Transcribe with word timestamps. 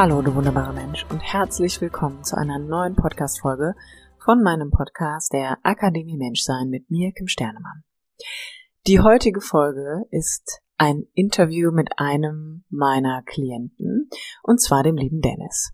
Hallo, 0.00 0.22
du 0.22 0.32
wunderbarer 0.32 0.74
Mensch 0.74 1.04
und 1.10 1.18
herzlich 1.18 1.80
willkommen 1.80 2.22
zu 2.22 2.36
einer 2.36 2.60
neuen 2.60 2.94
Podcast-Folge 2.94 3.74
von 4.24 4.44
meinem 4.44 4.70
Podcast 4.70 5.32
der 5.32 5.58
Akademie 5.64 6.16
Menschsein 6.16 6.68
mit 6.68 6.88
mir, 6.88 7.10
Kim 7.10 7.26
Sternemann. 7.26 7.82
Die 8.86 9.00
heutige 9.00 9.40
Folge 9.40 10.04
ist 10.12 10.60
ein 10.76 11.08
Interview 11.14 11.72
mit 11.72 11.88
einem 11.96 12.62
meiner 12.70 13.22
Klienten 13.26 14.08
und 14.44 14.60
zwar 14.60 14.84
dem 14.84 14.94
lieben 14.94 15.20
Dennis. 15.20 15.72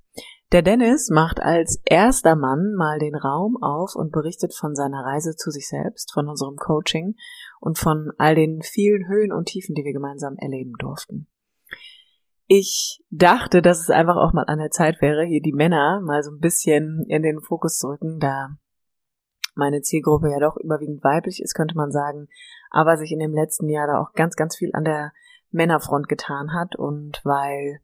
Der 0.53 0.63
Dennis 0.63 1.11
macht 1.11 1.41
als 1.41 1.83
erster 1.85 2.35
Mann 2.35 2.73
mal 2.79 2.99
den 2.99 3.17
Raum 3.17 3.59
auf 3.63 3.95
und 3.95 4.11
berichtet 4.11 4.55
von 4.55 4.75
seiner 4.75 5.05
Reise 5.05 5.37
zu 5.37 5.51
sich 5.51 5.69
selbst, 5.69 6.15
von 6.15 6.31
unserem 6.31 6.57
Coaching 6.57 7.15
und 7.61 7.79
von 7.79 8.11
all 8.17 8.35
den 8.35 8.63
vielen 8.63 9.07
Höhen 9.07 9.35
und 9.35 9.49
Tiefen, 9.49 9.75
die 9.75 9.85
wir 9.85 9.93
gemeinsam 9.93 10.37
erleben 10.39 10.73
durften. 10.79 11.29
Ich 12.47 13.03
dachte, 13.11 13.63
dass 13.63 13.81
es 13.81 13.91
einfach 13.91 14.17
auch 14.17 14.33
mal 14.33 14.45
an 14.47 14.59
der 14.59 14.71
Zeit 14.71 15.01
wäre, 15.01 15.25
hier 15.25 15.41
die 15.41 15.55
Männer 15.55 16.01
mal 16.05 16.23
so 16.23 16.31
ein 16.31 16.41
bisschen 16.41 17.05
in 17.09 17.23
den 17.23 17.41
Fokus 17.41 17.79
zu 17.79 17.89
rücken, 17.89 18.19
da 18.21 18.51
meine 19.55 19.81
Zielgruppe 19.81 20.31
ja 20.31 20.41
doch 20.41 20.57
überwiegend 20.57 21.03
weiblich 21.05 21.41
ist, 21.41 21.55
könnte 21.55 21.77
man 21.77 21.91
sagen, 21.91 22.29
aber 22.71 22.97
sich 22.97 23.13
in 23.13 23.21
dem 23.21 23.33
letzten 23.33 23.69
Jahr 23.69 23.87
da 23.87 24.01
auch 24.01 24.13
ganz, 24.13 24.37
ganz 24.37 24.57
viel 24.57 24.71
an 24.75 24.85
der 24.85 25.13
Männerfront 25.51 26.09
getan 26.09 26.53
hat. 26.53 26.77
Und 26.77 27.21
weil 27.25 27.81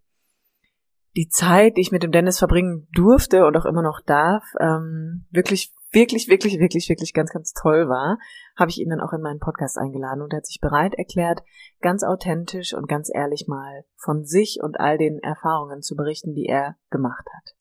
die 1.17 1.29
Zeit, 1.29 1.77
die 1.77 1.81
ich 1.81 1.93
mit 1.93 2.03
dem 2.03 2.13
Dennis 2.13 2.39
verbringen 2.39 2.89
durfte 2.93 3.47
und 3.47 3.57
auch 3.57 3.65
immer 3.65 3.83
noch 3.83 4.01
darf, 4.05 4.45
ähm, 4.59 5.27
wirklich, 5.31 5.73
wirklich, 5.93 6.29
wirklich, 6.29 6.59
wirklich, 6.59 6.89
wirklich 6.89 7.13
ganz, 7.13 7.31
ganz 7.31 7.53
toll 7.53 7.89
war, 7.89 8.19
habe 8.57 8.71
ich 8.71 8.79
ihn 8.79 8.91
dann 8.91 9.01
auch 9.01 9.13
in 9.13 9.23
meinen 9.23 9.41
Podcast 9.41 9.79
eingeladen 9.79 10.23
und 10.23 10.33
er 10.33 10.39
hat 10.39 10.47
sich 10.47 10.61
bereit 10.61 10.95
erklärt, 10.95 11.43
ganz 11.81 12.03
authentisch 12.03 12.75
und 12.75 12.89
ganz 12.89 13.11
ehrlich 13.13 13.47
mal 13.49 13.85
von 13.97 14.25
sich 14.25 14.59
und 14.63 14.79
all 14.79 14.99
den 14.99 15.19
Erfahrungen 15.19 15.83
zu 15.83 15.97
berichten, 15.97 16.35
die 16.35 16.47
er 16.47 16.77
gemacht 16.91 17.27
hat. 17.35 17.55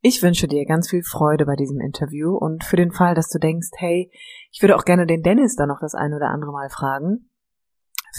Ich 0.00 0.22
wünsche 0.22 0.48
dir 0.48 0.64
ganz 0.66 0.90
viel 0.90 1.04
Freude 1.04 1.46
bei 1.46 1.54
diesem 1.54 1.80
Interview 1.80 2.36
und 2.36 2.64
für 2.64 2.76
den 2.76 2.90
Fall, 2.90 3.14
dass 3.14 3.28
du 3.28 3.38
denkst, 3.38 3.68
hey, 3.76 4.10
ich 4.50 4.60
würde 4.60 4.76
auch 4.76 4.84
gerne 4.84 5.06
den 5.06 5.22
Dennis 5.22 5.54
da 5.54 5.66
noch 5.66 5.78
das 5.80 5.94
ein 5.94 6.12
oder 6.12 6.28
andere 6.28 6.50
Mal 6.50 6.68
fragen, 6.70 7.30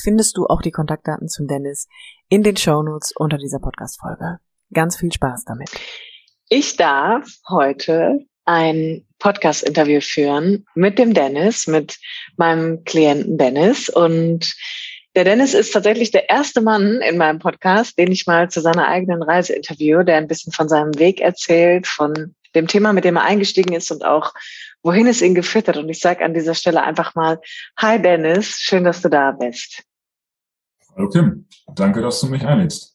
findest 0.01 0.37
du 0.37 0.45
auch 0.45 0.61
die 0.61 0.71
Kontaktdaten 0.71 1.27
zum 1.27 1.47
Dennis 1.47 1.87
in 2.29 2.43
den 2.43 2.55
Shownotes 2.55 3.13
unter 3.17 3.37
dieser 3.37 3.59
Podcast-Folge. 3.59 4.39
Ganz 4.73 4.95
viel 4.95 5.11
Spaß 5.11 5.43
damit. 5.43 5.69
Ich 6.47 6.77
darf 6.77 7.27
heute 7.49 8.19
ein 8.45 9.05
Podcast-Interview 9.23 10.01
führen 10.01 10.65
mit 10.75 10.99
dem 10.99 11.13
Dennis, 11.13 11.65
mit 11.65 11.97
meinem 12.35 12.83
Klienten 12.83 13.37
Dennis. 13.37 13.87
Und 13.87 14.53
der 15.15 15.23
Dennis 15.23 15.53
ist 15.53 15.71
tatsächlich 15.71 16.11
der 16.11 16.29
erste 16.29 16.59
Mann 16.59 16.99
in 17.01 17.17
meinem 17.17 17.39
Podcast, 17.39 17.97
den 17.97 18.11
ich 18.11 18.27
mal 18.27 18.51
zu 18.51 18.59
seiner 18.59 18.87
eigenen 18.87 19.23
Reise 19.23 19.53
interviewe, 19.53 20.03
der 20.03 20.17
ein 20.17 20.27
bisschen 20.27 20.51
von 20.51 20.67
seinem 20.67 20.99
Weg 20.99 21.21
erzählt, 21.21 21.87
von 21.87 22.35
dem 22.53 22.67
Thema, 22.67 22.91
mit 22.91 23.05
dem 23.05 23.15
er 23.15 23.23
eingestiegen 23.23 23.73
ist 23.73 23.91
und 23.91 24.03
auch 24.03 24.33
wohin 24.83 25.07
es 25.07 25.21
ihn 25.21 25.35
geführt 25.35 25.69
hat. 25.69 25.77
Und 25.77 25.87
ich 25.87 26.01
sage 26.01 26.25
an 26.25 26.33
dieser 26.33 26.53
Stelle 26.53 26.83
einfach 26.83 27.15
mal, 27.15 27.39
hi 27.77 28.01
Dennis, 28.01 28.57
schön, 28.59 28.83
dass 28.83 29.01
du 29.01 29.09
da 29.09 29.31
bist. 29.31 29.83
Hallo 30.95 31.09
Kim, 31.09 31.47
danke, 31.73 32.01
dass 32.01 32.19
du 32.19 32.27
mich 32.27 32.45
einlädst. 32.45 32.92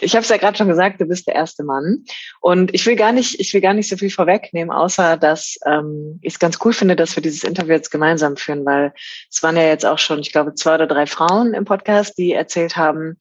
Ich 0.00 0.14
habe 0.14 0.22
es 0.22 0.28
ja 0.28 0.36
gerade 0.36 0.56
schon 0.56 0.68
gesagt, 0.68 1.00
du 1.00 1.06
bist 1.06 1.26
der 1.26 1.34
erste 1.34 1.64
Mann. 1.64 2.04
Und 2.40 2.74
ich 2.74 2.84
will 2.86 2.96
gar 2.96 3.12
nicht, 3.12 3.40
ich 3.40 3.52
will 3.52 3.60
gar 3.60 3.74
nicht 3.74 3.88
so 3.88 3.96
viel 3.96 4.10
vorwegnehmen, 4.10 4.70
außer 4.70 5.16
dass 5.16 5.58
ähm, 5.66 6.18
ich 6.22 6.34
es 6.34 6.38
ganz 6.38 6.58
cool 6.64 6.72
finde, 6.72 6.96
dass 6.96 7.16
wir 7.16 7.22
dieses 7.22 7.44
Interview 7.44 7.72
jetzt 7.72 7.90
gemeinsam 7.90 8.36
führen, 8.36 8.64
weil 8.64 8.92
es 9.30 9.42
waren 9.42 9.56
ja 9.56 9.64
jetzt 9.64 9.86
auch 9.86 9.98
schon, 9.98 10.20
ich 10.20 10.32
glaube, 10.32 10.54
zwei 10.54 10.74
oder 10.74 10.86
drei 10.86 11.06
Frauen 11.06 11.54
im 11.54 11.64
Podcast, 11.64 12.18
die 12.18 12.32
erzählt 12.32 12.76
haben, 12.76 13.18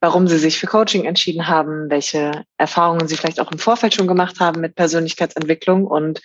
warum 0.00 0.26
sie 0.28 0.38
sich 0.38 0.58
für 0.58 0.66
Coaching 0.66 1.04
entschieden 1.04 1.46
haben, 1.46 1.90
welche 1.90 2.44
Erfahrungen 2.56 3.06
sie 3.06 3.16
vielleicht 3.16 3.40
auch 3.40 3.52
im 3.52 3.58
Vorfeld 3.58 3.94
schon 3.94 4.08
gemacht 4.08 4.40
haben 4.40 4.60
mit 4.60 4.74
Persönlichkeitsentwicklung. 4.74 5.86
Und 5.86 6.22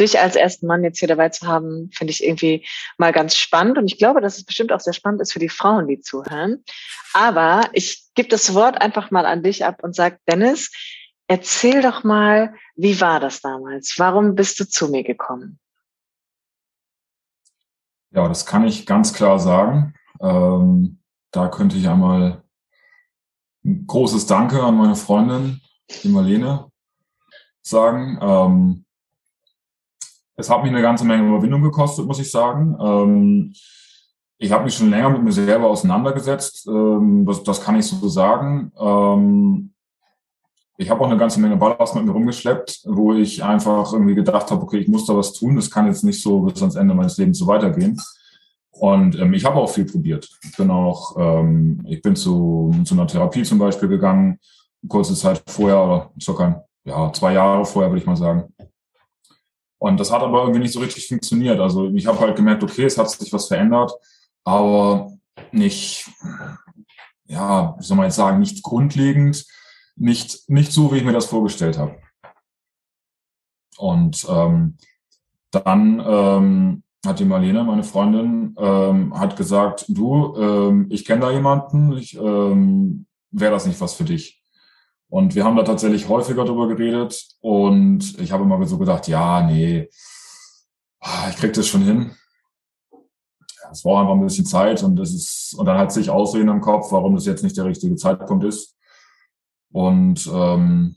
dich 0.00 0.18
als 0.18 0.36
ersten 0.36 0.66
Mann 0.66 0.82
jetzt 0.82 0.98
hier 0.98 1.08
dabei 1.08 1.28
zu 1.28 1.46
haben, 1.46 1.90
finde 1.92 2.12
ich 2.12 2.24
irgendwie 2.24 2.66
mal 2.98 3.12
ganz 3.12 3.36
spannend. 3.36 3.78
Und 3.78 3.86
ich 3.86 3.98
glaube, 3.98 4.20
dass 4.20 4.38
es 4.38 4.44
bestimmt 4.44 4.72
auch 4.72 4.80
sehr 4.80 4.92
spannend 4.92 5.20
ist 5.20 5.32
für 5.32 5.38
die 5.38 5.48
Frauen, 5.48 5.86
die 5.86 6.00
zuhören. 6.00 6.64
Aber 7.12 7.68
ich 7.72 8.04
gebe 8.14 8.28
das 8.28 8.54
Wort 8.54 8.80
einfach 8.80 9.10
mal 9.10 9.26
an 9.26 9.42
dich 9.42 9.64
ab 9.64 9.82
und 9.82 9.94
sag, 9.94 10.18
Dennis, 10.26 10.72
erzähl 11.28 11.82
doch 11.82 12.02
mal, 12.02 12.54
wie 12.74 13.00
war 13.00 13.20
das 13.20 13.40
damals? 13.40 13.94
Warum 13.98 14.34
bist 14.34 14.58
du 14.58 14.68
zu 14.68 14.88
mir 14.88 15.04
gekommen? 15.04 15.60
Ja, 18.12 18.26
das 18.26 18.46
kann 18.46 18.66
ich 18.66 18.86
ganz 18.86 19.12
klar 19.12 19.38
sagen. 19.38 19.94
Ähm, 20.20 21.00
da 21.30 21.48
könnte 21.48 21.76
ich 21.76 21.88
einmal 21.88 22.42
ein 23.64 23.86
großes 23.86 24.26
Danke 24.26 24.62
an 24.62 24.76
meine 24.76 24.96
Freundin, 24.96 25.60
die 26.02 26.08
Marlene, 26.08 26.70
sagen. 27.62 28.18
Ähm, 28.20 28.84
es 30.36 30.50
hat 30.50 30.62
mich 30.62 30.72
eine 30.72 30.82
ganze 30.82 31.04
Menge 31.04 31.28
Überwindung 31.28 31.62
gekostet, 31.62 32.06
muss 32.06 32.20
ich 32.20 32.30
sagen. 32.30 32.76
Ähm, 32.80 33.54
ich 34.38 34.50
habe 34.52 34.64
mich 34.64 34.74
schon 34.74 34.90
länger 34.90 35.10
mit 35.10 35.22
mir 35.22 35.32
selber 35.32 35.68
auseinandergesetzt. 35.68 36.66
Ähm, 36.66 37.26
das, 37.26 37.42
das, 37.42 37.62
kann 37.62 37.78
ich 37.78 37.86
so 37.86 38.08
sagen. 38.08 38.72
Ähm, 38.78 39.72
ich 40.78 40.88
habe 40.88 41.02
auch 41.02 41.08
eine 41.08 41.18
ganze 41.18 41.40
Menge 41.40 41.58
Ballast 41.58 41.94
mit 41.94 42.06
mir 42.06 42.12
rumgeschleppt, 42.12 42.84
wo 42.86 43.12
ich 43.12 43.44
einfach 43.44 43.92
irgendwie 43.92 44.14
gedacht 44.14 44.50
habe, 44.50 44.62
okay, 44.62 44.78
ich 44.78 44.88
muss 44.88 45.04
da 45.04 45.14
was 45.14 45.34
tun. 45.34 45.56
Das 45.56 45.70
kann 45.70 45.86
jetzt 45.86 46.04
nicht 46.04 46.22
so 46.22 46.40
bis 46.40 46.62
ans 46.62 46.76
Ende 46.76 46.94
meines 46.94 47.18
Lebens 47.18 47.38
so 47.38 47.46
weitergehen. 47.46 48.00
Und 48.70 49.18
ähm, 49.18 49.34
ich 49.34 49.44
habe 49.44 49.56
auch 49.56 49.68
viel 49.68 49.84
probiert. 49.84 50.26
Ich 50.42 50.56
bin 50.56 50.70
auch, 50.70 51.16
ähm, 51.18 51.84
ich 51.86 52.00
bin 52.00 52.16
zu, 52.16 52.74
zu 52.84 52.94
einer 52.94 53.06
Therapie 53.06 53.42
zum 53.42 53.58
Beispiel 53.58 53.90
gegangen, 53.90 54.38
kurze 54.88 55.14
Zeit 55.14 55.42
vorher 55.46 55.84
oder 55.84 56.10
circa 56.18 56.64
ja, 56.84 57.12
zwei 57.12 57.34
Jahre 57.34 57.66
vorher, 57.66 57.90
würde 57.90 58.00
ich 58.00 58.06
mal 58.06 58.16
sagen. 58.16 58.54
Und 59.80 59.98
das 59.98 60.12
hat 60.12 60.22
aber 60.22 60.42
irgendwie 60.42 60.60
nicht 60.60 60.74
so 60.74 60.80
richtig 60.80 61.08
funktioniert. 61.08 61.58
Also 61.58 61.88
ich 61.88 62.06
habe 62.06 62.20
halt 62.20 62.36
gemerkt, 62.36 62.62
okay, 62.62 62.84
es 62.84 62.98
hat 62.98 63.10
sich 63.10 63.32
was 63.32 63.48
verändert, 63.48 63.90
aber 64.44 65.10
nicht, 65.52 66.06
ja, 67.24 67.74
wie 67.78 67.82
soll 67.82 67.96
man 67.96 68.04
jetzt 68.04 68.16
sagen, 68.16 68.40
nicht 68.40 68.62
grundlegend, 68.62 69.46
nicht, 69.96 70.50
nicht 70.50 70.70
so, 70.70 70.92
wie 70.92 70.98
ich 70.98 71.04
mir 71.04 71.14
das 71.14 71.26
vorgestellt 71.26 71.78
habe. 71.78 71.96
Und 73.78 74.26
ähm, 74.28 74.76
dann 75.50 76.04
ähm, 76.06 76.82
hat 77.06 77.18
die 77.18 77.24
Marlene, 77.24 77.64
meine 77.64 77.82
Freundin, 77.82 78.54
ähm, 78.58 79.18
hat 79.18 79.34
gesagt, 79.36 79.86
du, 79.88 80.36
ähm, 80.36 80.88
ich 80.90 81.06
kenne 81.06 81.22
da 81.22 81.30
jemanden, 81.30 81.92
ich, 81.96 82.18
ähm, 82.18 83.06
wäre 83.30 83.52
das 83.52 83.64
nicht 83.64 83.80
was 83.80 83.94
für 83.94 84.04
dich? 84.04 84.39
Und 85.10 85.34
wir 85.34 85.44
haben 85.44 85.56
da 85.56 85.64
tatsächlich 85.64 86.08
häufiger 86.08 86.44
drüber 86.44 86.68
geredet 86.68 87.26
und 87.40 88.18
ich 88.20 88.30
habe 88.30 88.44
immer 88.44 88.64
so 88.64 88.78
gedacht, 88.78 89.08
ja, 89.08 89.42
nee, 89.42 89.90
ah, 91.00 91.28
ich 91.30 91.36
krieg 91.36 91.52
das 91.52 91.66
schon 91.66 91.82
hin. 91.82 92.12
Es 93.72 93.84
war 93.84 94.00
einfach 94.00 94.14
ein 94.14 94.24
bisschen 94.24 94.46
Zeit 94.46 94.82
und 94.84 94.96
das 94.96 95.12
ist, 95.12 95.54
und 95.58 95.66
dann 95.66 95.78
hat 95.78 95.92
sich 95.92 96.10
Ausreden 96.10 96.48
im 96.48 96.60
Kopf, 96.60 96.92
warum 96.92 97.16
das 97.16 97.26
jetzt 97.26 97.42
nicht 97.42 97.56
der 97.56 97.64
richtige 97.64 97.96
Zeitpunkt 97.96 98.44
ist. 98.44 98.76
Und 99.72 100.28
ähm, 100.32 100.96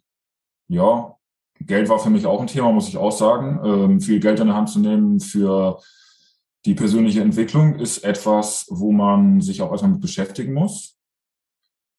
ja, 0.67 1.15
Geld 1.59 1.89
war 1.89 1.99
für 1.99 2.09
mich 2.09 2.25
auch 2.27 2.39
ein 2.39 2.47
Thema, 2.47 2.71
muss 2.71 2.89
ich 2.89 2.97
auch 2.97 3.11
sagen. 3.11 3.59
Ähm, 3.63 4.01
viel 4.01 4.19
Geld 4.19 4.39
in 4.39 4.47
der 4.47 4.55
Hand 4.55 4.69
zu 4.69 4.79
nehmen 4.79 5.19
für 5.19 5.79
die 6.65 6.75
persönliche 6.75 7.21
Entwicklung 7.21 7.75
ist 7.75 8.03
etwas, 8.03 8.67
wo 8.69 8.91
man 8.91 9.41
sich 9.41 9.61
auch 9.61 9.71
erstmal 9.71 9.91
mit 9.91 10.01
beschäftigen 10.01 10.53
muss. 10.53 10.97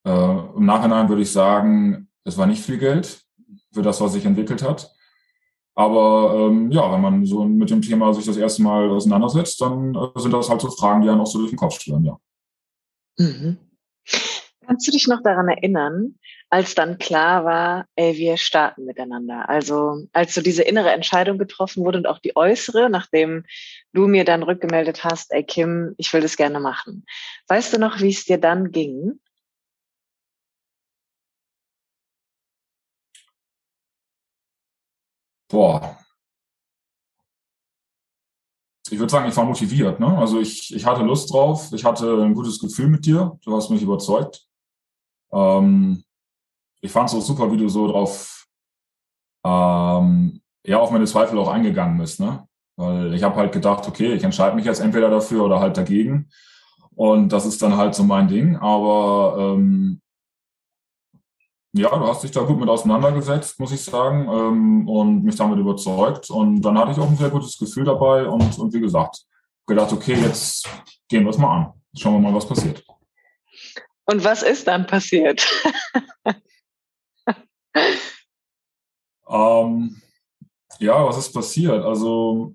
Äh, 0.05 0.11
Im 0.57 0.67
Nachhinein 0.67 1.09
würde 1.09 1.23
ich 1.23 1.33
sagen, 1.33 2.09
es 2.25 2.37
war 2.37 2.47
nicht 2.47 2.63
viel 2.63 2.79
Geld 2.79 3.23
für 3.73 3.83
das, 3.83 4.01
was 4.01 4.13
sich 4.13 4.25
entwickelt 4.25 4.63
hat. 4.63 4.95
Aber 5.75 6.49
ähm, 6.51 6.71
ja, 6.71 6.91
wenn 6.93 7.01
man 7.01 7.27
so 7.27 7.45
mit 7.45 7.71
dem 7.71 7.83
Thema 7.83 8.15
sich 8.15 8.25
das 8.25 8.37
erste 8.37 8.63
Mal 8.63 8.89
auseinandersetzt, 8.91 9.61
dann 9.61 9.95
äh, 9.95 10.21
sind 10.21 10.33
das 10.33 10.49
halt 10.49 10.61
so 10.61 10.71
Fragen, 10.71 11.03
die 11.03 11.09
einen 11.09 11.21
auch 11.21 11.27
so 11.27 11.39
durch 11.39 11.51
den 11.51 11.59
Kopf 11.59 11.81
schwirren, 11.81 12.05
ja. 12.05 12.17
Mhm. 13.19 13.59
Kannst 14.67 14.87
du 14.87 14.93
dich 14.93 15.07
noch 15.09 15.23
daran 15.23 15.49
erinnern, 15.49 16.15
als 16.49 16.75
dann 16.75 16.99
klar 16.99 17.45
war, 17.45 17.87
ey, 17.97 18.17
wir 18.17 18.37
starten 18.37 18.85
miteinander? 18.85 19.49
Also 19.49 20.07
als 20.13 20.35
so 20.35 20.41
diese 20.41 20.63
innere 20.63 20.91
Entscheidung 20.93 21.37
getroffen 21.37 21.85
wurde 21.85 21.99
und 21.99 22.07
auch 22.07 22.19
die 22.19 22.37
äußere, 22.37 22.89
nachdem 22.89 23.45
du 23.93 24.07
mir 24.07 24.25
dann 24.25 24.43
rückgemeldet 24.43 25.05
hast, 25.05 25.33
ey 25.33 25.45
Kim, 25.45 25.95
ich 25.99 26.13
will 26.13 26.21
das 26.21 26.37
gerne 26.37 26.61
machen. 26.61 27.05
Weißt 27.49 27.75
du 27.75 27.79
noch, 27.79 28.01
wie 28.01 28.11
es 28.11 28.25
dir 28.25 28.39
dann 28.39 28.71
ging? 28.71 29.21
Boah, 35.55 35.97
ich 38.91 38.99
würde 38.99 39.11
sagen, 39.11 39.29
ich 39.29 39.37
war 39.37 39.45
motiviert. 39.45 39.99
Ne? 39.99 40.19
Also 40.19 40.41
ich, 40.41 40.75
ich 40.75 40.85
hatte 40.85 41.03
Lust 41.03 41.33
drauf, 41.33 41.73
ich 41.73 41.85
hatte 41.85 42.23
ein 42.23 42.35
gutes 42.35 42.59
Gefühl 42.59 42.89
mit 42.89 43.07
dir, 43.07 43.39
du 43.45 43.57
hast 43.57 43.71
mich 43.71 43.83
überzeugt. 43.83 44.47
Ähm, 45.33 46.05
ich 46.81 46.93
fand 46.93 47.09
es 47.09 47.15
auch 47.15 47.23
super, 47.23 47.51
wie 47.51 47.57
du 47.57 47.69
so 47.69 47.89
drauf, 47.89 48.47
ähm, 49.45 50.43
ja, 50.67 50.79
auf 50.79 50.91
meine 50.91 51.07
Zweifel 51.07 51.39
auch 51.39 51.49
eingegangen 51.49 51.99
bist. 51.99 52.21
Ne? 52.21 52.47
Weil 52.77 53.15
ich 53.15 53.23
habe 53.23 53.37
halt 53.37 53.53
gedacht, 53.53 53.89
okay, 53.89 54.13
ich 54.13 54.25
entscheide 54.25 54.57
mich 54.57 54.65
jetzt 54.65 54.81
entweder 54.81 55.09
dafür 55.09 55.45
oder 55.45 55.61
halt 55.61 55.77
dagegen. 55.77 56.29
Und 56.95 57.31
das 57.31 57.47
ist 57.47 57.63
dann 57.63 57.77
halt 57.77 57.95
so 57.95 58.05
mein 58.05 58.29
Ding. 58.29 58.57
Aber 58.57 59.37
ähm, 59.39 60.01
ja, 61.77 61.91
du 61.99 62.07
hast 62.07 62.23
dich 62.23 62.31
da 62.31 62.43
gut 62.43 62.61
mit 62.61 62.69
auseinandergesetzt, 62.69 63.59
muss 63.59 63.73
ich 63.73 63.83
sagen, 63.83 64.29
ähm, 64.31 64.89
und 64.89 65.25
mich 65.25 65.35
damit 65.35 65.59
überzeugt. 65.59 66.31
Und 66.31 66.63
dann 66.63 66.79
hatte 66.79 66.93
ich 66.93 66.99
auch 66.99 67.11
ein 67.11 67.17
sehr 67.17 67.31
gutes 67.31 67.59
Gefühl 67.59 67.85
dabei 67.85 68.29
und, 68.29 68.57
und 68.61 68.73
wie 68.73 68.81
gesagt, 68.81 69.25
gedacht, 69.67 69.93
okay, 69.93 70.15
jetzt 70.15 70.69
gehen 71.09 71.25
wir 71.25 71.31
es 71.31 71.39
mal 71.39 71.57
an. 71.57 71.73
Schauen 71.97 72.15
wir 72.15 72.21
mal, 72.21 72.35
was 72.35 72.47
passiert. 72.47 72.85
Und 74.05 74.23
was 74.23 74.45
ist 74.45 74.69
dann 74.69 74.87
passiert? 74.87 75.45
ähm, 79.29 80.01
ja, 80.79 81.05
was 81.05 81.19
ist 81.19 81.33
passiert? 81.33 81.85
Also 81.85 82.55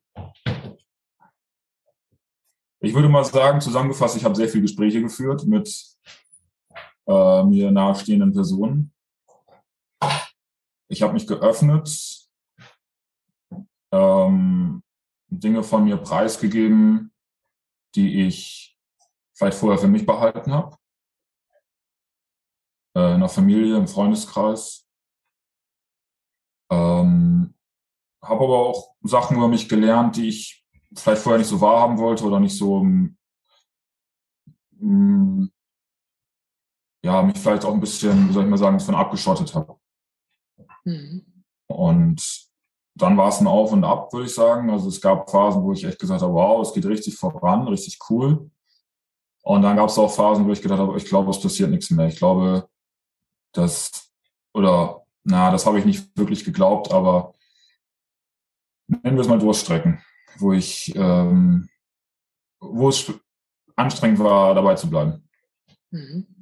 ich 2.79 2.93
würde 2.93 3.09
mal 3.09 3.25
sagen, 3.25 3.59
zusammengefasst, 3.59 4.15
ich 4.15 4.23
habe 4.23 4.35
sehr 4.35 4.47
viele 4.47 4.61
Gespräche 4.61 5.01
geführt 5.01 5.45
mit 5.45 5.67
äh, 7.05 7.43
mir 7.43 7.69
nahestehenden 7.69 8.31
Personen. 8.31 8.93
Ich 10.89 11.03
habe 11.03 11.13
mich 11.13 11.27
geöffnet, 11.27 12.27
ähm, 13.91 14.83
Dinge 15.27 15.63
von 15.63 15.83
mir 15.83 15.97
preisgegeben, 15.97 17.13
die 17.95 18.25
ich 18.25 18.77
vielleicht 19.33 19.57
vorher 19.57 19.79
für 19.79 19.87
mich 19.87 20.05
behalten 20.05 20.51
habe. 20.51 20.77
Äh, 22.95 23.13
in 23.13 23.19
der 23.19 23.29
Familie, 23.29 23.77
im 23.77 23.87
Freundeskreis. 23.87 24.87
Ähm, 26.71 27.53
habe 28.21 28.43
aber 28.43 28.57
auch 28.57 28.95
Sachen 29.01 29.37
über 29.37 29.47
mich 29.47 29.69
gelernt, 29.69 30.17
die 30.17 30.27
ich 30.27 30.65
vielleicht 30.95 31.21
vorher 31.21 31.39
nicht 31.39 31.47
so 31.47 31.61
wahrhaben 31.61 31.97
wollte 31.99 32.25
oder 32.25 32.39
nicht 32.39 32.57
so, 32.57 32.83
mh, 32.83 33.15
mm, 34.79 35.51
ja, 37.03 37.21
mich 37.21 37.37
vielleicht 37.37 37.63
auch 37.63 37.73
ein 37.73 37.79
bisschen, 37.79 38.29
wie 38.29 38.33
soll 38.33 38.43
ich 38.43 38.49
mal 38.49 38.57
sagen, 38.57 38.79
von 38.79 38.95
abgeschottet 38.95 39.53
habe. 39.55 39.78
Mhm. 40.89 41.43
Und 41.67 42.49
dann 42.95 43.15
war 43.17 43.29
es 43.29 43.39
ein 43.39 43.47
Auf 43.47 43.71
und 43.71 43.83
Ab, 43.83 44.11
würde 44.11 44.25
ich 44.25 44.33
sagen. 44.33 44.69
Also 44.69 44.89
es 44.89 44.99
gab 44.99 45.29
Phasen, 45.29 45.63
wo 45.63 45.71
ich 45.71 45.83
echt 45.83 45.99
gesagt 45.99 46.21
habe, 46.21 46.33
wow, 46.33 46.61
es 46.65 46.73
geht 46.73 46.85
richtig 46.85 47.15
voran, 47.15 47.67
richtig 47.67 47.99
cool. 48.09 48.49
Und 49.43 49.61
dann 49.61 49.77
gab 49.77 49.89
es 49.89 49.97
auch 49.97 50.11
Phasen, 50.11 50.45
wo 50.45 50.51
ich 50.51 50.61
gedacht 50.61 50.79
habe, 50.79 50.97
ich 50.97 51.05
glaube, 51.05 51.31
es 51.31 51.41
passiert 51.41 51.69
nichts 51.69 51.89
mehr. 51.91 52.07
Ich 52.07 52.17
glaube, 52.17 52.67
dass, 53.53 54.11
oder, 54.53 55.05
na, 55.23 55.51
das 55.51 55.65
habe 55.65 55.79
ich 55.79 55.85
nicht 55.85 56.17
wirklich 56.17 56.43
geglaubt, 56.43 56.91
aber 56.91 57.33
nennen 58.87 59.15
wir 59.15 59.21
es 59.21 59.27
mal 59.27 59.39
Durchstrecken, 59.39 60.03
wo 60.37 60.53
ich, 60.53 60.93
ähm, 60.95 61.69
wo 62.59 62.89
es 62.89 63.11
anstrengend 63.75 64.19
war, 64.19 64.53
dabei 64.53 64.75
zu 64.75 64.89
bleiben. 64.89 65.27
Mhm. 65.91 66.38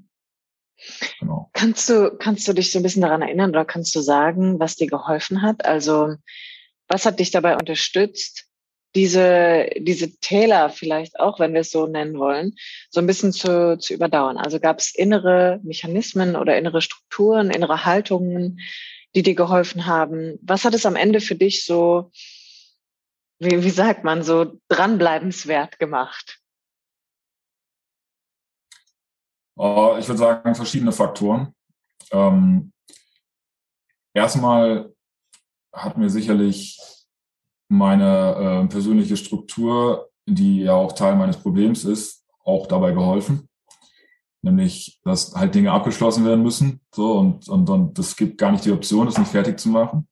Genau. 1.20 1.50
Kannst 1.54 1.90
du, 1.90 2.16
kannst 2.18 2.48
du 2.48 2.54
dich 2.54 2.72
so 2.72 2.80
ein 2.80 2.84
bisschen 2.84 3.02
daran 3.02 3.22
erinnern 3.22 3.50
oder 3.50 3.66
kannst 3.66 3.96
du 3.96 4.02
sagen, 4.02 4.60
was 4.60 4.76
dir 4.76 4.88
geholfen 4.88 5.42
hat? 5.42 5.66
Also, 5.66 6.16
was 6.88 7.06
hat 7.06 7.20
dich 7.20 7.32
dabei 7.32 7.56
unterstützt, 7.56 8.46
diese, 8.96 9.70
diese 9.78 10.18
Täler 10.20 10.70
vielleicht 10.70 11.20
auch, 11.20 11.40
wenn 11.40 11.54
wir 11.54 11.62
es 11.62 11.72
so 11.72 11.88
nennen 11.88 12.18
wollen, 12.18 12.56
so 12.90 13.00
ein 13.00 13.08
bisschen 13.08 13.34
zu, 13.34 13.78
zu 13.78 13.94
überdauern? 13.94 14.38
Also 14.38 14.60
gab 14.60 14.80
es 14.80 14.96
innere 14.96 15.60
Mechanismen 15.64 16.36
oder 16.36 16.58
innere 16.58 16.82
Strukturen, 16.82 17.52
innere 17.52 17.86
Haltungen, 17.86 18.60
die 19.16 19.24
dir 19.24 19.36
geholfen 19.36 19.86
haben? 19.86 20.40
Was 20.42 20.64
hat 20.64 20.74
es 20.74 20.86
am 20.86 20.96
Ende 20.96 21.22
für 21.22 21.36
dich 21.36 21.66
so, 21.66 22.12
wie, 23.40 23.64
wie 23.64 23.70
sagt 23.70 24.04
man, 24.04 24.24
so 24.24 24.60
dranbleibenswert 24.70 25.80
gemacht? 25.80 26.40
Uh, 29.58 29.98
ich 29.98 30.08
würde 30.08 30.20
sagen, 30.20 30.56
verschiedene 30.56 30.92
Faktoren. 30.92 31.54
Ähm, 32.12 32.72
erstmal 34.14 34.94
hat 35.74 35.98
mir 35.98 36.10
sicherlich 36.10 36.80
meine 37.70 38.64
äh, 38.64 38.68
persönliche 38.68 39.18
Struktur, 39.18 40.10
die 40.26 40.62
ja 40.62 40.74
auch 40.74 40.94
Teil 40.94 41.16
meines 41.16 41.38
Problems 41.38 41.86
ist, 41.86 42.24
auch 42.44 42.68
dabei 42.68 42.92
geholfen. 42.92 43.50
Nämlich, 44.42 45.00
dass 45.04 45.36
halt 45.36 45.56
Dinge 45.56 45.72
abgeschlossen 45.72 46.24
werden 46.26 46.44
müssen. 46.44 46.82
So, 46.94 47.18
und, 47.18 47.50
und, 47.50 47.70
und 47.70 47.98
das 47.98 48.16
gibt 48.16 48.38
gar 48.38 48.52
nicht 48.52 48.64
die 48.66 48.72
Option, 48.72 49.08
das 49.08 49.18
nicht 49.18 49.32
fertig 49.32 49.60
zu 49.60 49.70
machen. 49.70 50.08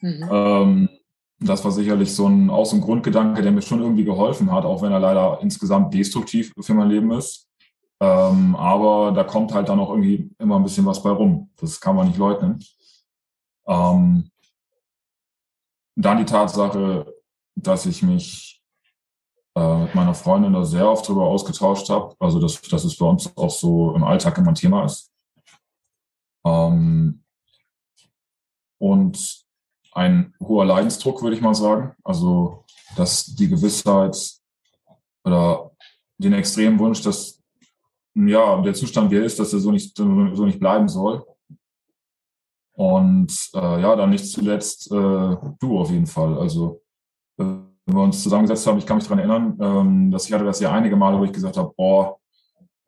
Mhm. 0.00 0.28
Ähm, 0.30 0.88
das 1.40 1.64
war 1.64 1.72
sicherlich 1.72 2.14
so 2.14 2.28
ein, 2.28 2.48
auch 2.48 2.64
so 2.64 2.76
ein 2.76 2.80
Grundgedanke, 2.80 3.42
der 3.42 3.52
mir 3.52 3.62
schon 3.62 3.80
irgendwie 3.80 4.04
geholfen 4.04 4.52
hat, 4.52 4.64
auch 4.64 4.82
wenn 4.82 4.92
er 4.92 5.00
leider 5.00 5.40
insgesamt 5.42 5.92
destruktiv 5.92 6.52
für 6.58 6.74
mein 6.74 6.88
Leben 6.88 7.10
ist. 7.10 7.48
Ähm, 8.04 8.54
aber 8.56 9.12
da 9.12 9.24
kommt 9.24 9.54
halt 9.54 9.70
dann 9.70 9.80
auch 9.80 9.88
irgendwie 9.88 10.30
immer 10.38 10.56
ein 10.56 10.62
bisschen 10.62 10.84
was 10.84 11.02
bei 11.02 11.08
rum. 11.08 11.50
Das 11.56 11.80
kann 11.80 11.96
man 11.96 12.06
nicht 12.06 12.18
leugnen. 12.18 12.62
Ähm, 13.66 14.30
dann 15.96 16.18
die 16.18 16.26
Tatsache, 16.26 17.14
dass 17.54 17.86
ich 17.86 18.02
mich 18.02 18.62
äh, 19.56 19.78
mit 19.78 19.94
meiner 19.94 20.12
Freundin 20.12 20.52
da 20.52 20.64
sehr 20.66 20.86
oft 20.86 21.08
darüber 21.08 21.24
ausgetauscht 21.24 21.88
habe. 21.88 22.14
Also, 22.18 22.38
dass, 22.40 22.60
dass 22.60 22.84
es 22.84 22.98
bei 22.98 23.06
uns 23.06 23.34
auch 23.38 23.50
so 23.50 23.94
im 23.94 24.04
Alltag 24.04 24.36
immer 24.36 24.48
ein 24.48 24.54
Thema 24.54 24.84
ist. 24.84 25.10
Ähm, 26.44 27.24
und 28.78 29.46
ein 29.92 30.34
hoher 30.40 30.66
Leidensdruck, 30.66 31.22
würde 31.22 31.36
ich 31.36 31.42
mal 31.42 31.54
sagen. 31.54 31.94
Also, 32.04 32.66
dass 32.96 33.24
die 33.24 33.48
Gewissheit 33.48 34.14
oder 35.24 35.70
den 36.18 36.34
extremen 36.34 36.78
Wunsch, 36.78 37.00
dass 37.00 37.43
ja, 38.14 38.60
der 38.62 38.74
Zustand, 38.74 39.10
wie 39.10 39.16
er 39.16 39.24
ist, 39.24 39.38
dass 39.38 39.52
er 39.52 39.58
so 39.58 39.70
nicht, 39.70 39.96
so 39.96 40.04
nicht 40.04 40.60
bleiben 40.60 40.88
soll. 40.88 41.24
Und 42.72 43.50
äh, 43.54 43.80
ja, 43.80 43.94
dann 43.94 44.10
nicht 44.10 44.26
zuletzt 44.30 44.90
äh, 44.90 45.36
du 45.60 45.78
auf 45.78 45.90
jeden 45.90 46.06
Fall. 46.06 46.38
Also 46.38 46.82
äh, 47.38 47.44
wenn 47.86 47.96
wir 47.96 48.02
uns 48.02 48.22
zusammengesetzt 48.22 48.66
haben, 48.66 48.78
ich 48.78 48.86
kann 48.86 48.96
mich 48.96 49.06
daran 49.06 49.18
erinnern, 49.18 49.58
ähm, 49.60 50.10
dass 50.10 50.26
ich 50.26 50.32
hatte 50.32 50.44
das 50.44 50.60
ja 50.60 50.72
einige 50.72 50.96
Male, 50.96 51.18
wo 51.18 51.24
ich 51.24 51.32
gesagt 51.32 51.56
habe, 51.56 51.72
boah, 51.76 52.18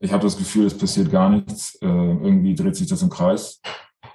ich 0.01 0.13
habe 0.13 0.23
das 0.23 0.37
Gefühl, 0.37 0.67
es 0.67 0.77
passiert 0.77 1.11
gar 1.11 1.31
nichts. 1.31 1.77
Äh, 1.77 1.87
irgendwie 1.87 2.55
dreht 2.55 2.77
sich 2.77 2.89
das 2.89 3.03
im 3.03 3.11
Kreis. 3.11 3.61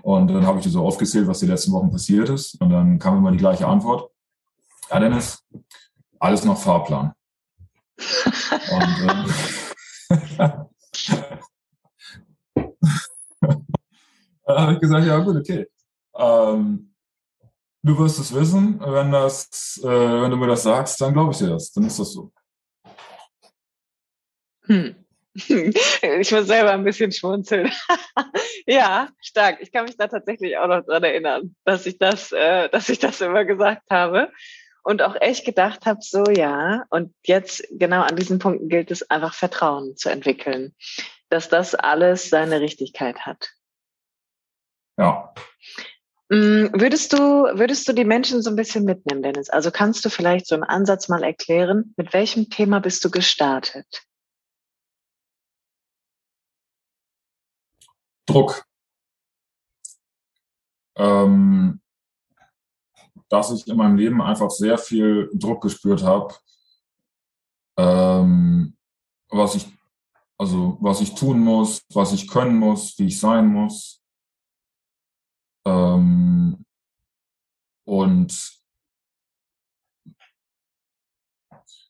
Und 0.02 0.28
dann 0.30 0.46
habe 0.46 0.58
ich 0.58 0.64
dir 0.64 0.72
so 0.72 0.86
aufgezählt, 0.86 1.28
was 1.28 1.40
die 1.40 1.46
letzten 1.46 1.72
Wochen 1.72 1.92
passiert 1.92 2.30
ist. 2.30 2.60
Und 2.62 2.70
dann 2.70 3.00
kam 3.00 3.18
immer 3.18 3.32
die 3.32 3.38
gleiche 3.38 3.68
Antwort. 3.68 4.12
Ja, 4.90 5.00
Dennis, 5.00 5.44
alles 6.20 6.44
noch 6.44 6.58
Fahrplan. 6.58 7.14
Und, 8.72 9.08
äh, 10.10 10.50
dann 14.46 14.58
habe 14.58 14.74
ich 14.74 14.80
gesagt, 14.80 15.06
ja 15.06 15.18
gut, 15.20 15.38
okay. 15.38 15.68
Ähm, 16.16 16.94
du 17.84 17.98
wirst 17.98 18.20
es 18.20 18.34
wissen, 18.34 18.80
wenn 18.80 19.12
das, 19.12 19.80
äh, 19.84 19.88
wenn 19.88 20.32
du 20.32 20.38
mir 20.38 20.48
das 20.48 20.64
sagst, 20.64 21.00
dann 21.02 21.14
glaube 21.14 21.32
ich 21.32 21.38
dir 21.38 21.50
das. 21.50 21.72
Dann 21.72 21.86
ist 21.86 22.00
das 22.00 22.14
so. 22.14 22.32
Hm. 24.66 24.96
Ich 26.20 26.32
muss 26.32 26.48
selber 26.48 26.72
ein 26.72 26.84
bisschen 26.84 27.12
schmunzeln. 27.12 27.72
ja, 28.68 29.10
stark. 29.22 29.60
Ich 29.62 29.72
kann 29.72 29.86
mich 29.86 29.96
da 29.96 30.08
tatsächlich 30.08 30.58
auch 30.58 30.68
noch 30.68 30.86
dran 30.86 31.04
erinnern, 31.04 31.56
dass 31.64 31.86
ich 31.86 31.98
das, 31.98 32.34
äh, 32.34 32.68
dass 32.70 32.90
ich 32.90 33.00
das 33.00 33.22
immer 33.22 33.46
gesagt 33.46 33.90
habe 33.90 34.30
und 34.84 35.02
auch 35.02 35.16
echt 35.20 35.46
gedacht 35.46 35.86
habe, 35.86 36.00
so 36.02 36.24
ja, 36.26 36.86
und 36.90 37.14
jetzt 37.24 37.64
genau 37.72 38.02
an 38.02 38.16
diesen 38.16 38.40
Punkten 38.40 38.70
gilt 38.70 38.92
es 38.92 39.10
einfach 39.10 39.34
Vertrauen 39.34 39.96
zu 39.96 40.10
entwickeln, 40.10 40.76
dass 41.30 41.50
das 41.50 41.76
alles 41.76 42.30
seine 42.30 42.62
Richtigkeit 42.62 43.26
hat. 43.26 43.50
Ja. 44.98 45.34
Mm, 46.30 46.68
würdest 46.74 47.14
du, 47.14 47.18
würdest 47.18 47.88
du 47.88 47.94
die 47.94 48.06
Menschen 48.06 48.42
so 48.42 48.50
ein 48.50 48.56
bisschen 48.56 48.86
mitnehmen, 48.86 49.22
Dennis? 49.22 49.50
Also 49.50 49.70
kannst 49.72 50.06
du 50.06 50.10
vielleicht 50.10 50.48
so 50.48 50.56
einen 50.56 50.64
Ansatz 50.64 51.10
mal 51.10 51.24
erklären, 51.24 51.94
mit 51.98 52.14
welchem 52.14 52.50
Thema 52.50 52.80
bist 52.80 53.04
du 53.04 53.12
gestartet? 53.12 54.04
Druck. 58.26 58.64
Ähm, 60.96 61.82
dass 63.32 63.52
ich 63.52 63.68
in 63.68 63.78
meinem 63.78 63.98
Leben 63.98 64.22
einfach 64.22 64.50
sehr 64.52 64.78
viel 64.78 65.30
Druck 65.34 65.62
gespürt 65.62 66.04
habe, 66.04 66.36
ähm, 67.78 68.76
was 69.30 69.56
ich 69.56 69.68
also 70.42 70.78
was 70.82 71.02
ich 71.02 71.14
tun 71.14 71.40
muss, 71.40 71.86
was 71.94 72.14
ich 72.14 72.28
können 72.28 72.58
muss, 72.58 72.98
wie 72.98 73.06
ich 73.06 73.20
sein 73.20 73.46
muss. 73.46 74.02
Ähm, 75.68 76.66
und 77.86 78.60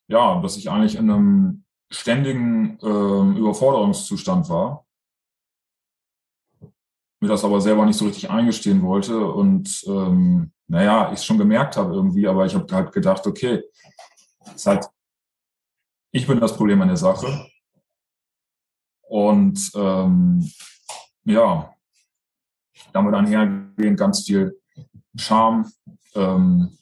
ja, 0.09 0.41
dass 0.41 0.57
ich 0.57 0.69
eigentlich 0.69 0.95
in 0.95 1.09
einem 1.09 1.63
ständigen 1.89 2.77
ähm, 2.81 3.37
Überforderungszustand 3.37 4.49
war. 4.49 4.85
Mir 7.21 7.27
das 7.27 7.45
aber 7.45 7.61
selber 7.61 7.85
nicht 7.85 7.97
so 7.97 8.05
richtig 8.05 8.29
eingestehen 8.29 8.81
wollte 8.81 9.25
und 9.25 9.83
ähm, 9.87 10.51
naja, 10.67 11.11
ich 11.13 11.21
schon 11.21 11.37
gemerkt 11.37 11.77
habe 11.77 11.93
irgendwie, 11.93 12.27
aber 12.27 12.45
ich 12.45 12.55
habe 12.55 12.73
halt 12.73 12.91
gedacht, 12.91 13.27
okay, 13.27 13.63
ist 14.55 14.65
halt, 14.65 14.89
ich 16.11 16.25
bin 16.25 16.39
das 16.39 16.55
Problem 16.55 16.81
an 16.81 16.87
der 16.87 16.97
Sache. 16.97 17.47
Und 19.01 19.71
ähm, 19.75 20.49
ja, 21.25 21.75
damit 22.93 23.13
einhergehend 23.13 23.99
ganz 23.99 24.23
viel 24.25 24.59
Charme, 25.15 25.69
ähm, 26.15 26.77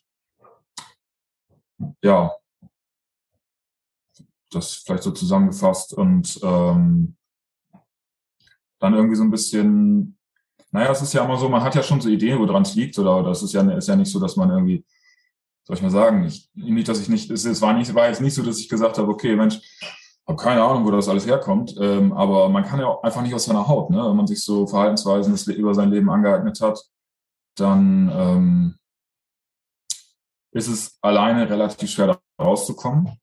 ja, 2.03 2.31
das 4.51 4.75
vielleicht 4.75 5.03
so 5.03 5.11
zusammengefasst 5.11 5.93
und 5.93 6.39
ähm, 6.43 7.17
dann 8.79 8.93
irgendwie 8.93 9.15
so 9.15 9.23
ein 9.23 9.31
bisschen, 9.31 10.18
naja, 10.71 10.91
es 10.91 11.01
ist 11.01 11.13
ja 11.13 11.23
immer 11.23 11.37
so, 11.37 11.49
man 11.49 11.63
hat 11.63 11.75
ja 11.75 11.83
schon 11.83 12.01
so 12.01 12.09
Ideen, 12.09 12.39
wo 12.39 12.45
dran 12.45 12.61
es 12.61 12.75
liegt, 12.75 12.97
oder 12.99 13.23
das 13.23 13.41
ist 13.41 13.53
ja, 13.53 13.61
ist 13.71 13.87
ja 13.87 13.95
nicht 13.95 14.11
so, 14.11 14.19
dass 14.19 14.35
man 14.35 14.49
irgendwie, 14.49 14.85
soll 15.63 15.75
ich 15.75 15.81
mal 15.81 15.89
sagen, 15.89 16.25
ich, 16.25 16.49
nicht, 16.53 16.87
dass 16.87 16.99
ich 16.99 17.09
nicht, 17.09 17.29
es, 17.31 17.45
es 17.45 17.61
war 17.61 17.73
nicht, 17.73 17.93
war 17.95 18.07
jetzt 18.07 18.21
nicht 18.21 18.35
so, 18.35 18.43
dass 18.43 18.59
ich 18.59 18.69
gesagt 18.69 18.97
habe, 18.97 19.11
okay, 19.11 19.35
Mensch, 19.35 19.59
habe 20.27 20.41
keine 20.41 20.63
Ahnung, 20.63 20.85
wo 20.85 20.91
das 20.91 21.09
alles 21.09 21.25
herkommt, 21.25 21.75
ähm, 21.79 22.13
aber 22.13 22.49
man 22.49 22.63
kann 22.63 22.79
ja 22.79 22.85
auch 22.85 23.03
einfach 23.03 23.23
nicht 23.23 23.33
aus 23.33 23.45
seiner 23.45 23.67
Haut, 23.67 23.89
ne? 23.89 23.97
Wenn 23.97 24.15
man 24.15 24.27
sich 24.27 24.43
so 24.43 24.67
Verhaltensweisen 24.67 25.35
über 25.55 25.73
sein 25.73 25.89
Leben 25.89 26.09
angeeignet 26.11 26.61
hat, 26.61 26.79
dann 27.55 28.11
ähm, 28.13 28.75
ist 30.51 30.67
es 30.67 30.99
alleine 31.01 31.49
relativ 31.49 31.89
schwer 31.89 32.07
da 32.07 32.19
rauszukommen. 32.43 33.19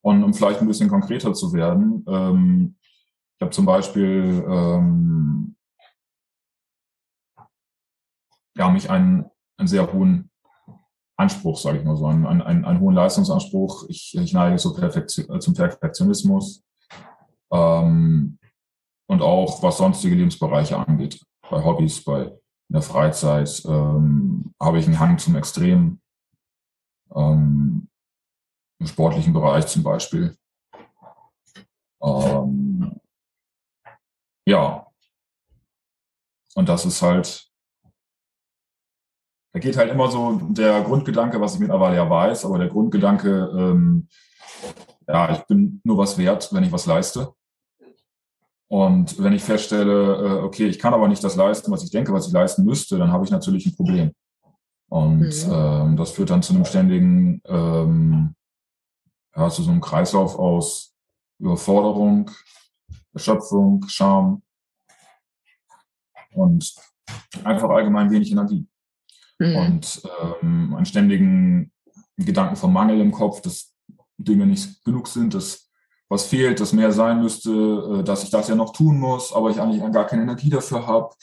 Und 0.00 0.24
um 0.24 0.32
vielleicht 0.32 0.60
ein 0.60 0.66
bisschen 0.66 0.88
konkreter 0.88 1.34
zu 1.34 1.52
werden, 1.52 2.04
ähm, 2.08 2.76
ich 3.36 3.42
habe 3.42 3.50
zum 3.50 3.66
Beispiel 3.66 4.44
ähm, 4.48 5.56
ja, 8.56 8.68
mich 8.70 8.90
einen, 8.90 9.26
einen 9.56 9.68
sehr 9.68 9.92
hohen 9.92 10.30
Anspruch, 11.16 11.58
sage 11.58 11.78
ich 11.78 11.84
mal 11.84 11.96
so, 11.96 12.06
einen, 12.06 12.26
einen, 12.26 12.64
einen 12.64 12.80
hohen 12.80 12.94
Leistungsanspruch. 12.94 13.86
Ich, 13.88 14.16
ich 14.16 14.32
neige 14.32 14.58
so 14.58 14.74
Perfektion, 14.74 15.40
zum 15.40 15.54
Perfektionismus 15.54 16.64
ähm, 17.52 18.38
und 19.08 19.22
auch 19.22 19.62
was 19.62 19.78
sonstige 19.78 20.14
Lebensbereiche 20.14 20.76
angeht, 20.76 21.20
bei 21.50 21.62
Hobbys, 21.62 22.02
bei 22.04 22.32
in 22.72 22.76
der 22.76 22.82
Freizeit 22.82 23.62
ähm, 23.66 24.54
habe 24.58 24.78
ich 24.78 24.86
einen 24.86 24.98
Hang 24.98 25.18
zum 25.18 25.36
Extrem. 25.36 26.00
Ähm, 27.14 27.86
Im 28.78 28.86
sportlichen 28.86 29.34
Bereich 29.34 29.66
zum 29.66 29.82
Beispiel. 29.82 30.34
Ähm, 32.02 32.98
ja. 34.46 34.86
Und 36.54 36.66
das 36.70 36.86
ist 36.86 37.02
halt 37.02 37.51
da 39.52 39.60
geht 39.60 39.76
halt 39.76 39.90
immer 39.90 40.10
so 40.10 40.40
der 40.50 40.82
Grundgedanke, 40.82 41.40
was 41.40 41.54
ich 41.54 41.60
mittlerweile 41.60 41.96
ja 41.96 42.08
weiß, 42.08 42.46
aber 42.46 42.58
der 42.58 42.68
Grundgedanke, 42.68 43.50
ähm, 43.54 44.08
ja, 45.06 45.32
ich 45.32 45.40
bin 45.42 45.80
nur 45.84 45.98
was 45.98 46.16
wert, 46.16 46.52
wenn 46.52 46.64
ich 46.64 46.72
was 46.72 46.86
leiste. 46.86 47.34
Und 48.68 49.22
wenn 49.22 49.34
ich 49.34 49.42
feststelle, 49.42 50.16
äh, 50.16 50.42
okay, 50.42 50.66
ich 50.66 50.78
kann 50.78 50.94
aber 50.94 51.06
nicht 51.06 51.22
das 51.22 51.36
leisten, 51.36 51.70
was 51.70 51.84
ich 51.84 51.90
denke, 51.90 52.14
was 52.14 52.28
ich 52.28 52.32
leisten 52.32 52.64
müsste, 52.64 52.96
dann 52.96 53.12
habe 53.12 53.24
ich 53.26 53.30
natürlich 53.30 53.66
ein 53.66 53.76
Problem. 53.76 54.12
Und 54.88 55.20
mhm. 55.20 55.52
ähm, 55.52 55.96
das 55.98 56.12
führt 56.12 56.30
dann 56.30 56.42
zu 56.42 56.54
einem 56.54 56.64
ständigen, 56.64 57.42
ähm, 57.44 58.34
ja, 59.36 59.50
zu 59.50 59.62
so 59.62 59.70
einem 59.70 59.82
Kreislauf 59.82 60.38
aus 60.38 60.94
Überforderung, 61.38 62.30
Erschöpfung, 63.12 63.84
Scham 63.88 64.42
und 66.34 66.74
einfach 67.44 67.68
allgemein 67.68 68.10
wenig 68.10 68.32
Energie 68.32 68.66
mhm. 69.42 69.56
und 69.56 70.02
ähm, 70.42 70.74
einen 70.74 70.86
ständigen 70.86 71.72
Gedanken 72.16 72.56
vom 72.56 72.72
Mangel 72.72 73.00
im 73.00 73.12
Kopf, 73.12 73.40
dass 73.40 73.74
Dinge 74.18 74.46
nicht 74.46 74.84
genug 74.84 75.08
sind, 75.08 75.34
dass 75.34 75.68
was 76.08 76.26
fehlt, 76.26 76.60
dass 76.60 76.72
mehr 76.72 76.92
sein 76.92 77.22
müsste, 77.22 77.50
äh, 77.50 78.04
dass 78.04 78.22
ich 78.22 78.30
das 78.30 78.48
ja 78.48 78.54
noch 78.54 78.72
tun 78.72 78.98
muss, 78.98 79.32
aber 79.32 79.50
ich 79.50 79.60
eigentlich 79.60 79.82
gar 79.92 80.06
keine 80.06 80.22
Energie 80.22 80.50
dafür 80.50 80.86
habe 80.86 81.14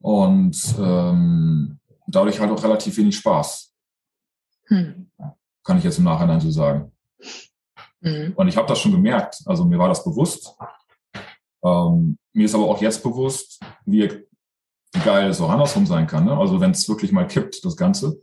und 0.00 0.56
ähm, 0.78 1.78
dadurch 2.06 2.40
halt 2.40 2.50
auch 2.50 2.62
relativ 2.62 2.96
wenig 2.96 3.16
Spaß. 3.16 3.72
Hm. 4.68 5.10
Kann 5.62 5.78
ich 5.78 5.84
jetzt 5.84 5.98
im 5.98 6.04
Nachhinein 6.04 6.40
so 6.40 6.50
sagen. 6.50 6.92
Mhm. 8.00 8.34
Und 8.36 8.48
ich 8.48 8.56
habe 8.56 8.68
das 8.68 8.78
schon 8.78 8.92
gemerkt, 8.92 9.42
also 9.46 9.64
mir 9.64 9.78
war 9.78 9.88
das 9.88 10.04
bewusst. 10.04 10.56
Ähm, 11.64 12.18
mir 12.32 12.44
ist 12.44 12.54
aber 12.54 12.68
auch 12.68 12.80
jetzt 12.80 13.02
bewusst, 13.02 13.60
wie 13.84 14.08
geil 15.04 15.28
es 15.28 15.40
auch 15.40 15.50
andersrum 15.50 15.86
sein 15.86 16.06
kann. 16.06 16.24
Ne? 16.24 16.36
Also 16.36 16.60
wenn 16.60 16.70
es 16.70 16.88
wirklich 16.88 17.12
mal 17.12 17.26
kippt, 17.26 17.64
das 17.64 17.76
Ganze. 17.76 18.20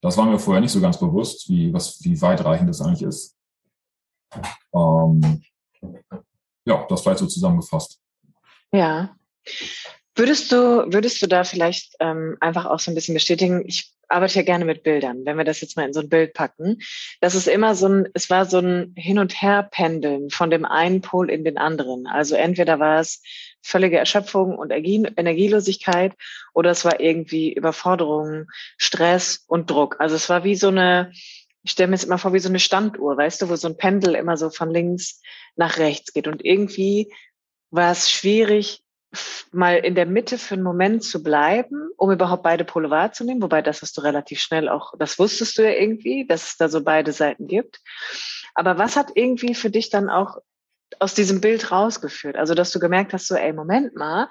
Das 0.00 0.16
war 0.18 0.26
mir 0.26 0.38
vorher 0.38 0.60
nicht 0.60 0.72
so 0.72 0.80
ganz 0.80 0.98
bewusst, 0.98 1.48
wie, 1.48 1.72
was, 1.72 2.02
wie 2.04 2.20
weitreichend 2.20 2.68
das 2.68 2.82
eigentlich 2.82 3.02
ist. 3.02 3.36
Ähm, 4.74 5.42
ja, 6.66 6.86
das 6.88 7.02
vielleicht 7.02 7.20
so 7.20 7.26
zusammengefasst. 7.26 8.00
Ja. 8.72 9.16
Würdest 10.16 10.52
du, 10.52 10.92
würdest 10.92 11.20
du 11.22 11.26
da 11.26 11.42
vielleicht 11.44 11.96
ähm, 11.98 12.36
einfach 12.40 12.66
auch 12.66 12.78
so 12.78 12.90
ein 12.90 12.94
bisschen 12.94 13.14
bestätigen, 13.14 13.64
ich 13.66 13.94
arbeite 14.08 14.36
ja 14.36 14.42
gerne 14.42 14.64
mit 14.64 14.82
Bildern, 14.82 15.24
wenn 15.24 15.36
wir 15.36 15.44
das 15.44 15.60
jetzt 15.60 15.76
mal 15.76 15.86
in 15.86 15.92
so 15.92 16.00
ein 16.00 16.08
Bild 16.08 16.34
packen. 16.34 16.78
Das 17.20 17.34
ist 17.34 17.48
immer 17.48 17.74
so 17.74 17.88
ein, 17.88 18.08
es 18.14 18.30
war 18.30 18.46
so 18.46 18.58
ein 18.58 18.94
Hin- 18.96 19.18
und 19.18 19.40
Her-Pendeln 19.40 20.30
von 20.30 20.50
dem 20.50 20.64
einen 20.64 21.00
Pol 21.00 21.30
in 21.30 21.44
den 21.44 21.58
anderen. 21.58 22.06
Also 22.06 22.36
entweder 22.36 22.78
war 22.78 23.00
es 23.00 23.22
völlige 23.62 23.98
Erschöpfung 23.98 24.56
und 24.56 24.70
Energielosigkeit 24.70 26.12
oder 26.52 26.70
es 26.70 26.84
war 26.84 27.00
irgendwie 27.00 27.52
Überforderung, 27.52 28.46
Stress 28.76 29.44
und 29.48 29.70
Druck. 29.70 29.96
Also 29.98 30.16
es 30.16 30.28
war 30.28 30.44
wie 30.44 30.54
so 30.54 30.68
eine, 30.68 31.10
ich 31.62 31.72
stelle 31.72 31.88
mir 31.88 31.96
jetzt 31.96 32.04
immer 32.04 32.18
vor, 32.18 32.32
wie 32.34 32.40
so 32.40 32.48
eine 32.48 32.60
Standuhr, 32.60 33.16
weißt 33.16 33.42
du, 33.42 33.48
wo 33.48 33.56
so 33.56 33.68
ein 33.68 33.76
Pendel 33.76 34.14
immer 34.14 34.36
so 34.36 34.50
von 34.50 34.70
links 34.70 35.20
nach 35.56 35.78
rechts 35.78 36.12
geht. 36.12 36.28
Und 36.28 36.44
irgendwie 36.44 37.12
war 37.70 37.90
es 37.90 38.10
schwierig, 38.10 38.83
mal 39.52 39.76
in 39.76 39.94
der 39.94 40.06
Mitte 40.06 40.38
für 40.38 40.54
einen 40.54 40.62
Moment 40.62 41.04
zu 41.04 41.22
bleiben, 41.22 41.88
um 41.96 42.10
überhaupt 42.10 42.42
beide 42.42 42.64
Pole 42.64 42.90
wahrzunehmen. 42.90 43.42
Wobei 43.42 43.62
das 43.62 43.82
hast 43.82 43.96
du 43.96 44.00
relativ 44.02 44.40
schnell 44.40 44.68
auch, 44.68 44.94
das 44.98 45.18
wusstest 45.18 45.58
du 45.58 45.62
ja 45.62 45.70
irgendwie, 45.70 46.26
dass 46.26 46.50
es 46.50 46.56
da 46.56 46.68
so 46.68 46.82
beide 46.82 47.12
Seiten 47.12 47.46
gibt. 47.46 47.80
Aber 48.54 48.78
was 48.78 48.96
hat 48.96 49.12
irgendwie 49.14 49.54
für 49.54 49.70
dich 49.70 49.90
dann 49.90 50.08
auch 50.08 50.38
aus 50.98 51.14
diesem 51.14 51.40
Bild 51.40 51.70
rausgeführt? 51.70 52.36
Also, 52.36 52.54
dass 52.54 52.70
du 52.70 52.78
gemerkt 52.78 53.12
hast, 53.12 53.26
so, 53.26 53.34
ey, 53.34 53.52
Moment 53.52 53.96
mal, 53.96 54.28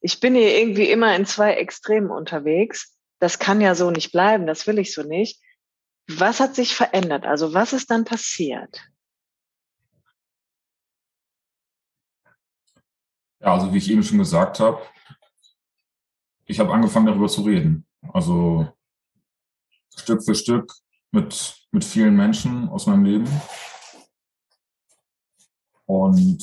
ich 0.00 0.20
bin 0.20 0.34
hier 0.34 0.58
irgendwie 0.58 0.90
immer 0.90 1.14
in 1.16 1.26
zwei 1.26 1.54
Extremen 1.54 2.10
unterwegs. 2.10 2.96
Das 3.20 3.38
kann 3.38 3.60
ja 3.60 3.74
so 3.74 3.90
nicht 3.90 4.12
bleiben, 4.12 4.46
das 4.46 4.66
will 4.66 4.78
ich 4.78 4.92
so 4.94 5.02
nicht. 5.02 5.40
Was 6.08 6.40
hat 6.40 6.54
sich 6.54 6.74
verändert? 6.74 7.24
Also, 7.24 7.54
was 7.54 7.72
ist 7.72 7.90
dann 7.90 8.04
passiert? 8.04 8.82
Ja, 13.44 13.52
also 13.52 13.74
wie 13.74 13.78
ich 13.78 13.90
eben 13.90 14.02
schon 14.02 14.18
gesagt 14.18 14.58
habe, 14.58 14.80
ich 16.46 16.58
habe 16.58 16.72
angefangen 16.72 17.06
darüber 17.06 17.28
zu 17.28 17.42
reden. 17.42 17.86
Also 18.12 18.66
Stück 19.94 20.24
für 20.24 20.34
Stück 20.34 20.72
mit, 21.10 21.66
mit 21.70 21.84
vielen 21.84 22.16
Menschen 22.16 22.70
aus 22.70 22.86
meinem 22.86 23.04
Leben. 23.04 23.42
Und 25.84 26.42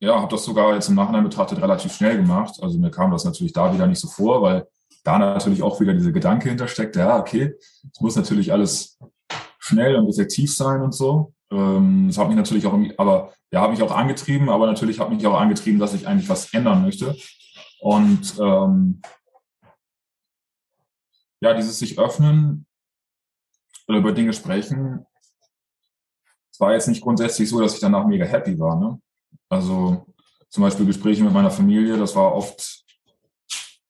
ja, 0.00 0.20
habe 0.20 0.30
das 0.30 0.44
sogar 0.44 0.74
jetzt 0.74 0.90
im 0.90 0.94
Nachhinein 0.94 1.24
betrachtet 1.24 1.62
relativ 1.62 1.94
schnell 1.94 2.18
gemacht. 2.18 2.62
Also 2.62 2.78
mir 2.78 2.90
kam 2.90 3.10
das 3.10 3.24
natürlich 3.24 3.54
da 3.54 3.72
wieder 3.72 3.86
nicht 3.86 4.00
so 4.00 4.08
vor, 4.08 4.42
weil 4.42 4.68
da 5.02 5.18
natürlich 5.18 5.62
auch 5.62 5.80
wieder 5.80 5.94
dieser 5.94 6.12
Gedanke 6.12 6.50
hintersteckt, 6.50 6.96
ja, 6.96 7.18
okay, 7.18 7.54
es 7.90 8.00
muss 8.00 8.16
natürlich 8.16 8.52
alles 8.52 8.98
schnell 9.58 9.96
und 9.96 10.10
effektiv 10.10 10.54
sein 10.54 10.82
und 10.82 10.92
so. 10.92 11.32
Ähm, 11.52 12.06
das 12.08 12.18
hat 12.18 12.28
mich 12.28 12.36
natürlich 12.36 12.66
auch, 12.66 12.78
aber 12.96 13.32
ja, 13.52 13.60
habe 13.60 13.72
mich 13.72 13.82
auch 13.82 13.92
angetrieben, 13.92 14.48
aber 14.48 14.66
natürlich 14.66 14.98
hat 14.98 15.10
mich 15.10 15.26
auch 15.26 15.38
angetrieben, 15.38 15.78
dass 15.78 15.94
ich 15.94 16.08
eigentlich 16.08 16.28
was 16.28 16.52
ändern 16.54 16.82
möchte. 16.82 17.14
Und 17.80 18.34
ähm, 18.40 19.02
ja, 21.40 21.52
dieses 21.54 21.78
sich 21.78 21.98
öffnen 21.98 22.66
oder 23.86 23.98
über 23.98 24.12
Dinge 24.12 24.32
sprechen, 24.32 25.04
es 26.50 26.60
war 26.60 26.72
jetzt 26.72 26.88
nicht 26.88 27.02
grundsätzlich 27.02 27.48
so, 27.48 27.60
dass 27.60 27.74
ich 27.74 27.80
danach 27.80 28.06
mega 28.06 28.24
happy 28.24 28.58
war. 28.58 28.78
Ne? 28.78 29.00
Also 29.48 30.06
zum 30.48 30.62
Beispiel 30.62 30.86
Gespräche 30.86 31.24
mit 31.24 31.32
meiner 31.32 31.50
Familie, 31.50 31.98
das 31.98 32.14
war 32.14 32.34
oft 32.34 32.84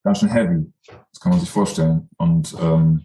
ganz 0.03 0.19
schön 0.19 0.31
heavy. 0.31 0.73
Das 0.87 1.21
kann 1.21 1.31
man 1.31 1.41
sich 1.41 1.51
vorstellen. 1.51 2.09
Und 2.17 2.57
ähm, 2.61 3.05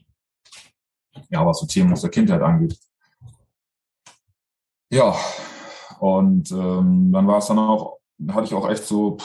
ja, 1.29 1.45
was 1.45 1.59
so 1.59 1.67
Themen 1.67 1.91
aus 1.91 2.01
der 2.01 2.09
Kindheit 2.09 2.41
angeht. 2.41 2.77
Ja, 4.89 5.15
und 5.99 6.51
ähm, 6.51 7.11
dann 7.11 7.27
war 7.27 7.39
es 7.39 7.47
dann 7.47 7.59
auch, 7.59 7.97
hatte 8.29 8.45
ich 8.45 8.53
auch 8.53 8.69
echt 8.69 8.83
so, 8.83 9.17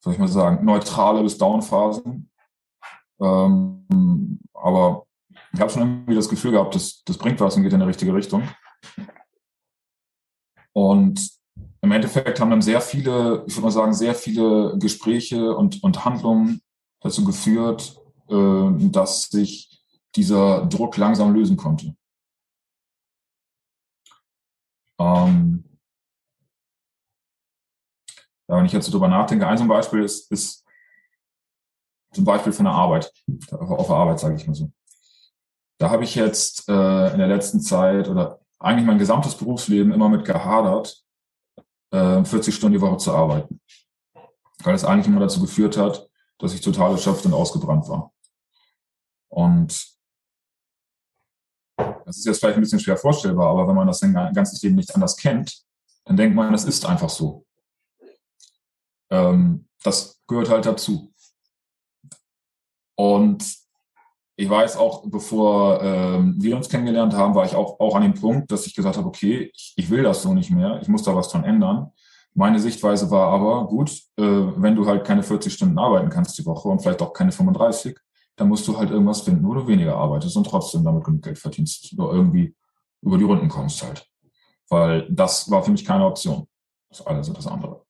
soll 0.00 0.12
ich 0.12 0.18
mal 0.18 0.28
sagen, 0.28 0.64
neutrale 0.64 1.22
bis 1.22 1.36
Downphasen. 1.36 2.30
Ähm, 3.20 4.40
aber 4.54 5.06
ich 5.52 5.60
habe 5.60 5.70
schon 5.70 5.82
irgendwie 5.82 6.14
das 6.14 6.28
Gefühl 6.28 6.52
gehabt, 6.52 6.74
das, 6.74 7.02
das 7.04 7.18
bringt 7.18 7.40
was 7.40 7.56
und 7.56 7.62
geht 7.62 7.72
in 7.72 7.80
die 7.80 7.86
richtige 7.86 8.14
Richtung. 8.14 8.48
Und 10.72 11.30
im 11.80 11.92
Endeffekt 11.92 12.38
haben 12.38 12.50
dann 12.50 12.62
sehr 12.62 12.80
viele, 12.80 13.44
ich 13.46 13.54
würde 13.54 13.62
mal 13.62 13.70
sagen, 13.70 13.94
sehr 13.94 14.14
viele 14.14 14.76
Gespräche 14.78 15.56
und, 15.56 15.82
und 15.82 16.04
Handlungen 16.04 16.60
dazu 17.00 17.24
geführt, 17.24 17.98
äh, 18.28 18.70
dass 18.90 19.22
sich 19.22 19.82
dieser 20.14 20.66
Druck 20.66 20.96
langsam 20.96 21.34
lösen 21.34 21.56
konnte. 21.56 21.95
Ähm, 24.98 25.64
ja, 28.48 28.56
wenn 28.56 28.66
ich 28.66 28.72
jetzt 28.72 28.86
so 28.86 28.92
drüber 28.92 29.08
nachdenke, 29.08 29.46
ein 29.46 29.58
so 29.58 29.66
Beispiel 29.66 30.02
ist, 30.02 30.30
ist 30.30 30.64
zum 32.12 32.24
Beispiel 32.24 32.52
von 32.52 32.64
der 32.64 32.74
Arbeit, 32.74 33.12
auf 33.50 33.86
der 33.86 33.96
Arbeit 33.96 34.20
sage 34.20 34.36
ich 34.36 34.46
mal 34.46 34.54
so. 34.54 34.70
Da 35.78 35.90
habe 35.90 36.04
ich 36.04 36.14
jetzt 36.14 36.68
äh, 36.68 37.12
in 37.12 37.18
der 37.18 37.26
letzten 37.26 37.60
Zeit 37.60 38.08
oder 38.08 38.40
eigentlich 38.58 38.86
mein 38.86 38.98
gesamtes 38.98 39.34
Berufsleben 39.34 39.92
immer 39.92 40.08
mit 40.08 40.24
gehadert, 40.24 41.04
äh, 41.90 42.24
40 42.24 42.54
Stunden 42.54 42.78
die 42.78 42.80
Woche 42.80 42.96
zu 42.96 43.12
arbeiten. 43.12 43.60
Weil 44.62 44.74
es 44.74 44.84
eigentlich 44.84 45.06
immer 45.06 45.20
dazu 45.20 45.40
geführt 45.40 45.76
hat, 45.76 46.08
dass 46.38 46.54
ich 46.54 46.62
total 46.62 46.92
erschöpft 46.92 47.26
und 47.26 47.34
ausgebrannt 47.34 47.88
war. 47.88 48.12
Und 49.28 49.95
das 51.76 52.18
ist 52.18 52.26
jetzt 52.26 52.40
vielleicht 52.40 52.56
ein 52.56 52.62
bisschen 52.62 52.80
schwer 52.80 52.96
vorstellbar, 52.96 53.48
aber 53.50 53.68
wenn 53.68 53.74
man 53.74 53.86
das 53.86 53.98
sein 53.98 54.12
ganzes 54.12 54.62
Leben 54.62 54.76
nicht 54.76 54.94
anders 54.94 55.16
kennt, 55.16 55.62
dann 56.04 56.16
denkt 56.16 56.36
man, 56.36 56.52
das 56.52 56.64
ist 56.64 56.86
einfach 56.86 57.10
so. 57.10 57.44
Ähm, 59.10 59.68
das 59.82 60.20
gehört 60.26 60.48
halt 60.48 60.66
dazu. 60.66 61.12
Und 62.96 63.44
ich 64.36 64.48
weiß 64.48 64.76
auch, 64.76 65.04
bevor 65.06 65.82
ähm, 65.82 66.34
wir 66.38 66.56
uns 66.56 66.68
kennengelernt 66.68 67.14
haben, 67.14 67.34
war 67.34 67.46
ich 67.46 67.54
auch, 67.54 67.80
auch 67.80 67.94
an 67.94 68.02
dem 68.02 68.14
Punkt, 68.14 68.50
dass 68.50 68.66
ich 68.66 68.74
gesagt 68.74 68.96
habe, 68.96 69.08
okay, 69.08 69.50
ich, 69.54 69.74
ich 69.76 69.90
will 69.90 70.02
das 70.02 70.22
so 70.22 70.34
nicht 70.34 70.50
mehr, 70.50 70.78
ich 70.82 70.88
muss 70.88 71.02
da 71.02 71.14
was 71.14 71.28
dran 71.28 71.44
ändern. 71.44 71.90
Meine 72.34 72.58
Sichtweise 72.58 73.10
war 73.10 73.28
aber, 73.28 73.66
gut, 73.66 73.90
äh, 74.18 74.22
wenn 74.22 74.76
du 74.76 74.86
halt 74.86 75.06
keine 75.06 75.22
40 75.22 75.52
Stunden 75.52 75.78
arbeiten 75.78 76.10
kannst 76.10 76.36
die 76.38 76.44
Woche 76.44 76.68
und 76.68 76.82
vielleicht 76.82 77.00
auch 77.00 77.14
keine 77.14 77.32
35, 77.32 77.96
dann 78.36 78.48
musst 78.48 78.68
du 78.68 78.76
halt 78.76 78.90
irgendwas 78.90 79.22
finden, 79.22 79.46
wo 79.46 79.54
du 79.54 79.66
weniger 79.66 79.96
arbeitest 79.96 80.36
und 80.36 80.44
trotzdem 80.44 80.84
damit 80.84 81.04
genug 81.04 81.22
Geld 81.22 81.38
verdienst 81.38 81.92
oder 81.98 82.12
irgendwie 82.12 82.54
über 83.02 83.18
die 83.18 83.24
Runden 83.24 83.48
kommst 83.48 83.82
halt. 83.82 84.06
Weil 84.68 85.10
das 85.10 85.50
war 85.50 85.62
für 85.62 85.70
mich 85.70 85.84
keine 85.84 86.04
Option. 86.04 86.46
Das 86.90 87.06
eine 87.06 87.20
ist 87.20 87.32
das 87.32 87.46
andere. 87.46 87.84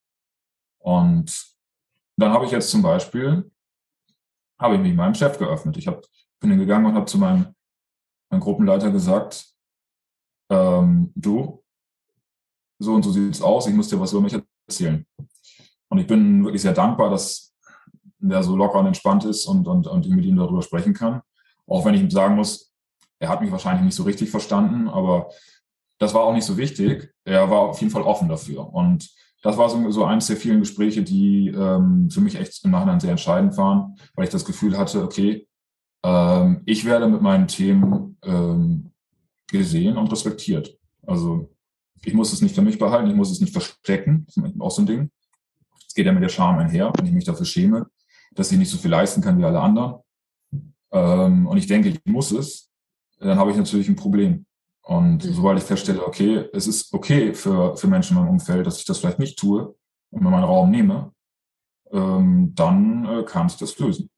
Und 0.79 1.55
dann 2.15 2.31
habe 2.31 2.45
ich 2.45 2.51
jetzt 2.51 2.69
zum 2.69 2.81
Beispiel, 2.81 3.51
habe 4.59 4.75
ich 4.75 4.81
mich 4.81 4.95
meinem 4.95 5.13
Chef 5.13 5.37
geöffnet. 5.37 5.77
Ich 5.77 5.87
hab, 5.87 6.03
bin 6.39 6.51
hingegangen 6.51 6.87
und 6.87 6.95
habe 6.95 7.05
zu 7.05 7.17
meinem, 7.17 7.53
meinem 8.29 8.39
Gruppenleiter 8.39 8.91
gesagt, 8.91 9.53
ähm, 10.49 11.11
du, 11.15 11.63
so 12.79 12.93
und 12.93 13.03
so 13.03 13.11
sieht's 13.11 13.41
aus, 13.41 13.67
ich 13.67 13.73
muss 13.73 13.89
dir 13.89 13.99
was 13.99 14.13
über 14.13 14.21
mich 14.21 14.37
erzählen. 14.67 15.05
Und 15.89 15.99
ich 15.99 16.07
bin 16.07 16.43
wirklich 16.43 16.61
sehr 16.61 16.73
dankbar, 16.73 17.09
dass 17.09 17.46
der 18.19 18.43
so 18.43 18.55
locker 18.55 18.79
und 18.79 18.87
entspannt 18.87 19.25
ist 19.25 19.45
und, 19.45 19.67
und, 19.67 19.87
und 19.87 20.05
ich 20.05 20.11
mit 20.11 20.25
ihm 20.25 20.37
darüber 20.37 20.61
sprechen 20.61 20.93
kann. 20.93 21.21
Auch 21.67 21.85
wenn 21.85 21.93
ich 21.93 22.01
ihm 22.01 22.09
sagen 22.09 22.35
muss, 22.35 22.73
er 23.19 23.29
hat 23.29 23.41
mich 23.41 23.51
wahrscheinlich 23.51 23.85
nicht 23.85 23.95
so 23.95 24.03
richtig 24.03 24.29
verstanden, 24.29 24.87
aber 24.87 25.29
das 25.99 26.13
war 26.13 26.21
auch 26.23 26.33
nicht 26.33 26.45
so 26.45 26.57
wichtig. 26.57 27.13
Er 27.23 27.49
war 27.49 27.61
auf 27.61 27.79
jeden 27.79 27.91
Fall 27.91 28.03
offen 28.03 28.29
dafür. 28.29 28.73
Und 28.73 29.09
das 29.41 29.57
war 29.57 29.69
so, 29.69 29.89
so 29.91 30.05
eines 30.05 30.27
der 30.27 30.37
vielen 30.37 30.59
Gespräche, 30.59 31.03
die 31.03 31.49
ähm, 31.49 32.09
für 32.09 32.21
mich 32.21 32.35
echt 32.35 32.63
im 32.63 32.71
Nachhinein 32.71 32.99
sehr 32.99 33.11
entscheidend 33.11 33.57
waren, 33.57 33.95
weil 34.15 34.25
ich 34.25 34.31
das 34.31 34.45
Gefühl 34.45 34.77
hatte, 34.77 35.03
okay, 35.03 35.47
ähm, 36.03 36.61
ich 36.65 36.85
werde 36.85 37.07
mit 37.07 37.21
meinen 37.21 37.47
Themen 37.47 38.17
ähm, 38.23 38.91
gesehen 39.47 39.97
und 39.97 40.11
respektiert. 40.11 40.77
Also 41.05 41.49
ich 42.03 42.13
muss 42.13 42.33
es 42.33 42.41
nicht 42.41 42.55
für 42.55 42.61
mich 42.61 42.77
behalten, 42.77 43.09
ich 43.09 43.15
muss 43.15 43.31
es 43.31 43.41
nicht 43.41 43.53
verstecken. 43.53 44.25
Das 44.25 44.37
ist 44.37 44.61
auch 44.61 44.71
so 44.71 44.81
ein 44.81 44.87
Ding. 44.87 45.11
Es 45.87 45.93
geht 45.93 46.05
ja 46.05 46.11
mit 46.11 46.23
der 46.23 46.29
Scham 46.29 46.57
einher, 46.59 46.91
wenn 46.95 47.05
ich 47.05 47.13
mich 47.13 47.25
dafür 47.25 47.45
schäme, 47.45 47.87
dass 48.37 48.51
ich 48.51 48.57
nicht 48.57 48.69
so 48.69 48.77
viel 48.77 48.91
leisten 48.91 49.21
kann 49.21 49.39
wie 49.39 49.43
alle 49.43 49.59
anderen. 49.59 50.01
Ähm, 50.91 51.47
und 51.47 51.57
ich 51.57 51.67
denke, 51.67 51.89
ich 51.89 51.99
muss 52.05 52.31
es, 52.31 52.71
dann 53.19 53.37
habe 53.37 53.51
ich 53.51 53.57
natürlich 53.57 53.89
ein 53.89 53.95
Problem. 53.95 54.45
Und 54.83 55.25
mhm. 55.25 55.33
sobald 55.33 55.57
ich 55.57 55.65
feststelle, 55.65 56.05
okay, 56.05 56.47
es 56.53 56.67
ist 56.67 56.93
okay 56.93 57.33
für, 57.33 57.75
für 57.75 57.87
Menschen 57.87 58.15
in 58.15 58.23
meinem 58.23 58.33
Umfeld, 58.33 58.65
dass 58.65 58.79
ich 58.79 58.85
das 58.85 58.99
vielleicht 58.99 59.19
nicht 59.19 59.37
tue 59.37 59.75
und 60.11 60.23
mir 60.23 60.29
meinen 60.29 60.43
Raum 60.43 60.69
nehme, 60.69 61.13
ähm, 61.91 62.53
dann 62.55 63.05
äh, 63.05 63.23
kann 63.23 63.47
ich 63.47 63.57
das 63.57 63.77
lösen. 63.79 64.09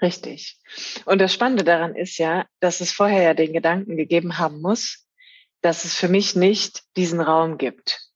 Richtig. 0.00 0.58
Und 1.04 1.20
das 1.20 1.32
Spannende 1.32 1.64
daran 1.64 1.94
ist 1.94 2.18
ja, 2.18 2.46
dass 2.60 2.80
es 2.80 2.92
vorher 2.92 3.22
ja 3.22 3.34
den 3.34 3.52
Gedanken 3.52 3.96
gegeben 3.96 4.38
haben 4.38 4.60
muss, 4.60 5.06
dass 5.60 5.84
es 5.84 5.94
für 5.94 6.08
mich 6.08 6.34
nicht 6.34 6.82
diesen 6.96 7.20
Raum 7.20 7.58
gibt. 7.58 8.10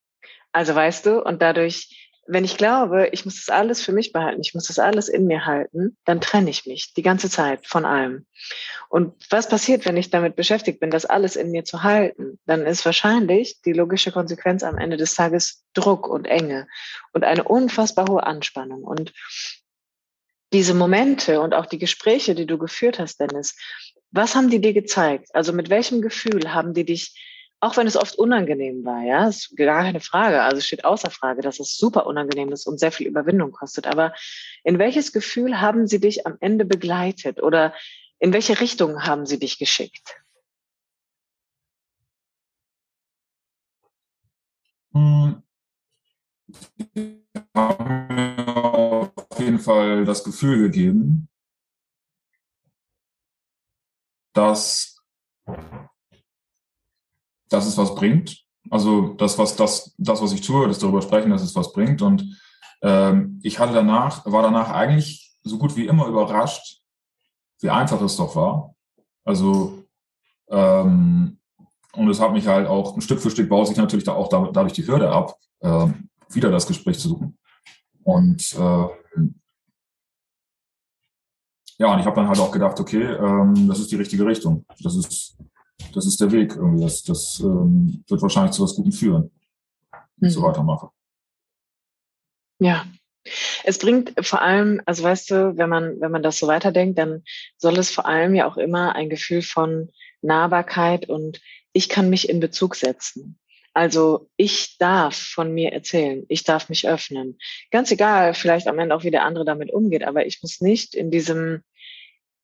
Also 0.53 0.75
weißt 0.75 1.07
du, 1.07 1.23
und 1.23 1.41
dadurch 1.43 2.00
wenn 2.33 2.45
ich 2.45 2.57
glaube, 2.57 3.09
ich 3.13 3.25
muss 3.25 3.45
das 3.45 3.49
alles 3.49 3.83
für 3.83 3.93
mich 3.93 4.13
behalten, 4.13 4.41
ich 4.41 4.55
muss 4.55 4.69
das 4.69 4.79
alles 4.79 5.09
in 5.09 5.27
mir 5.27 5.47
halten, 5.47 5.97
dann 6.05 6.21
trenne 6.21 6.51
ich 6.51 6.65
mich 6.65 6.95
die 6.95 7.03
ganze 7.03 7.29
Zeit 7.29 7.67
von 7.67 7.85
allem. 7.85 8.27
Und 8.89 9.15
was 9.31 9.49
passiert, 9.49 9.85
wenn 9.85 9.97
ich 9.97 10.11
damit 10.11 10.37
beschäftigt 10.37 10.79
bin, 10.79 10.91
das 10.91 11.07
alles 11.07 11.35
in 11.35 11.51
mir 11.51 11.65
zu 11.65 11.83
halten? 11.83 12.39
Dann 12.47 12.67
ist 12.67 12.85
wahrscheinlich 12.85 13.61
die 13.63 13.73
logische 13.73 14.13
Konsequenz 14.13 14.63
am 14.63 14.79
Ende 14.79 14.97
des 14.97 15.15
Tages 15.15 15.65
Druck 15.75 16.09
und 16.09 16.27
Enge 16.27 16.69
und 17.13 17.25
eine 17.25 17.43
unfassbar 17.43 18.07
hohe 18.09 18.23
Anspannung. 18.23 18.85
Und 18.85 19.13
diese 20.53 20.75
Momente 20.75 21.41
und 21.41 21.53
auch 21.53 21.67
die 21.67 21.79
Gespräche, 21.79 22.37
die 22.37 22.47
du 22.47 22.59
geführt 22.59 23.01
hast, 23.01 23.19
Dennis, 23.19 23.57
was 24.13 24.37
haben 24.37 24.51
die 24.51 24.61
dir 24.61 24.73
gezeigt? 24.73 25.35
Also 25.35 25.53
mit 25.53 25.69
welchem 25.69 26.01
Gefühl 26.01 26.55
haben 26.55 26.75
die 26.75 26.85
dich 26.85 27.15
auch 27.61 27.77
wenn 27.77 27.87
es 27.87 27.97
oft 27.97 28.17
unangenehm 28.17 28.85
war, 28.85 29.03
ja, 29.03 29.29
ist 29.29 29.55
gar 29.57 29.83
keine 29.83 30.01
Frage. 30.01 30.43
Also 30.43 30.63
steht 30.63 30.85
außer 30.85 31.11
Frage, 31.11 31.43
dass 31.43 31.61
es 31.61 31.77
super 31.77 32.07
unangenehm 32.07 32.51
ist 32.53 32.67
und 32.67 32.81
sehr 32.81 32.91
viel 32.91 33.07
Überwindung 33.07 33.53
kostet. 33.53 33.87
Aber 33.87 34.15
in 34.65 34.79
welches 34.79 35.13
Gefühl 35.13 35.61
haben 35.61 35.87
sie 35.87 36.01
dich 36.01 36.27
am 36.27 36.39
Ende 36.41 36.65
begleitet 36.65 37.43
oder 37.43 37.75
in 38.19 38.33
welche 38.33 38.61
Richtung 38.61 39.05
haben 39.05 39.27
sie 39.27 39.39
dich 39.39 39.59
geschickt? 39.59 40.17
Hm. 44.93 45.43
auf 47.55 49.39
jeden 49.39 49.61
Fall 49.61 50.05
das 50.05 50.25
Gefühl 50.25 50.59
gegeben, 50.59 51.29
dass 54.33 55.03
dass 57.51 57.67
es 57.67 57.77
was 57.77 57.95
bringt. 57.95 58.45
Also 58.71 59.15
das, 59.15 59.39
was 59.39 59.57
das, 59.57 59.95
das, 59.99 60.23
was 60.23 60.33
ich 60.33 60.41
tue, 60.41 60.67
das 60.69 60.79
darüber 60.79 61.03
sprechen, 61.03 61.31
dass 61.31 61.43
es 61.43 61.55
was 61.55 61.73
bringt. 61.73 62.01
Und 62.03 62.41
ähm, 62.83 63.41
ich 63.43 63.59
hatte 63.59 63.75
danach, 63.75 64.25
war 64.27 64.43
danach 64.43 64.71
eigentlich 64.71 65.33
so 65.43 65.59
gut 65.59 65.77
wie 65.77 65.87
immer 65.87 66.07
überrascht, 66.07 66.81
wie 67.61 67.71
einfach 67.71 68.01
es 68.01 68.17
doch 68.17 68.35
war. 68.37 68.75
Also 69.25 69.85
ähm, 70.49 71.39
und 71.93 72.09
es 72.09 72.21
hat 72.21 72.33
mich 72.33 72.47
halt 72.47 72.67
auch 72.67 72.95
ein 72.95 73.01
Stück 73.01 73.21
für 73.21 73.31
Stück 73.31 73.49
baut 73.49 73.67
sich 73.67 73.77
natürlich 73.77 74.05
da 74.05 74.13
auch 74.13 74.29
dadurch 74.29 74.73
die 74.73 74.87
Hürde 74.87 75.11
ab, 75.11 75.37
äh, 75.61 75.87
wieder 76.31 76.51
das 76.51 76.67
Gespräch 76.67 76.99
zu 76.99 77.09
suchen. 77.09 77.39
Und 78.05 78.53
äh, 78.55 78.87
ja, 81.79 81.93
und 81.93 81.99
ich 81.99 82.07
habe 82.07 82.17
dann 82.17 82.29
halt 82.29 82.39
auch 82.39 82.53
gedacht, 82.53 82.79
okay, 82.79 83.03
ähm, 83.03 83.67
das 83.69 83.81
ist 83.81 83.91
die 83.91 83.97
richtige 83.97 84.25
Richtung. 84.27 84.65
Das 84.83 84.95
ist 84.95 85.37
das 85.95 86.07
ist 86.07 86.21
der 86.21 86.33
Weg 86.33 86.57
irgendwie. 86.57 86.85
Das, 86.85 87.03
das 87.03 87.41
ähm, 87.41 88.05
wird 88.09 88.23
wahrscheinlich 88.23 88.53
zu 88.53 88.63
was 88.63 88.75
Gutem 88.75 88.93
führen, 88.93 89.31
wenn 90.17 90.29
ich 90.29 90.35
so 90.35 90.41
mhm. 90.41 90.45
weitermache. 90.45 90.91
Ja. 92.59 92.87
Es 93.65 93.79
bringt 93.79 94.15
vor 94.27 94.41
allem, 94.41 94.81
also 94.87 95.03
weißt 95.03 95.31
du, 95.31 95.57
wenn 95.57 95.69
man, 95.69 96.01
wenn 96.01 96.11
man 96.11 96.23
das 96.23 96.39
so 96.39 96.47
weiterdenkt, 96.47 96.99
dann 96.99 97.23
soll 97.59 97.79
es 97.79 97.91
vor 97.91 98.07
allem 98.07 98.35
ja 98.35 98.47
auch 98.47 98.57
immer 98.57 98.95
ein 98.95 99.11
Gefühl 99.11 99.43
von 99.43 99.91
Nahbarkeit 100.23 101.09
und 101.09 101.41
ich 101.73 101.89
kann 101.89 102.09
mich 102.09 102.29
in 102.29 102.41
Bezug 102.41 102.77
setzen. 102.77 103.39
Also 103.73 104.29
ich 104.37 104.79
darf 104.79 105.17
von 105.17 105.53
mir 105.53 105.73
erzählen, 105.73 106.25
ich 106.29 106.45
darf 106.45 106.69
mich 106.69 106.89
öffnen. 106.89 107.39
Ganz 107.71 107.91
egal, 107.91 108.35
vielleicht 108.35 108.67
am 108.67 108.79
Ende 108.79 108.95
auch 108.95 109.05
wie 109.05 109.13
der 109.13 109.25
andere 109.25 109.45
damit 109.45 109.73
umgeht, 109.73 110.03
aber 110.03 110.27
ich 110.27 110.43
muss 110.43 110.61
nicht 110.61 110.95
in 110.95 111.11
diesem 111.11 111.63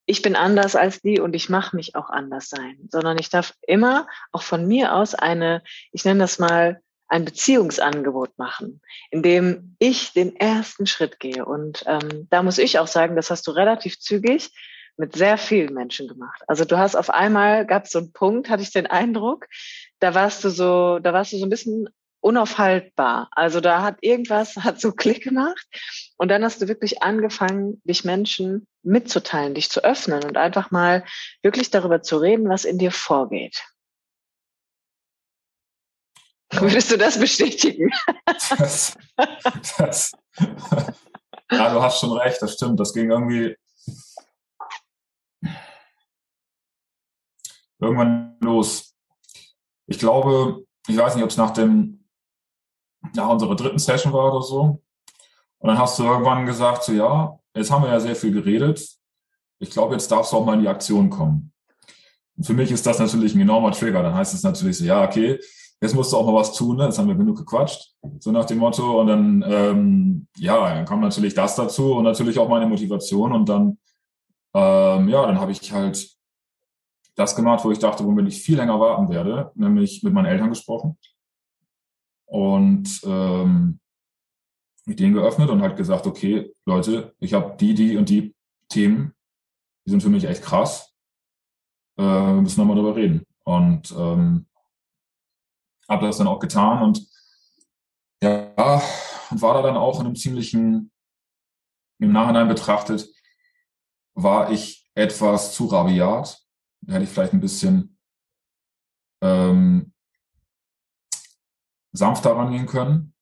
ich 0.07 0.23
bin 0.23 0.37
anders 0.37 0.77
als 0.77 1.03
die 1.03 1.21
und 1.21 1.35
ich 1.35 1.49
mache 1.49 1.77
mich 1.77 1.95
auch 1.97 2.11
anders 2.11 2.49
sein, 2.49 2.89
sondern 2.91 3.19
ich 3.19 3.29
darf 3.29 3.55
immer 3.67 4.07
auch 4.33 4.43
von 4.43 4.67
mir 4.67 4.95
aus 4.95 5.15
eine, 5.15 5.63
ich 5.93 6.05
nenne 6.05 6.21
das 6.21 6.39
mal, 6.39 6.81
ein 7.09 7.25
Beziehungsangebot 7.25 8.37
machen, 8.37 8.81
in 9.11 9.23
dem 9.23 9.77
ich 9.79 10.13
den 10.13 10.35
ersten 10.35 10.87
Schritt 10.87 11.21
gehe. 11.21 11.45
Und 11.45 11.85
ähm, 11.87 12.27
da 12.31 12.43
muss 12.43 12.59
ich 12.59 12.79
auch 12.79 12.89
sagen, 12.89 13.15
das 13.15 13.31
hast 13.31 13.47
du 13.47 13.53
relativ 13.53 14.01
zügig 14.01 14.51
mit 14.97 15.15
sehr 15.15 15.39
vielen 15.39 15.75
Menschen 15.75 16.09
gemacht. 16.09 16.43
Also 16.49 16.65
du 16.65 16.79
hast 16.79 16.97
auf 16.97 17.11
einmal, 17.11 17.67
gab 17.67 17.85
es 17.85 17.93
so 17.93 17.99
einen 17.99 18.13
Punkt, 18.13 18.49
hatte 18.49 18.63
ich 18.63 18.73
den 18.73 18.87
Eindruck, 18.87 19.47
da 20.01 20.15
warst 20.15 20.43
du 20.43 20.51
so, 20.51 20.99
da 20.99 21.13
warst 21.13 21.33
du 21.33 21.39
so 21.39 21.47
ein 21.47 21.51
bisschen 21.51 21.89
unaufhaltbar. 22.27 23.29
Also 23.31 23.61
da 23.61 23.83
hat 23.83 23.99
irgendwas, 24.01 24.57
hat 24.65 24.81
so 24.81 24.93
Klick 24.93 25.23
gemacht 25.23 25.67
und 26.17 26.29
dann 26.29 26.45
hast 26.45 26.61
du 26.61 26.69
wirklich 26.69 27.03
angefangen, 27.03 27.81
dich 27.85 28.05
Menschen 28.05 28.67
mitzuteilen, 28.83 29.55
dich 29.55 29.71
zu 29.71 29.85
öffnen 29.85 30.25
und 30.25 30.37
einfach 30.37 30.71
mal 30.71 31.05
wirklich 31.43 31.71
darüber 31.71 32.03
zu 32.03 32.19
reden, 32.19 32.49
was 32.49 32.65
in 32.65 32.79
dir 32.79 32.93
vorgeht. 32.93 33.65
Würdest 36.53 36.91
du 36.93 36.97
das 36.97 37.19
bestätigen? 37.19 37.91
Das, 38.59 38.97
das, 39.79 40.13
ja, 41.51 41.73
du 41.73 41.83
hast 41.83 42.01
schon 42.01 42.13
recht, 42.13 42.41
das 42.41 42.55
stimmt. 42.55 42.79
Das 42.79 42.93
ging 42.93 43.11
irgendwie 43.11 43.57
irgendwann 47.81 48.37
los. 48.41 48.95
Ich 49.87 49.99
glaube, 49.99 50.65
ich 50.89 50.97
weiß 50.97 51.15
nicht, 51.15 51.25
ob 51.25 51.31
es 51.31 51.37
nach 51.37 51.53
dem, 51.53 52.06
nach 53.15 53.29
unserer 53.29 53.57
dritten 53.57 53.79
Session 53.79 54.13
war 54.13 54.33
oder 54.33 54.43
so. 54.43 54.83
Und 55.59 55.69
dann 55.69 55.79
hast 55.79 55.99
du 55.99 56.05
irgendwann 56.05 56.47
gesagt, 56.47 56.85
so 56.85 56.93
ja, 56.93 57.39
jetzt 57.55 57.71
haben 57.71 57.83
wir 57.83 57.91
ja 57.91 58.01
sehr 58.01 58.17
viel 58.17 58.33
geredet. 58.33 58.89
Ich 59.59 59.71
glaube, 59.71 59.95
jetzt 59.95 60.11
darfst 60.11 60.33
du 60.33 60.37
auch 60.37 60.45
mal 60.45 60.55
in 60.55 60.61
die 60.61 60.69
Aktion 60.69 61.11
kommen. 61.11 61.53
Und 62.37 62.45
für 62.45 62.55
mich 62.55 62.71
ist 62.71 62.87
das 62.87 62.99
natürlich 62.99 63.35
ein 63.35 63.41
enormer 63.41 63.73
Trigger. 63.73 64.03
Dann 64.03 64.15
heißt 64.15 64.35
es 64.35 64.43
natürlich 64.43 64.79
so, 64.79 64.85
ja, 64.85 65.03
okay, 65.03 65.41
jetzt 65.81 65.95
musst 65.95 66.13
du 66.13 66.19
auch 66.19 66.27
mal 66.27 66.35
was 66.35 66.53
tun, 66.53 66.77
ne? 66.77 66.85
jetzt 66.85 66.99
haben 66.99 67.09
wir 67.09 67.15
genug 67.15 67.39
gequatscht, 67.39 67.95
so 68.19 68.31
nach 68.31 68.45
dem 68.45 68.59
Motto. 68.59 69.01
Und 69.01 69.07
dann, 69.07 69.45
ähm, 69.47 70.27
ja, 70.37 70.75
dann 70.75 70.85
kam 70.85 71.01
natürlich 71.01 71.35
das 71.35 71.57
dazu 71.57 71.95
und 71.95 72.05
natürlich 72.05 72.39
auch 72.39 72.49
meine 72.49 72.67
Motivation. 72.67 73.33
Und 73.33 73.49
dann, 73.49 73.79
ähm, 74.55 75.09
ja, 75.09 75.27
dann 75.27 75.41
habe 75.41 75.53
ich 75.53 75.73
halt 75.73 76.11
das 77.15 77.35
gemacht, 77.35 77.65
wo 77.65 77.71
ich 77.71 77.79
dachte, 77.79 78.05
womit 78.05 78.29
ich 78.29 78.43
viel 78.43 78.57
länger 78.57 78.79
warten 78.79 79.09
werde, 79.09 79.51
nämlich 79.55 80.03
mit 80.03 80.13
meinen 80.13 80.27
Eltern 80.27 80.51
gesprochen 80.51 80.99
und 82.27 83.01
ähm, 83.05 83.81
denen 84.87 85.15
geöffnet 85.15 85.51
und 85.51 85.63
halt 85.63 85.77
gesagt, 85.77 86.07
okay, 86.07 86.53
Leute, 86.65 87.15
ich 87.19 87.35
habe 87.35 87.57
die, 87.57 87.75
die 87.75 87.97
und 87.97 88.09
die 88.09 88.35
Themen, 88.69 89.15
die 89.85 89.91
sind 89.91 90.03
für 90.03 90.11
mich 90.11 90.25
echt 90.25 90.43
krass. 90.43 90.95
Äh, 91.99 92.03
wir 92.03 92.43
müssen 92.43 92.61
nochmal 92.61 92.77
drüber 92.77 92.95
reden. 92.95 93.25
Und 93.45 93.93
ähm, 93.93 94.47
habe 95.89 96.07
das 96.07 96.19
dann 96.19 96.27
auch 96.27 96.41
getan 96.41 96.83
und 96.83 97.07
ja, 98.23 98.83
und 99.31 99.43
war 99.43 99.55
da 99.55 99.63
dann 99.63 99.77
auch 99.77 100.01
in 100.01 100.07
einem 100.07 100.17
ziemlichen, 100.17 100.91
im 101.99 102.13
Nachhinein 102.13 102.49
betrachtet, 102.49 103.09
war 104.15 104.51
ich 104.51 104.89
etwas 104.95 105.55
zu 105.55 105.67
rabiat 105.67 106.47
hätte 106.89 107.05
ich 107.05 107.11
vielleicht 107.11 107.33
ein 107.33 107.41
bisschen 107.41 107.99
ähm, 109.23 109.93
sanfter 111.97 112.33
rangehen 112.33 112.67
können. 112.67 113.15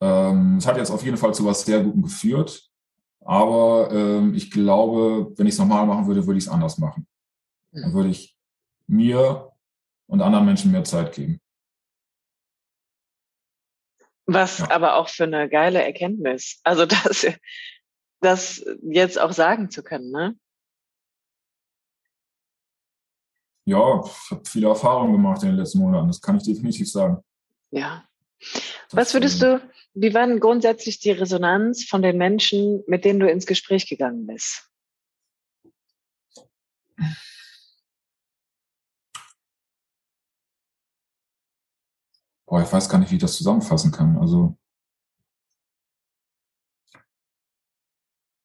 Ähm, 0.00 0.56
es 0.58 0.66
hat 0.66 0.76
jetzt 0.76 0.90
auf 0.90 1.04
jeden 1.04 1.16
Fall 1.16 1.34
zu 1.34 1.44
was 1.44 1.64
sehr 1.64 1.82
Gutem 1.82 2.02
geführt. 2.02 2.70
Aber 3.20 3.90
ähm, 3.90 4.34
ich 4.34 4.50
glaube, 4.50 5.32
wenn 5.36 5.46
ich 5.46 5.54
es 5.54 5.58
normal 5.58 5.86
machen 5.86 6.06
würde, 6.06 6.26
würde 6.26 6.38
ich 6.38 6.44
es 6.44 6.50
anders 6.50 6.78
machen. 6.78 7.06
Dann 7.72 7.92
würde 7.94 8.10
ich 8.10 8.36
mir 8.86 9.50
und 10.06 10.20
anderen 10.20 10.44
Menschen 10.44 10.70
mehr 10.70 10.84
Zeit 10.84 11.14
geben. 11.14 11.40
Was 14.26 14.58
ja. 14.58 14.70
aber 14.70 14.96
auch 14.96 15.08
für 15.08 15.24
eine 15.24 15.48
geile 15.48 15.82
Erkenntnis. 15.82 16.60
Also 16.64 16.86
das, 17.04 17.26
das 18.20 18.64
jetzt 18.82 19.18
auch 19.18 19.32
sagen 19.32 19.70
zu 19.70 19.82
können, 19.82 20.10
ne? 20.10 20.38
Ja, 23.66 24.04
ich 24.04 24.30
habe 24.30 24.42
viele 24.44 24.68
Erfahrungen 24.68 25.12
gemacht 25.12 25.42
in 25.42 25.50
den 25.50 25.56
letzten 25.56 25.78
Monaten, 25.78 26.08
das 26.08 26.20
kann 26.20 26.36
ich 26.36 26.42
definitiv 26.42 26.90
sagen. 26.90 27.22
Ja. 27.70 28.04
Was 28.90 29.14
würdest 29.14 29.42
du, 29.42 29.60
wie 29.94 30.12
war 30.12 30.26
denn 30.26 30.38
grundsätzlich 30.38 31.00
die 31.00 31.12
Resonanz 31.12 31.84
von 31.84 32.02
den 32.02 32.18
Menschen, 32.18 32.84
mit 32.86 33.04
denen 33.04 33.20
du 33.20 33.30
ins 33.30 33.46
Gespräch 33.46 33.88
gegangen 33.88 34.26
bist? 34.26 34.70
Boah, 42.46 42.62
ich 42.62 42.72
weiß 42.72 42.88
gar 42.88 42.98
nicht, 42.98 43.10
wie 43.10 43.16
ich 43.16 43.20
das 43.20 43.36
zusammenfassen 43.36 43.90
kann. 43.90 44.18
Also 44.18 44.56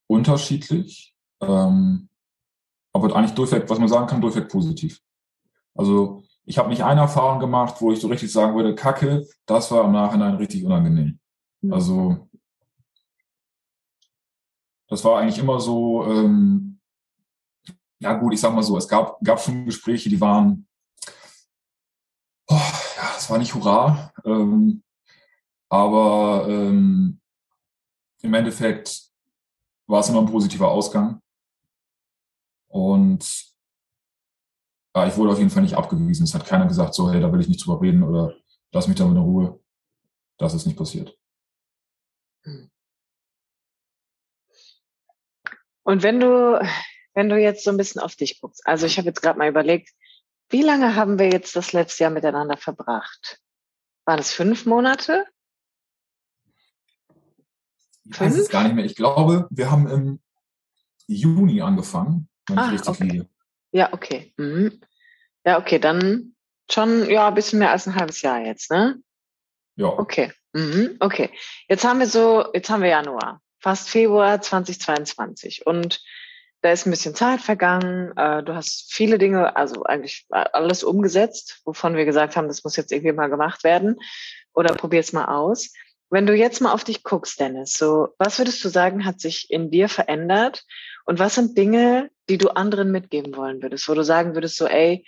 unterschiedlich, 0.09 1.15
ähm, 1.41 2.09
aber 2.93 3.15
eigentlich 3.15 3.35
durchweg, 3.35 3.69
was 3.69 3.77
man 3.77 3.87
sagen 3.87 4.07
kann, 4.07 4.21
durchweg 4.21 4.49
positiv. 4.49 4.99
Also 5.75 6.23
ich 6.45 6.57
habe 6.57 6.69
nicht 6.69 6.83
eine 6.83 7.01
Erfahrung 7.01 7.39
gemacht, 7.39 7.75
wo 7.79 7.91
ich 7.91 7.99
so 7.99 8.07
richtig 8.07 8.31
sagen 8.31 8.55
würde, 8.55 8.75
Kacke, 8.75 9.25
das 9.45 9.71
war 9.71 9.85
im 9.85 9.91
Nachhinein 9.91 10.35
richtig 10.35 10.65
unangenehm. 10.65 11.19
Mhm. 11.61 11.73
Also 11.73 12.29
das 14.87 15.03
war 15.03 15.19
eigentlich 15.19 15.37
immer 15.37 15.59
so, 15.59 16.03
ähm, 16.05 16.79
ja 17.99 18.13
gut, 18.13 18.33
ich 18.33 18.41
sag 18.41 18.53
mal 18.53 18.63
so, 18.63 18.77
es 18.77 18.87
gab, 18.87 19.19
gab 19.23 19.39
schon 19.39 19.65
Gespräche, 19.65 20.09
die 20.09 20.19
waren, 20.19 20.67
oh, 22.47 22.55
ja, 22.55 23.11
das 23.13 23.29
war 23.29 23.37
nicht 23.37 23.53
hurra, 23.53 24.11
ähm, 24.25 24.83
aber 25.69 26.47
ähm, 26.49 27.21
im 28.21 28.33
Endeffekt 28.33 29.11
war 29.85 29.99
es 29.99 30.09
immer 30.09 30.21
ein 30.21 30.31
positiver 30.31 30.69
Ausgang. 30.69 31.21
Und 32.67 33.48
ja, 34.95 35.07
ich 35.07 35.17
wurde 35.17 35.31
auf 35.31 35.37
jeden 35.37 35.49
Fall 35.49 35.63
nicht 35.63 35.77
abgewiesen. 35.77 36.23
Es 36.23 36.33
hat 36.33 36.45
keiner 36.45 36.67
gesagt, 36.67 36.93
so, 36.93 37.11
hey, 37.11 37.21
da 37.21 37.31
will 37.31 37.41
ich 37.41 37.47
nicht 37.47 37.65
drüber 37.65 37.81
reden 37.81 38.03
oder 38.03 38.35
lass 38.71 38.87
mich 38.87 38.97
damit 38.97 39.15
in 39.15 39.21
Ruhe. 39.21 39.59
Das 40.37 40.53
ist 40.53 40.65
nicht 40.65 40.77
passiert. 40.77 41.17
Und 45.83 46.03
wenn 46.03 46.19
du, 46.19 46.59
wenn 47.13 47.29
du 47.29 47.37
jetzt 47.37 47.63
so 47.63 47.71
ein 47.71 47.77
bisschen 47.77 48.01
auf 48.01 48.15
dich 48.15 48.39
guckst, 48.41 48.65
also 48.65 48.85
ich 48.85 48.97
habe 48.97 49.07
jetzt 49.07 49.21
gerade 49.21 49.37
mal 49.37 49.49
überlegt, 49.49 49.89
wie 50.49 50.63
lange 50.63 50.95
haben 50.95 51.19
wir 51.19 51.29
jetzt 51.29 51.55
das 51.55 51.73
letzte 51.73 52.03
Jahr 52.03 52.11
miteinander 52.11 52.57
verbracht? 52.57 53.39
Waren 54.05 54.19
es 54.19 54.31
fünf 54.31 54.65
Monate? 54.65 55.25
Ich 58.05 58.19
weiß 58.19 58.35
es 58.35 58.49
gar 58.49 58.63
nicht 58.63 58.73
mehr. 58.73 58.85
Ich 58.85 58.95
glaube, 58.95 59.47
wir 59.51 59.69
haben 59.69 59.87
im 59.87 60.19
Juni 61.05 61.61
angefangen, 61.61 62.27
wenn 62.47 62.57
ah, 62.57 62.67
ich 62.67 62.73
richtig 62.73 62.89
okay. 62.89 63.03
liege. 63.03 63.29
Ja, 63.71 63.93
okay. 63.93 64.33
Mhm. 64.37 64.81
Ja, 65.45 65.59
okay, 65.59 65.79
dann 65.79 66.35
schon 66.69 67.09
ja 67.09 67.27
ein 67.27 67.33
bisschen 67.33 67.59
mehr 67.59 67.71
als 67.71 67.87
ein 67.87 67.95
halbes 67.95 68.21
Jahr 68.21 68.39
jetzt, 68.41 68.71
ne? 68.71 69.01
Ja. 69.75 69.87
Okay. 69.87 70.31
Mhm. 70.53 70.97
Okay. 70.99 71.29
Jetzt 71.67 71.85
haben 71.85 71.99
wir 71.99 72.07
so, 72.07 72.45
jetzt 72.53 72.69
haben 72.69 72.81
wir 72.81 72.89
Januar, 72.89 73.41
fast 73.59 73.89
Februar 73.89 74.41
2022 74.41 75.65
und 75.65 76.01
da 76.61 76.71
ist 76.71 76.85
ein 76.85 76.91
bisschen 76.91 77.15
Zeit 77.15 77.39
vergangen. 77.39 78.11
Äh, 78.17 78.43
du 78.43 78.53
hast 78.53 78.91
viele 78.91 79.17
Dinge, 79.17 79.55
also 79.55 79.83
eigentlich 79.83 80.25
alles 80.29 80.83
umgesetzt, 80.83 81.61
wovon 81.63 81.95
wir 81.95 82.05
gesagt 82.05 82.35
haben, 82.35 82.47
das 82.47 82.63
muss 82.63 82.75
jetzt 82.75 82.91
irgendwie 82.91 83.13
mal 83.13 83.29
gemacht 83.29 83.63
werden 83.63 83.97
oder 84.53 84.73
probier 84.73 84.99
es 84.99 85.13
mal 85.13 85.25
aus. 85.25 85.71
Wenn 86.09 86.25
du 86.25 86.33
jetzt 86.33 86.59
mal 86.59 86.73
auf 86.73 86.83
dich 86.83 87.03
guckst, 87.03 87.39
Dennis, 87.39 87.73
so 87.73 88.09
was 88.17 88.39
würdest 88.39 88.63
du 88.65 88.69
sagen, 88.69 89.05
hat 89.05 89.21
sich 89.21 89.49
in 89.49 89.71
dir 89.71 89.87
verändert 89.87 90.65
und 91.05 91.19
was 91.19 91.35
sind 91.35 91.57
Dinge, 91.57 92.09
die 92.29 92.37
du 92.37 92.49
anderen 92.55 92.91
mitgeben 92.91 93.35
wollen 93.35 93.61
würdest, 93.61 93.89
wo 93.89 93.93
du 93.93 94.03
sagen 94.03 94.35
würdest, 94.35 94.57
so, 94.57 94.65
ey, 94.65 95.05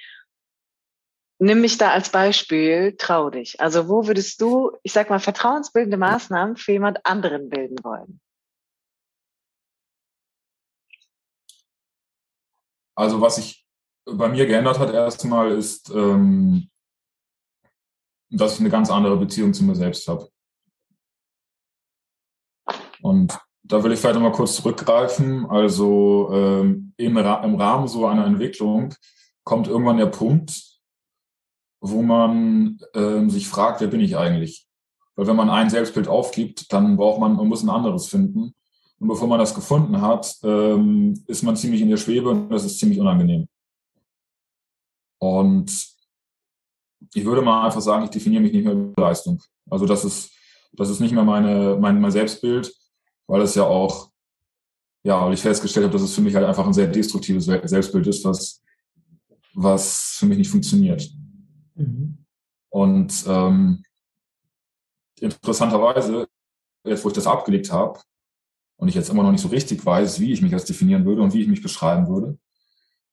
nimm 1.39 1.61
mich 1.61 1.77
da 1.77 1.91
als 1.91 2.09
Beispiel, 2.09 2.95
trau 2.97 3.29
dich. 3.29 3.59
Also 3.61 3.87
wo 3.87 4.07
würdest 4.07 4.41
du, 4.41 4.71
ich 4.83 4.93
sag 4.93 5.09
mal, 5.09 5.19
vertrauensbildende 5.19 5.97
Maßnahmen 5.97 6.57
für 6.57 6.73
jemand 6.73 7.05
anderen 7.05 7.49
bilden 7.49 7.83
wollen? 7.83 8.19
Also 12.95 13.21
was 13.21 13.37
sich 13.37 13.65
bei 14.05 14.27
mir 14.27 14.45
geändert 14.45 14.79
hat 14.79 14.93
erstmal 14.93 15.51
ist, 15.51 15.89
ähm, 15.89 16.69
dass 18.29 18.55
ich 18.55 18.59
eine 18.59 18.69
ganz 18.69 18.89
andere 18.89 19.17
Beziehung 19.17 19.53
zu 19.53 19.63
mir 19.63 19.75
selbst 19.75 20.07
habe. 20.07 20.29
Und 23.01 23.39
da 23.63 23.83
will 23.83 23.91
ich 23.91 23.99
vielleicht 23.99 24.15
nochmal 24.15 24.31
kurz 24.31 24.55
zurückgreifen. 24.55 25.45
Also 25.45 26.29
ähm, 26.33 26.93
im, 26.97 27.17
im 27.17 27.55
Rahmen 27.55 27.87
so 27.87 28.05
einer 28.05 28.25
Entwicklung 28.25 28.93
kommt 29.43 29.67
irgendwann 29.67 29.97
der 29.97 30.07
Punkt, 30.07 30.79
wo 31.79 32.01
man 32.01 32.79
ähm, 32.93 33.29
sich 33.29 33.47
fragt, 33.47 33.81
wer 33.81 33.87
bin 33.87 34.01
ich 34.01 34.17
eigentlich? 34.17 34.67
Weil 35.15 35.27
wenn 35.27 35.35
man 35.35 35.49
ein 35.49 35.69
Selbstbild 35.69 36.07
aufgibt, 36.07 36.71
dann 36.71 36.97
braucht 36.97 37.19
man, 37.19 37.35
man 37.35 37.47
muss 37.47 37.63
ein 37.63 37.69
anderes 37.69 38.07
finden. 38.07 38.53
Und 38.99 39.07
bevor 39.07 39.27
man 39.27 39.39
das 39.39 39.55
gefunden 39.55 40.01
hat, 40.01 40.37
ähm, 40.43 41.23
ist 41.27 41.43
man 41.43 41.55
ziemlich 41.55 41.81
in 41.81 41.89
der 41.89 41.97
Schwebe 41.97 42.29
und 42.29 42.49
das 42.49 42.65
ist 42.65 42.79
ziemlich 42.79 42.99
unangenehm. 42.99 43.47
Und 45.19 45.91
ich 47.13 47.25
würde 47.25 47.41
mal 47.41 47.65
einfach 47.65 47.81
sagen, 47.81 48.05
ich 48.05 48.11
definiere 48.11 48.43
mich 48.43 48.53
nicht 48.53 48.63
mehr 48.63 48.73
über 48.73 49.01
Leistung. 49.01 49.41
Also 49.69 49.85
das 49.85 50.05
ist, 50.05 50.31
das 50.73 50.89
ist 50.89 50.99
nicht 50.99 51.13
mehr 51.13 51.23
meine, 51.23 51.77
mein, 51.79 51.99
mein 51.99 52.11
Selbstbild 52.11 52.71
weil 53.31 53.43
es 53.43 53.55
ja 53.55 53.63
auch, 53.63 54.11
ja, 55.03 55.25
weil 55.25 55.33
ich 55.33 55.41
festgestellt 55.41 55.85
habe, 55.85 55.93
dass 55.93 56.01
es 56.01 56.13
für 56.13 56.19
mich 56.19 56.35
halt 56.35 56.45
einfach 56.45 56.67
ein 56.67 56.73
sehr 56.73 56.87
destruktives 56.87 57.45
Selbstbild 57.45 58.05
ist, 58.07 58.25
was, 58.25 58.61
was 59.53 60.17
für 60.19 60.25
mich 60.25 60.37
nicht 60.37 60.49
funktioniert. 60.49 61.09
Mhm. 61.75 62.25
Und 62.67 63.23
ähm, 63.25 63.85
interessanterweise, 65.21 66.27
jetzt 66.83 67.05
wo 67.05 67.07
ich 67.07 67.15
das 67.15 67.25
abgelegt 67.25 67.71
habe 67.71 68.01
und 68.75 68.89
ich 68.89 68.95
jetzt 68.95 69.09
immer 69.09 69.23
noch 69.23 69.31
nicht 69.31 69.41
so 69.41 69.47
richtig 69.47 69.85
weiß, 69.85 70.19
wie 70.19 70.33
ich 70.33 70.41
mich 70.41 70.53
als 70.53 70.65
definieren 70.65 71.05
würde 71.05 71.21
und 71.21 71.33
wie 71.33 71.41
ich 71.41 71.47
mich 71.47 71.61
beschreiben 71.61 72.09
würde, 72.09 72.37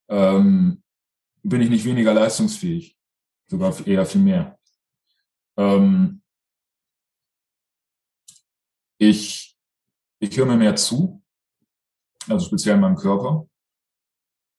ähm, 0.09 0.83
bin 1.45 1.61
ich 1.61 1.71
nicht 1.71 1.85
weniger 1.85 2.13
leistungsfähig, 2.13 2.99
sogar 3.47 3.73
eher 3.87 4.05
viel 4.05 4.23
mehr. 4.23 4.59
Ähm, 5.57 6.23
ich, 8.99 9.48
ich 10.21 10.37
höre 10.37 10.47
mir 10.47 10.57
mehr 10.57 10.77
zu, 10.77 11.23
also 12.29 12.47
speziell 12.47 12.75
in 12.75 12.81
meinem 12.81 12.97
Körper. 12.97 13.47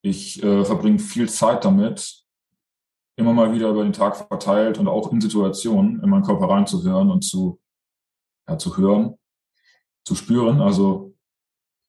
Ich 0.02 0.41
äh, 0.41 0.63
verbringe 0.63 1.00
viel 1.00 1.30
Zeit 1.30 1.65
damit, 1.65 2.26
immer 3.17 3.34
mal 3.34 3.54
wieder 3.54 3.69
über 3.69 3.84
den 3.84 3.93
Tag 3.93 4.15
verteilt 4.15 4.78
und 4.78 4.88
auch 4.88 5.12
in 5.12 5.19
Situationen 5.19 6.02
in 6.02 6.10
meinen 6.10 6.24
Körper 6.24 6.50
reinzuhören 6.50 7.12
und 7.12 7.22
zu, 7.22 7.60
ja, 8.48 8.58
zu 8.58 8.78
hören, 8.78 9.15
zu 10.06 10.15
spüren. 10.15 10.62
Also 10.62 11.13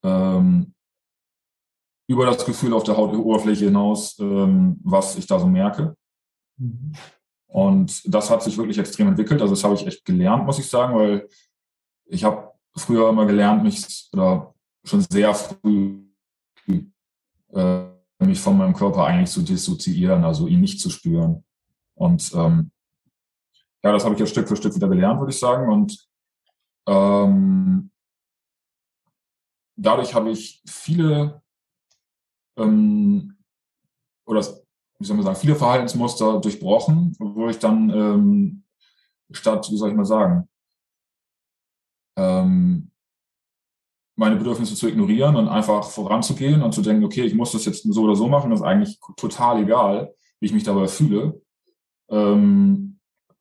ähm, 0.03 0.75
über 2.09 2.27
das 2.27 2.45
Gefühl 2.45 2.75
auf 2.75 2.83
der 2.83 2.97
Hautoberfläche 2.97 3.67
hinaus, 3.67 4.19
ähm, 4.19 4.81
was 4.83 5.17
ich 5.17 5.27
da 5.27 5.39
so 5.39 5.47
merke. 5.47 5.97
Mhm. 6.57 6.93
Und 7.47 8.03
das 8.13 8.31
hat 8.31 8.43
sich 8.43 8.57
wirklich 8.59 8.79
extrem 8.79 9.09
entwickelt. 9.09 9.41
Also 9.41 9.55
das 9.55 9.63
habe 9.63 9.75
ich 9.75 9.87
echt 9.87 10.05
gelernt, 10.05 10.45
muss 10.45 10.59
ich 10.59 10.69
sagen, 10.69 10.97
weil 10.97 11.29
ich 12.07 12.25
habe 12.25 12.51
früher 12.77 13.09
immer 13.09 13.27
gelernt, 13.27 13.63
mich 13.63 14.09
oder 14.13 14.55
schon 14.85 15.01
sehr 15.01 15.35
früh 15.35 16.05
äh, 17.53 17.85
mich 18.21 18.41
von 18.41 18.57
meinem 18.57 18.75
Körper 18.75 19.05
eigentlich 19.05 19.31
zu 19.31 19.43
dissoziieren, 19.43 20.25
also 20.25 20.47
ihn 20.47 20.61
nicht 20.61 20.81
zu 20.81 20.91
spüren. 20.91 21.45
Und 21.95 22.33
ähm, 22.35 22.71
ja, 23.83 23.93
das 23.93 24.05
habe 24.05 24.15
ich 24.15 24.21
jetzt 24.21 24.31
Stück 24.31 24.49
für 24.49 24.57
Stück 24.57 24.75
wieder 24.75 24.89
gelernt, 24.89 25.21
würde 25.21 25.33
ich 25.33 25.39
sagen. 25.39 25.73
Und 25.73 26.09
ähm, 26.87 27.91
dadurch 29.77 30.15
habe 30.15 30.31
ich 30.31 30.63
viele 30.67 31.43
ähm, 32.57 33.37
oder 34.27 34.45
wie 34.99 35.07
soll 35.07 35.17
man 35.17 35.25
sagen, 35.25 35.39
viele 35.39 35.57
Verhaltensmuster 35.57 36.41
durchbrochen, 36.41 37.17
wo 37.19 37.49
ich 37.49 37.59
dann 37.59 37.89
ähm, 37.91 38.65
statt, 39.33 39.67
wie 39.71 39.77
soll 39.77 39.91
ich 39.91 39.97
mal 39.97 40.05
sagen, 40.05 40.49
ähm, 42.16 42.90
meine 44.16 44.37
Bedürfnisse 44.37 44.75
zu 44.75 44.88
ignorieren 44.88 45.37
und 45.37 45.49
einfach 45.49 45.85
voranzugehen 45.85 46.62
und 46.62 46.73
zu 46.73 46.83
denken, 46.83 47.05
okay, 47.05 47.23
ich 47.23 47.35
muss 47.35 47.53
das 47.53 47.64
jetzt 47.64 47.90
so 47.90 48.03
oder 48.03 48.16
so 48.16 48.29
machen, 48.29 48.51
das 48.51 48.61
ist 48.61 48.66
eigentlich 48.66 49.01
total 49.16 49.62
egal, 49.62 50.14
wie 50.40 50.46
ich 50.46 50.53
mich 50.53 50.64
dabei 50.64 50.88
fühle. 50.88 51.40
Ähm, 52.11 52.99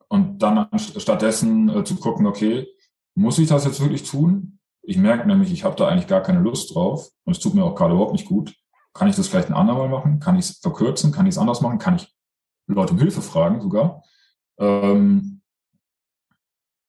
und 0.08 0.39
dann 0.39 0.67
stattdessen 0.77 1.69
äh, 1.69 1.84
zu 1.84 1.95
gucken, 1.97 2.25
okay, 2.25 2.67
muss 3.13 3.38
ich 3.39 3.49
das 3.49 3.65
jetzt 3.65 3.82
wirklich 3.82 4.10
tun? 4.10 4.60
Ich 4.82 4.97
merke 4.97 5.27
nämlich, 5.27 5.51
ich 5.51 5.63
habe 5.65 5.75
da 5.75 5.88
eigentlich 5.88 6.08
gar 6.08 6.21
keine 6.21 6.39
Lust 6.39 6.73
drauf 6.73 7.10
und 7.25 7.36
es 7.36 7.39
tut 7.39 7.53
mir 7.53 7.63
auch 7.63 7.75
gerade 7.75 7.93
überhaupt 7.93 8.13
nicht 8.13 8.25
gut. 8.25 8.55
Kann 8.93 9.10
ich 9.10 9.15
das 9.15 9.27
vielleicht 9.27 9.49
ein 9.49 9.53
andermal 9.53 9.89
machen? 9.89 10.19
Kann 10.19 10.36
ich 10.36 10.45
es 10.45 10.60
verkürzen? 10.60 11.12
Kann 11.12 11.25
ich 11.25 11.36
es 11.36 11.38
anders 11.38 11.62
machen? 11.62 11.77
Kann 11.77 11.95
ich 11.97 12.12
Leute 12.67 12.93
um 12.93 12.99
Hilfe 12.99 13.21
fragen 13.21 13.62
sogar? 13.62 14.03
Ähm, 14.58 15.41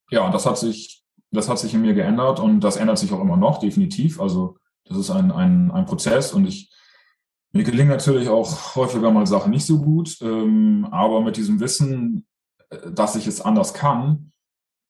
ja, 0.09 0.25
und 0.25 0.33
das 0.33 0.45
hat 0.45 0.57
sich 0.57 1.00
das 1.31 1.49
hat 1.49 1.59
sich 1.59 1.73
in 1.73 1.81
mir 1.81 1.93
geändert 1.93 2.39
und 2.39 2.59
das 2.61 2.75
ändert 2.75 2.97
sich 2.97 3.11
auch 3.13 3.21
immer 3.21 3.37
noch, 3.37 3.59
definitiv. 3.59 4.19
Also 4.19 4.57
das 4.85 4.97
ist 4.97 5.09
ein, 5.09 5.31
ein, 5.31 5.71
ein 5.71 5.85
Prozess 5.85 6.33
und 6.33 6.45
ich, 6.45 6.69
mir 7.53 7.63
gelingen 7.63 7.89
natürlich 7.89 8.29
auch 8.29 8.75
häufiger 8.75 9.11
mal 9.11 9.27
Sachen 9.27 9.51
nicht 9.51 9.65
so 9.65 9.79
gut, 9.79 10.17
ähm, 10.21 10.87
aber 10.91 11.21
mit 11.21 11.37
diesem 11.37 11.59
Wissen, 11.59 12.25
äh, 12.69 12.91
dass 12.91 13.15
ich 13.15 13.27
es 13.27 13.41
anders 13.41 13.73
kann, 13.73 14.31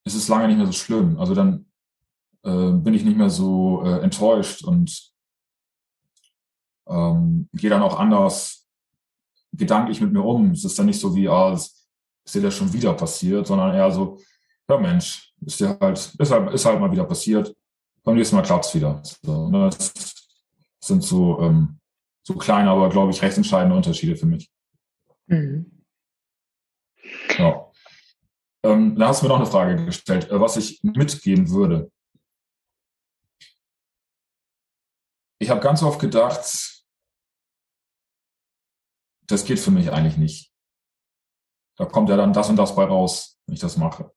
ist 0.04 0.14
es 0.14 0.28
lange 0.28 0.48
nicht 0.48 0.56
mehr 0.56 0.66
so 0.66 0.72
schlimm. 0.72 1.18
Also 1.18 1.34
dann 1.34 1.66
äh, 2.44 2.72
bin 2.72 2.94
ich 2.94 3.04
nicht 3.04 3.16
mehr 3.16 3.30
so 3.30 3.82
äh, 3.84 4.00
enttäuscht 4.00 4.64
und 4.64 5.12
ähm, 6.88 7.48
gehe 7.52 7.70
dann 7.70 7.82
auch 7.82 7.98
anders 7.98 8.68
gedanklich 9.52 10.00
mit 10.00 10.12
mir 10.12 10.22
um. 10.22 10.52
Es 10.52 10.64
ist 10.64 10.78
dann 10.78 10.86
nicht 10.86 11.00
so 11.00 11.14
wie, 11.14 11.28
ah, 11.28 11.52
ist 11.52 12.34
dir 12.34 12.42
das 12.42 12.54
schon 12.54 12.72
wieder 12.72 12.94
passiert, 12.94 13.46
sondern 13.46 13.74
eher 13.74 13.90
so, 13.90 14.18
ja 14.68 14.78
Mensch, 14.78 15.31
ist 15.46 15.60
ja 15.60 15.78
halt, 15.80 15.98
ist 16.18 16.30
halt, 16.30 16.52
ist 16.52 16.64
halt 16.64 16.80
mal 16.80 16.92
wieder 16.92 17.04
passiert. 17.04 17.54
Beim 18.02 18.16
nächsten 18.16 18.36
Mal 18.36 18.42
klappt's 18.42 18.74
wieder. 18.74 19.02
So, 19.22 19.48
ne? 19.48 19.70
Das 19.70 19.92
sind 20.80 21.02
so, 21.04 21.40
ähm, 21.40 21.78
so 22.24 22.34
kleine, 22.34 22.70
aber 22.70 22.88
glaube 22.88 23.12
ich 23.12 23.22
recht 23.22 23.36
entscheidende 23.36 23.76
Unterschiede 23.76 24.16
für 24.16 24.26
mich. 24.26 24.50
Mhm. 25.26 25.84
Ja. 27.38 27.70
Ähm, 28.64 28.96
da 28.96 29.08
hast 29.08 29.22
du 29.22 29.26
mir 29.26 29.30
noch 29.30 29.40
eine 29.40 29.46
Frage 29.46 29.84
gestellt, 29.84 30.30
äh, 30.30 30.40
was 30.40 30.56
ich 30.56 30.82
mitgeben 30.82 31.50
würde. 31.50 31.90
Ich 35.40 35.50
habe 35.50 35.60
ganz 35.60 35.82
oft 35.82 36.00
gedacht, 36.00 36.84
das 39.26 39.44
geht 39.44 39.58
für 39.58 39.72
mich 39.72 39.90
eigentlich 39.90 40.16
nicht. 40.16 40.52
Da 41.76 41.86
kommt 41.86 42.08
ja 42.08 42.16
dann 42.16 42.32
das 42.32 42.48
und 42.48 42.56
das 42.56 42.76
bei 42.76 42.84
raus, 42.84 43.40
wenn 43.46 43.54
ich 43.54 43.60
das 43.60 43.76
mache. 43.76 44.12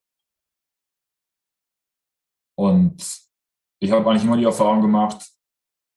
Und 2.56 3.04
ich 3.80 3.92
habe 3.92 4.10
eigentlich 4.10 4.24
immer 4.24 4.38
die 4.38 4.46
Erfahrung 4.46 4.82
gemacht, 4.82 5.26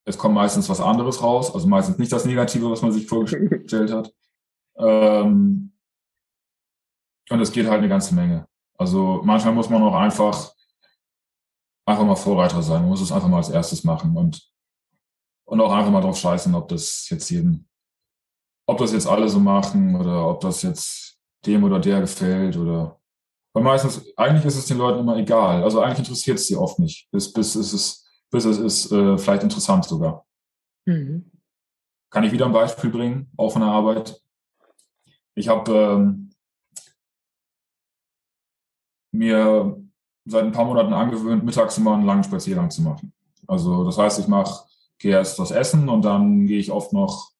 es 0.04 0.16
kommt 0.16 0.34
meistens 0.34 0.68
was 0.68 0.80
anderes 0.80 1.22
raus, 1.22 1.54
also 1.54 1.68
meistens 1.68 1.98
nicht 1.98 2.12
das 2.12 2.24
Negative, 2.24 2.70
was 2.70 2.82
man 2.82 2.92
sich 2.92 3.06
vorgestellt 3.06 3.92
hat. 3.92 4.12
Ähm, 4.80 5.72
und 7.30 7.40
es 7.40 7.50
geht 7.50 7.66
halt 7.66 7.78
eine 7.78 7.88
ganze 7.88 8.14
Menge. 8.14 8.46
Also 8.74 9.20
manchmal 9.24 9.52
muss 9.52 9.68
man 9.68 9.82
auch 9.82 9.96
einfach 9.96 10.54
einfach 11.84 12.04
mal 12.04 12.14
Vorreiter 12.14 12.62
sein. 12.62 12.82
Man 12.82 12.90
muss 12.90 13.00
es 13.00 13.10
einfach 13.10 13.26
mal 13.26 13.38
als 13.38 13.50
erstes 13.50 13.82
machen 13.82 14.16
und 14.16 14.48
und 15.46 15.60
auch 15.62 15.72
einfach 15.72 15.90
mal 15.90 16.02
drauf 16.02 16.18
scheißen, 16.18 16.54
ob 16.54 16.68
das 16.68 17.08
jetzt 17.08 17.30
jedem, 17.30 17.66
ob 18.66 18.76
das 18.78 18.92
jetzt 18.92 19.06
alle 19.06 19.28
so 19.28 19.40
machen 19.40 19.96
oder 19.96 20.28
ob 20.28 20.40
das 20.40 20.62
jetzt 20.62 21.18
dem 21.46 21.64
oder 21.64 21.80
der 21.80 22.02
gefällt 22.02 22.56
oder 22.56 22.97
weil 23.58 23.64
meistens, 23.64 24.16
eigentlich 24.16 24.44
ist 24.44 24.56
es 24.56 24.66
den 24.66 24.78
Leuten 24.78 25.00
immer 25.00 25.16
egal. 25.16 25.64
Also 25.64 25.80
eigentlich 25.80 25.98
interessiert 25.98 26.38
es 26.38 26.46
sie 26.46 26.56
oft 26.56 26.78
nicht. 26.78 27.10
Bis, 27.10 27.32
bis, 27.32 27.56
es, 27.56 27.72
ist, 27.72 28.08
bis 28.30 28.44
es 28.44 28.58
ist 28.58 28.92
äh, 28.92 29.18
vielleicht 29.18 29.42
interessant 29.42 29.84
sogar. 29.84 30.24
Mhm. 30.86 31.32
Kann 32.08 32.22
ich 32.22 32.30
wieder 32.30 32.46
ein 32.46 32.52
Beispiel 32.52 32.90
bringen, 32.90 33.32
auch 33.36 33.50
von 33.50 33.62
der 33.62 33.70
Arbeit. 33.70 34.22
Ich 35.34 35.48
habe 35.48 35.72
ähm, 35.72 36.30
mir 39.12 39.76
seit 40.24 40.44
ein 40.44 40.52
paar 40.52 40.64
Monaten 40.64 40.92
angewöhnt, 40.92 41.44
mittags 41.44 41.78
immer 41.78 41.94
einen 41.94 42.06
langen 42.06 42.24
Spaziergang 42.24 42.70
zu 42.70 42.82
machen. 42.82 43.12
Also 43.48 43.84
das 43.84 43.98
heißt, 43.98 44.20
ich 44.20 44.28
mache, 44.28 44.66
gehe 44.98 45.12
erst 45.12 45.36
das 45.38 45.50
Essen 45.50 45.88
und 45.88 46.04
dann 46.04 46.46
gehe 46.46 46.60
ich 46.60 46.70
oft 46.70 46.92
noch 46.92 47.32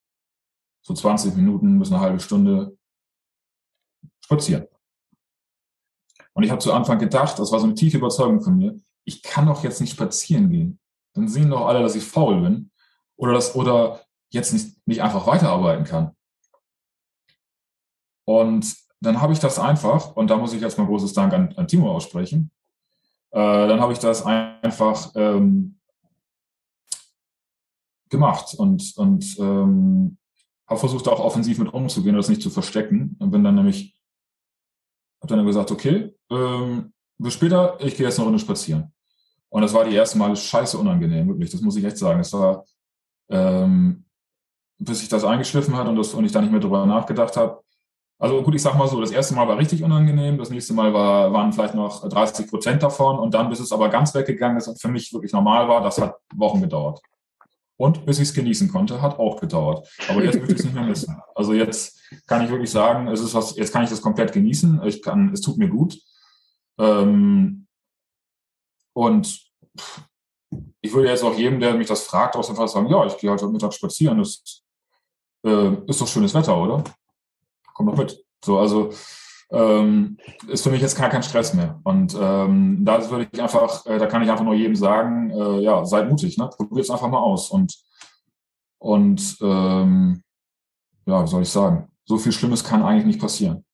so 0.82 0.94
20 0.94 1.36
Minuten 1.36 1.78
bis 1.78 1.92
eine 1.92 2.00
halbe 2.00 2.18
Stunde 2.18 2.76
spazieren. 4.24 4.66
Und 6.38 6.44
ich 6.44 6.52
habe 6.52 6.60
zu 6.60 6.72
Anfang 6.72 7.00
gedacht, 7.00 7.36
das 7.40 7.50
war 7.50 7.58
so 7.58 7.66
eine 7.66 7.74
tiefe 7.74 7.96
Überzeugung 7.96 8.40
von 8.40 8.56
mir, 8.56 8.78
ich 9.02 9.24
kann 9.24 9.46
doch 9.46 9.64
jetzt 9.64 9.80
nicht 9.80 9.90
spazieren 9.90 10.50
gehen. 10.50 10.78
Dann 11.14 11.26
sehen 11.26 11.50
doch 11.50 11.66
alle, 11.66 11.82
dass 11.82 11.96
ich 11.96 12.04
faul 12.04 12.40
bin 12.40 12.70
oder 13.16 13.32
das 13.32 13.56
oder 13.56 14.02
jetzt 14.30 14.52
nicht, 14.52 14.76
nicht 14.86 15.02
einfach 15.02 15.26
weiterarbeiten 15.26 15.84
kann. 15.84 16.12
Und 18.24 18.72
dann 19.00 19.20
habe 19.20 19.32
ich 19.32 19.40
das 19.40 19.58
einfach, 19.58 20.14
und 20.14 20.30
da 20.30 20.36
muss 20.36 20.52
ich 20.52 20.60
jetzt 20.60 20.78
mal 20.78 20.86
großes 20.86 21.12
Dank 21.12 21.32
an, 21.32 21.54
an 21.56 21.66
Timo 21.66 21.90
aussprechen, 21.90 22.52
äh, 23.32 23.66
dann 23.66 23.80
habe 23.80 23.92
ich 23.92 23.98
das 23.98 24.24
einfach 24.24 25.10
ähm, 25.16 25.80
gemacht 28.10 28.54
und, 28.54 28.96
und 28.96 29.36
ähm, 29.40 30.18
habe 30.68 30.78
versucht, 30.78 31.08
auch 31.08 31.18
offensiv 31.18 31.58
mit 31.58 31.74
umzugehen 31.74 32.14
und 32.14 32.18
das 32.18 32.28
nicht 32.28 32.42
zu 32.42 32.50
verstecken. 32.50 33.16
Und 33.18 33.32
bin 33.32 33.42
dann 33.42 33.56
nämlich 33.56 33.97
habe 35.20 35.36
dann 35.36 35.46
gesagt, 35.46 35.70
okay, 35.70 36.14
ähm, 36.30 36.92
bis 37.18 37.34
später, 37.34 37.76
ich 37.80 37.96
gehe 37.96 38.06
jetzt 38.06 38.18
eine 38.18 38.26
Runde 38.26 38.38
spazieren. 38.38 38.92
Und 39.50 39.62
das 39.62 39.72
war 39.72 39.84
die 39.84 39.94
erste 39.94 40.18
Mal 40.18 40.34
scheiße 40.36 40.78
unangenehm, 40.78 41.28
wirklich. 41.28 41.50
Das 41.50 41.60
muss 41.60 41.76
ich 41.76 41.84
echt 41.84 41.96
sagen. 41.96 42.20
Es 42.20 42.32
war, 42.32 42.64
ähm, 43.30 44.04
bis 44.78 45.00
sich 45.00 45.08
das 45.08 45.24
eingeschliffen 45.24 45.76
hat 45.76 45.88
und, 45.88 45.96
das, 45.96 46.14
und 46.14 46.24
ich 46.24 46.32
da 46.32 46.40
nicht 46.40 46.52
mehr 46.52 46.60
drüber 46.60 46.86
nachgedacht 46.86 47.36
habe. 47.36 47.62
Also 48.20 48.42
gut, 48.42 48.54
ich 48.54 48.62
sag 48.62 48.76
mal 48.76 48.88
so, 48.88 49.00
das 49.00 49.12
erste 49.12 49.34
Mal 49.34 49.46
war 49.46 49.58
richtig 49.58 49.82
unangenehm, 49.82 50.38
das 50.38 50.50
nächste 50.50 50.74
Mal 50.74 50.92
war, 50.92 51.32
waren 51.32 51.52
vielleicht 51.52 51.74
noch 51.74 52.08
30 52.08 52.48
Prozent 52.48 52.82
davon 52.82 53.18
und 53.18 53.32
dann, 53.32 53.48
bis 53.48 53.60
es 53.60 53.70
aber 53.70 53.88
ganz 53.88 54.12
weggegangen 54.12 54.58
ist 54.58 54.66
und 54.66 54.80
für 54.80 54.88
mich 54.88 55.12
wirklich 55.12 55.32
normal 55.32 55.68
war, 55.68 55.82
das 55.82 56.00
hat 56.00 56.16
Wochen 56.34 56.60
gedauert. 56.60 57.00
Und 57.78 58.04
bis 58.04 58.18
ich 58.18 58.28
es 58.28 58.34
genießen 58.34 58.68
konnte, 58.70 59.00
hat 59.00 59.20
auch 59.20 59.40
gedauert. 59.40 59.88
Aber 60.08 60.22
jetzt 60.24 60.34
möchte 60.34 60.52
ich 60.52 60.58
es 60.58 60.64
nicht 60.64 60.74
mehr 60.74 60.84
missen. 60.84 61.16
Also 61.36 61.52
jetzt 61.52 62.00
kann 62.26 62.44
ich 62.44 62.50
wirklich 62.50 62.70
sagen, 62.70 63.06
es 63.06 63.20
ist 63.20 63.34
was, 63.34 63.56
jetzt 63.56 63.72
kann 63.72 63.84
ich 63.84 63.90
das 63.90 64.02
komplett 64.02 64.32
genießen. 64.32 64.82
Ich 64.84 65.00
kann, 65.00 65.32
es 65.32 65.40
tut 65.40 65.58
mir 65.58 65.68
gut. 65.68 65.96
Ähm, 66.78 67.68
und 68.94 69.48
ich 70.80 70.92
würde 70.92 71.08
jetzt 71.08 71.22
auch 71.22 71.38
jedem, 71.38 71.60
der 71.60 71.74
mich 71.74 71.86
das 71.86 72.02
fragt, 72.02 72.34
aus 72.34 72.48
dem 72.48 72.56
Fall 72.56 72.66
sagen, 72.66 72.88
ja, 72.88 73.06
ich 73.06 73.16
gehe 73.16 73.30
heute 73.30 73.46
Mittag 73.46 73.72
spazieren. 73.72 74.18
Das 74.18 74.64
äh, 75.44 75.74
ist 75.86 76.00
doch 76.00 76.08
schönes 76.08 76.34
Wetter, 76.34 76.56
oder? 76.56 76.82
Komm 77.74 77.86
doch 77.86 77.96
mit. 77.96 78.24
So, 78.44 78.58
also 78.58 78.90
ähm, 79.50 80.18
ist 80.48 80.62
für 80.62 80.70
mich 80.70 80.82
jetzt 80.82 80.98
gar 80.98 81.08
kein 81.08 81.22
Stress 81.22 81.54
mehr. 81.54 81.80
Und 81.84 82.14
ähm, 82.20 82.84
da 82.84 83.10
würde 83.10 83.28
ich 83.32 83.42
einfach, 83.42 83.86
äh, 83.86 83.98
da 83.98 84.06
kann 84.06 84.22
ich 84.22 84.30
einfach 84.30 84.44
nur 84.44 84.54
jedem 84.54 84.76
sagen, 84.76 85.30
äh, 85.30 85.60
ja, 85.60 85.84
seid 85.84 86.08
mutig, 86.08 86.36
ne? 86.36 86.50
Probiert 86.54 86.84
es 86.84 86.90
einfach 86.90 87.08
mal 87.08 87.18
aus. 87.18 87.50
Und, 87.50 87.74
und 88.78 89.36
ähm, 89.40 90.22
ja, 91.06 91.22
wie 91.22 91.28
soll 91.28 91.42
ich 91.42 91.48
sagen, 91.48 91.88
so 92.04 92.18
viel 92.18 92.32
Schlimmes 92.32 92.64
kann 92.64 92.82
eigentlich 92.82 93.06
nicht 93.06 93.20
passieren. 93.20 93.64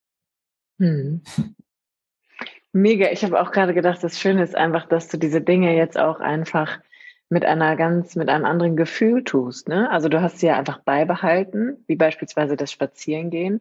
Hm. 0.78 1.22
Mega, 2.72 3.10
ich 3.12 3.24
habe 3.24 3.40
auch 3.40 3.52
gerade 3.52 3.74
gedacht, 3.74 4.02
das 4.02 4.18
Schöne 4.18 4.42
ist 4.42 4.56
einfach, 4.56 4.86
dass 4.86 5.08
du 5.08 5.16
diese 5.16 5.40
Dinge 5.40 5.76
jetzt 5.76 5.96
auch 5.96 6.18
einfach 6.18 6.80
mit 7.28 7.44
einer 7.44 7.76
ganz, 7.76 8.16
mit 8.16 8.28
einem 8.28 8.44
anderen 8.44 8.76
Gefühl 8.76 9.24
tust. 9.24 9.68
Ne? 9.68 9.90
Also 9.90 10.08
du 10.08 10.20
hast 10.20 10.40
sie 10.40 10.46
ja 10.46 10.56
einfach 10.56 10.80
beibehalten, 10.80 11.84
wie 11.86 11.96
beispielsweise 11.96 12.56
das 12.56 12.72
Spazierengehen 12.72 13.60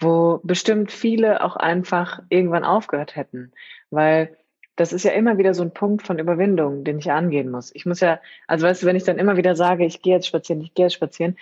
wo 0.00 0.40
bestimmt 0.44 0.92
viele 0.92 1.42
auch 1.42 1.56
einfach 1.56 2.22
irgendwann 2.28 2.64
aufgehört 2.64 3.16
hätten, 3.16 3.52
weil 3.90 4.36
das 4.76 4.92
ist 4.92 5.04
ja 5.04 5.10
immer 5.10 5.38
wieder 5.38 5.54
so 5.54 5.62
ein 5.64 5.74
Punkt 5.74 6.06
von 6.06 6.20
Überwindung, 6.20 6.84
den 6.84 6.98
ich 6.98 7.10
angehen 7.10 7.50
muss. 7.50 7.74
Ich 7.74 7.84
muss 7.84 7.98
ja, 8.00 8.20
also 8.46 8.66
weißt 8.66 8.82
du, 8.82 8.86
wenn 8.86 8.94
ich 8.94 9.02
dann 9.02 9.18
immer 9.18 9.36
wieder 9.36 9.56
sage, 9.56 9.84
ich 9.84 10.02
gehe 10.02 10.14
jetzt 10.14 10.28
spazieren, 10.28 10.62
ich 10.62 10.72
gehe 10.74 10.86
jetzt 10.86 10.94
spazieren, 10.94 11.36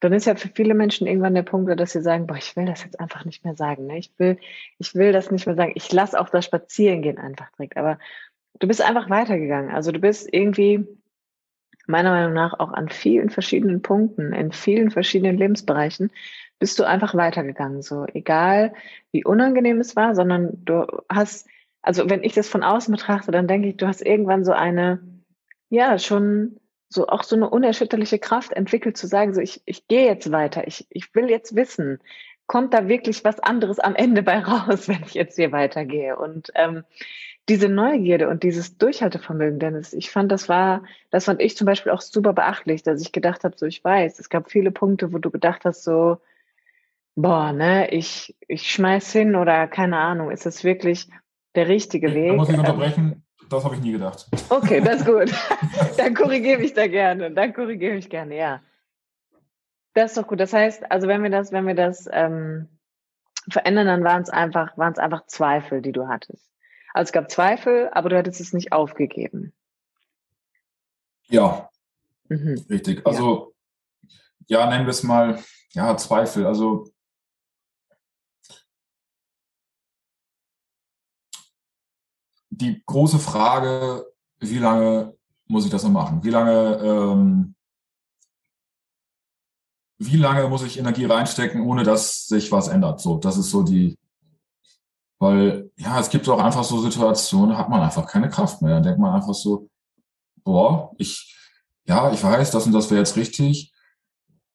dann 0.00 0.12
ist 0.12 0.26
ja 0.26 0.34
für 0.34 0.48
viele 0.48 0.74
Menschen 0.74 1.06
irgendwann 1.06 1.34
der 1.34 1.42
Punkt, 1.42 1.78
dass 1.78 1.92
sie 1.92 2.02
sagen, 2.02 2.26
boah, 2.26 2.36
ich 2.36 2.54
will 2.56 2.66
das 2.66 2.84
jetzt 2.84 3.00
einfach 3.00 3.24
nicht 3.24 3.44
mehr 3.44 3.54
sagen. 3.54 3.86
Ne? 3.86 3.98
Ich 3.98 4.12
will, 4.18 4.36
ich 4.78 4.94
will 4.94 5.12
das 5.12 5.30
nicht 5.30 5.46
mehr 5.46 5.54
sagen. 5.54 5.72
Ich 5.74 5.90
lasse 5.92 6.20
auch 6.20 6.28
das 6.28 6.44
Spazierengehen 6.44 7.18
einfach 7.18 7.48
direkt. 7.52 7.76
Aber 7.76 7.98
du 8.58 8.66
bist 8.66 8.82
einfach 8.82 9.08
weitergegangen. 9.08 9.70
Also 9.70 9.92
du 9.92 10.00
bist 10.00 10.28
irgendwie 10.30 10.86
meiner 11.86 12.10
Meinung 12.10 12.34
nach 12.34 12.58
auch 12.58 12.72
an 12.72 12.88
vielen 12.88 13.30
verschiedenen 13.30 13.80
Punkten, 13.80 14.32
in 14.32 14.52
vielen 14.52 14.90
verschiedenen 14.90 15.38
Lebensbereichen 15.38 16.10
bist 16.62 16.78
du 16.78 16.84
einfach 16.84 17.16
weitergegangen. 17.16 17.82
So, 17.82 18.06
egal 18.14 18.72
wie 19.10 19.24
unangenehm 19.24 19.80
es 19.80 19.96
war, 19.96 20.14
sondern 20.14 20.64
du 20.64 20.86
hast, 21.08 21.48
also 21.82 22.08
wenn 22.08 22.22
ich 22.22 22.34
das 22.34 22.48
von 22.48 22.62
außen 22.62 22.94
betrachte, 22.94 23.32
dann 23.32 23.48
denke 23.48 23.66
ich, 23.66 23.78
du 23.78 23.88
hast 23.88 24.00
irgendwann 24.00 24.44
so 24.44 24.52
eine, 24.52 25.00
ja, 25.70 25.98
schon 25.98 26.60
so 26.88 27.08
auch 27.08 27.24
so 27.24 27.34
eine 27.34 27.50
unerschütterliche 27.50 28.20
Kraft 28.20 28.52
entwickelt 28.52 28.96
zu 28.96 29.08
sagen, 29.08 29.34
so 29.34 29.40
ich, 29.40 29.60
ich 29.64 29.88
gehe 29.88 30.06
jetzt 30.06 30.30
weiter, 30.30 30.68
ich, 30.68 30.86
ich 30.90 31.12
will 31.16 31.30
jetzt 31.30 31.56
wissen, 31.56 31.98
kommt 32.46 32.74
da 32.74 32.86
wirklich 32.86 33.24
was 33.24 33.40
anderes 33.40 33.80
am 33.80 33.96
Ende 33.96 34.22
bei 34.22 34.38
raus, 34.38 34.86
wenn 34.86 35.02
ich 35.02 35.14
jetzt 35.14 35.34
hier 35.34 35.50
weitergehe. 35.50 36.16
Und 36.16 36.52
ähm, 36.54 36.84
diese 37.48 37.68
Neugierde 37.68 38.28
und 38.28 38.44
dieses 38.44 38.78
Durchhaltevermögen, 38.78 39.58
Dennis, 39.58 39.94
ich 39.94 40.12
fand, 40.12 40.30
das 40.30 40.48
war, 40.48 40.84
das 41.10 41.24
fand 41.24 41.42
ich 41.42 41.56
zum 41.56 41.64
Beispiel 41.64 41.90
auch 41.90 42.02
super 42.02 42.34
beachtlich, 42.34 42.84
dass 42.84 43.02
ich 43.02 43.10
gedacht 43.10 43.42
habe, 43.42 43.58
so 43.58 43.66
ich 43.66 43.82
weiß, 43.82 44.20
es 44.20 44.28
gab 44.28 44.48
viele 44.48 44.70
Punkte, 44.70 45.12
wo 45.12 45.18
du 45.18 45.32
gedacht 45.32 45.64
hast, 45.64 45.82
so, 45.82 46.18
boah, 47.14 47.52
ne, 47.52 47.90
ich, 47.90 48.36
ich 48.48 48.70
schmeiß 48.70 49.12
hin 49.12 49.36
oder 49.36 49.66
keine 49.68 49.98
Ahnung, 49.98 50.30
ist 50.30 50.46
das 50.46 50.64
wirklich 50.64 51.08
der 51.54 51.68
richtige 51.68 52.14
Weg? 52.14 52.30
Da 52.30 52.36
muss 52.36 52.48
ich 52.48 52.58
unterbrechen, 52.58 53.24
das 53.48 53.64
habe 53.64 53.74
ich 53.74 53.82
nie 53.82 53.92
gedacht. 53.92 54.26
Okay, 54.48 54.80
das 54.80 55.02
ist 55.02 55.06
gut. 55.06 55.32
dann 55.96 56.14
korrigiere 56.14 56.62
ich 56.62 56.74
da 56.74 56.86
gerne, 56.86 57.30
dann 57.30 57.52
korrigiere 57.52 57.96
ich 57.96 58.08
gerne, 58.08 58.36
ja. 58.36 58.62
Das 59.94 60.12
ist 60.12 60.16
doch 60.16 60.26
gut. 60.26 60.40
Das 60.40 60.52
heißt, 60.52 60.90
also 60.90 61.06
wenn 61.06 61.22
wir 61.22 61.30
das, 61.30 61.52
wenn 61.52 61.66
wir 61.66 61.74
das 61.74 62.08
ähm, 62.10 62.68
verändern, 63.48 63.86
dann 63.86 64.04
waren 64.04 64.22
es 64.22 64.30
einfach, 64.30 64.76
waren 64.78 64.92
es 64.92 64.98
einfach 64.98 65.26
Zweifel, 65.26 65.82
die 65.82 65.92
du 65.92 66.08
hattest. 66.08 66.50
Also 66.94 67.08
es 67.08 67.12
gab 67.12 67.30
Zweifel, 67.30 67.90
aber 67.92 68.08
du 68.08 68.16
hattest 68.16 68.40
es 68.40 68.52
nicht 68.52 68.72
aufgegeben. 68.72 69.52
Ja, 71.28 71.70
mhm. 72.28 72.64
richtig. 72.70 73.06
Also 73.06 73.54
ja. 74.46 74.60
ja, 74.60 74.70
nennen 74.70 74.86
wir 74.86 74.90
es 74.90 75.02
mal, 75.02 75.42
ja, 75.72 75.96
Zweifel. 75.96 76.46
Also 76.46 76.86
die 82.62 82.82
große 82.86 83.18
Frage, 83.18 84.06
wie 84.38 84.58
lange 84.58 85.16
muss 85.46 85.64
ich 85.64 85.70
das 85.70 85.82
noch 85.82 85.90
machen? 85.90 86.22
Wie 86.24 86.30
lange, 86.30 86.76
ähm, 86.76 87.54
wie 89.98 90.16
lange 90.16 90.48
muss 90.48 90.62
ich 90.62 90.78
Energie 90.78 91.04
reinstecken, 91.04 91.62
ohne 91.62 91.82
dass 91.84 92.26
sich 92.26 92.50
was 92.50 92.68
ändert? 92.68 93.00
So, 93.00 93.18
das 93.18 93.36
ist 93.36 93.50
so 93.50 93.62
die, 93.62 93.98
weil 95.18 95.70
ja, 95.76 96.00
es 96.00 96.10
gibt 96.10 96.28
auch 96.28 96.40
einfach 96.40 96.64
so 96.64 96.80
Situationen, 96.80 97.56
hat 97.56 97.68
man 97.68 97.82
einfach 97.82 98.06
keine 98.06 98.28
Kraft 98.28 98.62
mehr. 98.62 98.74
Dann 98.74 98.82
denkt 98.82 98.98
man 98.98 99.14
einfach 99.14 99.34
so, 99.34 99.68
boah, 100.42 100.92
ich, 100.98 101.36
ja, 101.84 102.12
ich 102.12 102.22
weiß, 102.22 102.50
das 102.50 102.66
und 102.66 102.72
das 102.72 102.90
wäre 102.90 103.00
jetzt 103.00 103.16
richtig, 103.16 103.72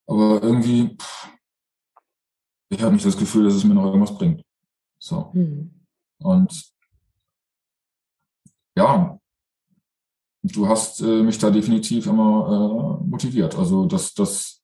aber 0.06 0.42
irgendwie, 0.42 0.96
pff, 0.96 1.30
ich 2.70 2.82
habe 2.82 2.92
nicht 2.92 3.06
das 3.06 3.16
Gefühl, 3.16 3.44
dass 3.44 3.54
es 3.54 3.64
mir 3.64 3.74
noch 3.74 3.86
irgendwas 3.86 4.16
bringt. 4.16 4.42
So. 4.98 5.30
Mhm. 5.32 5.86
Und 6.18 6.77
ja, 8.78 9.18
du 10.42 10.68
hast 10.68 11.00
äh, 11.00 11.22
mich 11.22 11.38
da 11.38 11.50
definitiv 11.50 12.06
immer 12.06 13.00
äh, 13.02 13.08
motiviert. 13.08 13.56
Also 13.56 13.86
das, 13.86 14.14
das, 14.14 14.62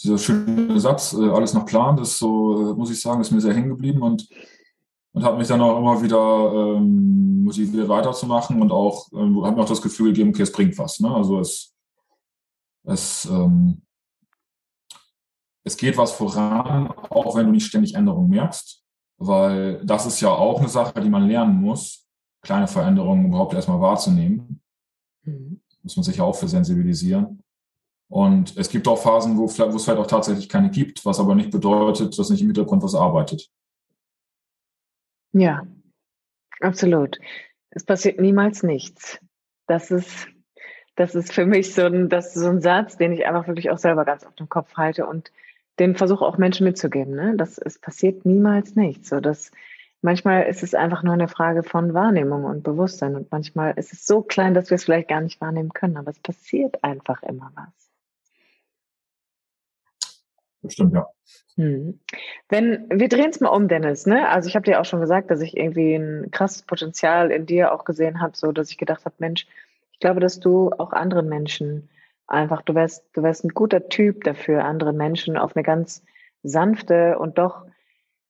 dieser 0.00 0.18
schöne 0.18 0.78
Satz, 0.78 1.12
äh, 1.12 1.28
alles 1.28 1.54
nach 1.54 1.66
Plan, 1.66 1.96
das 1.96 2.18
so, 2.18 2.70
äh, 2.70 2.74
muss 2.74 2.90
ich 2.90 3.00
sagen, 3.00 3.20
ist 3.20 3.32
mir 3.32 3.40
sehr 3.40 3.54
hängen 3.54 3.70
geblieben 3.70 4.02
und, 4.02 4.28
und 5.12 5.24
hat 5.24 5.36
mich 5.36 5.48
dann 5.48 5.60
auch 5.60 5.78
immer 5.78 6.00
wieder 6.00 6.76
ähm, 6.76 7.42
motiviert 7.44 7.88
weiterzumachen 7.88 8.62
und 8.62 8.70
auch, 8.70 9.08
ähm, 9.12 9.44
hat 9.44 9.56
mir 9.56 9.62
auch 9.62 9.68
das 9.68 9.82
Gefühl 9.82 10.08
gegeben, 10.08 10.30
okay, 10.30 10.42
es 10.42 10.52
bringt 10.52 10.78
was. 10.78 11.00
Ne? 11.00 11.12
Also 11.12 11.40
es, 11.40 11.74
es, 12.84 13.24
ähm, 13.26 13.82
es 15.64 15.76
geht 15.76 15.98
was 15.98 16.12
voran, 16.12 16.88
auch 17.10 17.34
wenn 17.34 17.46
du 17.46 17.52
nicht 17.52 17.66
ständig 17.66 17.94
Änderungen 17.94 18.30
merkst, 18.30 18.84
weil 19.18 19.84
das 19.84 20.06
ist 20.06 20.20
ja 20.20 20.30
auch 20.30 20.60
eine 20.60 20.68
Sache, 20.68 21.00
die 21.00 21.10
man 21.10 21.26
lernen 21.26 21.60
muss 21.60 22.07
kleine 22.42 22.68
Veränderungen 22.68 23.26
überhaupt 23.26 23.54
erstmal 23.54 23.80
wahrzunehmen. 23.80 24.60
Mhm. 25.24 25.60
Muss 25.82 25.96
man 25.96 26.04
sich 26.04 26.16
ja 26.16 26.24
auch 26.24 26.36
für 26.36 26.48
sensibilisieren. 26.48 27.42
Und 28.08 28.56
es 28.56 28.70
gibt 28.70 28.88
auch 28.88 28.98
Phasen, 28.98 29.36
wo, 29.36 29.42
wo 29.42 29.44
es 29.44 29.84
vielleicht 29.84 30.00
auch 30.00 30.06
tatsächlich 30.06 30.48
keine 30.48 30.70
gibt, 30.70 31.04
was 31.04 31.20
aber 31.20 31.34
nicht 31.34 31.50
bedeutet, 31.50 32.18
dass 32.18 32.30
nicht 32.30 32.40
im 32.40 32.48
Hintergrund 32.48 32.82
was 32.82 32.94
arbeitet. 32.94 33.50
Ja, 35.32 35.66
absolut. 36.60 37.18
Es 37.70 37.84
passiert 37.84 38.18
niemals 38.18 38.62
nichts. 38.62 39.20
Das 39.66 39.90
ist, 39.90 40.26
das 40.96 41.14
ist 41.14 41.32
für 41.32 41.44
mich 41.44 41.74
so 41.74 41.82
ein, 41.82 42.08
das 42.08 42.34
ist 42.34 42.42
so 42.42 42.48
ein 42.48 42.62
Satz, 42.62 42.96
den 42.96 43.12
ich 43.12 43.26
einfach 43.26 43.46
wirklich 43.46 43.70
auch 43.70 43.78
selber 43.78 44.06
ganz 44.06 44.24
auf 44.24 44.34
dem 44.36 44.48
Kopf 44.48 44.74
halte 44.76 45.06
und 45.06 45.30
den 45.78 45.94
versuche 45.94 46.24
auch 46.24 46.38
Menschen 46.38 46.64
mitzugeben. 46.64 47.14
Ne? 47.14 47.34
Das, 47.36 47.58
es 47.58 47.78
passiert 47.78 48.24
niemals 48.24 48.74
nichts. 48.74 49.10
So, 49.10 49.20
das, 49.20 49.52
Manchmal 50.00 50.44
ist 50.44 50.62
es 50.62 50.74
einfach 50.74 51.02
nur 51.02 51.14
eine 51.14 51.28
Frage 51.28 51.62
von 51.64 51.92
Wahrnehmung 51.92 52.44
und 52.44 52.62
Bewusstsein 52.62 53.16
und 53.16 53.32
manchmal 53.32 53.74
ist 53.76 53.92
es 53.92 54.06
so 54.06 54.22
klein, 54.22 54.54
dass 54.54 54.70
wir 54.70 54.76
es 54.76 54.84
vielleicht 54.84 55.08
gar 55.08 55.20
nicht 55.20 55.40
wahrnehmen 55.40 55.72
können, 55.72 55.96
aber 55.96 56.10
es 56.10 56.20
passiert 56.20 56.84
einfach 56.84 57.22
immer 57.24 57.50
was. 57.54 57.90
Bestimmt, 60.62 60.94
ja. 60.94 61.08
Hm. 61.56 61.98
Wenn, 62.48 62.86
wir 62.90 63.08
drehen 63.08 63.30
es 63.30 63.40
mal 63.40 63.48
um, 63.48 63.66
Dennis, 63.66 64.06
ne? 64.06 64.28
Also 64.28 64.48
ich 64.48 64.54
habe 64.54 64.64
dir 64.64 64.80
auch 64.80 64.84
schon 64.84 65.00
gesagt, 65.00 65.30
dass 65.30 65.40
ich 65.40 65.56
irgendwie 65.56 65.94
ein 65.94 66.30
krasses 66.30 66.62
Potenzial 66.62 67.30
in 67.32 67.46
dir 67.46 67.72
auch 67.72 67.84
gesehen 67.84 68.20
habe, 68.20 68.36
so 68.36 68.52
dass 68.52 68.70
ich 68.70 68.78
gedacht 68.78 69.04
habe, 69.04 69.16
Mensch, 69.18 69.46
ich 69.92 69.98
glaube, 69.98 70.20
dass 70.20 70.38
du 70.38 70.70
auch 70.78 70.92
anderen 70.92 71.28
Menschen 71.28 71.88
einfach, 72.28 72.62
du 72.62 72.74
wärst, 72.74 73.04
du 73.14 73.22
wärst 73.24 73.44
ein 73.44 73.48
guter 73.48 73.88
Typ 73.88 74.22
dafür, 74.22 74.64
andere 74.64 74.92
Menschen 74.92 75.36
auf 75.36 75.56
eine 75.56 75.64
ganz 75.64 76.04
sanfte 76.44 77.18
und 77.18 77.38
doch 77.38 77.66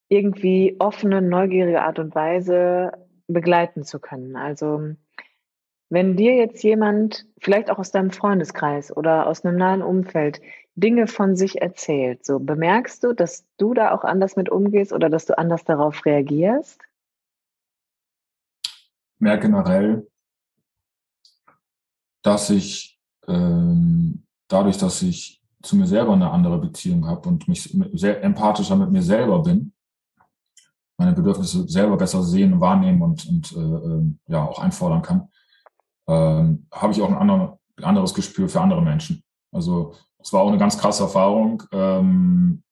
irgendwie 0.09 0.77
offene, 0.79 1.21
neugierige 1.23 1.83
Art 1.83 1.99
und 1.99 2.15
Weise 2.15 2.93
begleiten 3.27 3.85
zu 3.85 3.99
können. 4.01 4.37
Also 4.37 4.95
wenn 5.91 6.17
dir 6.17 6.35
jetzt 6.35 6.63
jemand, 6.63 7.27
vielleicht 7.41 7.71
auch 7.71 7.79
aus 7.79 7.91
deinem 7.91 8.11
Freundeskreis 8.11 8.95
oder 8.95 9.27
aus 9.27 9.45
einem 9.45 9.57
nahen 9.57 9.83
Umfeld, 9.83 10.41
Dinge 10.75 11.07
von 11.07 11.35
sich 11.35 11.61
erzählt, 11.61 12.25
so 12.25 12.39
bemerkst 12.39 13.03
du, 13.03 13.13
dass 13.13 13.47
du 13.57 13.75
da 13.75 13.93
auch 13.93 14.05
anders 14.05 14.37
mit 14.37 14.49
umgehst 14.49 14.93
oder 14.93 15.11
dass 15.11 15.27
du 15.27 15.37
anders 15.37 15.65
darauf 15.65 16.05
reagierst? 16.05 16.81
Mehr 19.19 19.39
generell, 19.39 20.07
dass 22.23 22.51
ich 22.51 23.01
ähm, 23.27 24.25
dadurch, 24.47 24.79
dass 24.79 25.03
ich 25.03 25.43
zu 25.63 25.77
mir 25.77 25.87
selber 25.87 26.13
eine 26.13 26.31
andere 26.31 26.59
Beziehung 26.59 27.07
habe 27.07 27.29
und 27.29 27.49
mich 27.49 27.77
sehr 27.93 28.23
empathischer 28.23 28.77
mit 28.77 28.91
mir 28.91 29.03
selber 29.03 29.43
bin, 29.43 29.73
meine 30.99 31.13
Bedürfnisse 31.13 31.67
selber 31.69 31.97
besser 31.97 32.23
sehen, 32.23 32.61
wahrnehmen 32.61 33.01
und, 33.03 33.27
und 33.27 33.53
äh, 33.53 33.59
ähm, 33.59 34.19
ja 34.27 34.45
auch 34.45 34.59
einfordern 34.59 35.03
kann, 35.03 35.29
ähm, 36.09 36.67
habe 36.73 36.93
ich 36.93 37.01
auch 37.01 37.09
ein 37.09 37.17
andere, 37.17 37.59
anderes 37.81 38.13
Gespür 38.13 38.49
für 38.49 38.61
andere 38.61 38.83
Menschen. 38.83 39.23
Also 39.53 39.95
es 40.19 40.33
war 40.33 40.43
auch 40.43 40.49
eine 40.49 40.59
ganz 40.59 40.77
krasse 40.77 41.05
Erfahrung. 41.05 41.63
Ähm, 41.73 42.63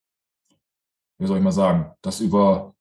wie 1.19 1.27
soll 1.27 1.39
ich 1.39 1.45
mal 1.45 1.53
sagen, 1.53 1.93
dass 2.03 2.21
über 2.21 2.75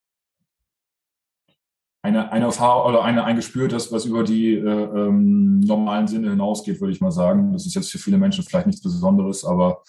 eine, 2.01 2.31
eine 2.31 2.45
Erfahrung 2.45 2.87
oder 2.87 3.03
eine, 3.03 3.23
ein 3.23 3.35
Gespür, 3.35 3.67
das, 3.67 3.91
was 3.91 4.05
über 4.05 4.23
die 4.23 4.55
äh, 4.55 4.59
ähm, 4.59 5.59
normalen 5.61 6.07
Sinne 6.07 6.31
hinausgeht, 6.31 6.81
würde 6.81 6.91
ich 6.91 7.01
mal 7.01 7.11
sagen. 7.11 7.53
Das 7.53 7.65
ist 7.65 7.75
jetzt 7.75 7.91
für 7.91 7.97
viele 7.97 8.17
Menschen 8.17 8.43
vielleicht 8.43 8.67
nichts 8.67 8.81
Besonderes, 8.81 9.45
aber 9.45 9.83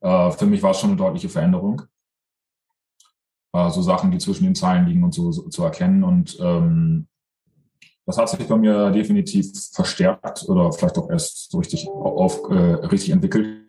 äh, 0.00 0.30
für 0.32 0.46
mich 0.46 0.62
war 0.62 0.72
es 0.72 0.80
schon 0.80 0.90
eine 0.90 0.98
deutliche 0.98 1.28
Veränderung. 1.28 1.82
Äh, 3.52 3.70
so 3.70 3.82
Sachen, 3.82 4.10
die 4.10 4.18
zwischen 4.18 4.44
den 4.44 4.54
Zeilen 4.54 4.86
liegen 4.86 5.04
und 5.04 5.14
so, 5.14 5.32
so 5.32 5.48
zu 5.48 5.62
erkennen. 5.64 6.04
Und 6.04 6.38
ähm, 6.40 7.06
das 8.06 8.18
hat 8.18 8.28
sich 8.28 8.46
bei 8.46 8.56
mir 8.56 8.90
definitiv 8.90 9.52
verstärkt 9.72 10.44
oder 10.48 10.72
vielleicht 10.72 10.98
auch 10.98 11.08
erst 11.10 11.50
so 11.50 11.58
richtig 11.58 11.88
auf 11.88 12.50
äh, 12.50 12.74
richtig 12.86 13.10
entwickelt. 13.10 13.62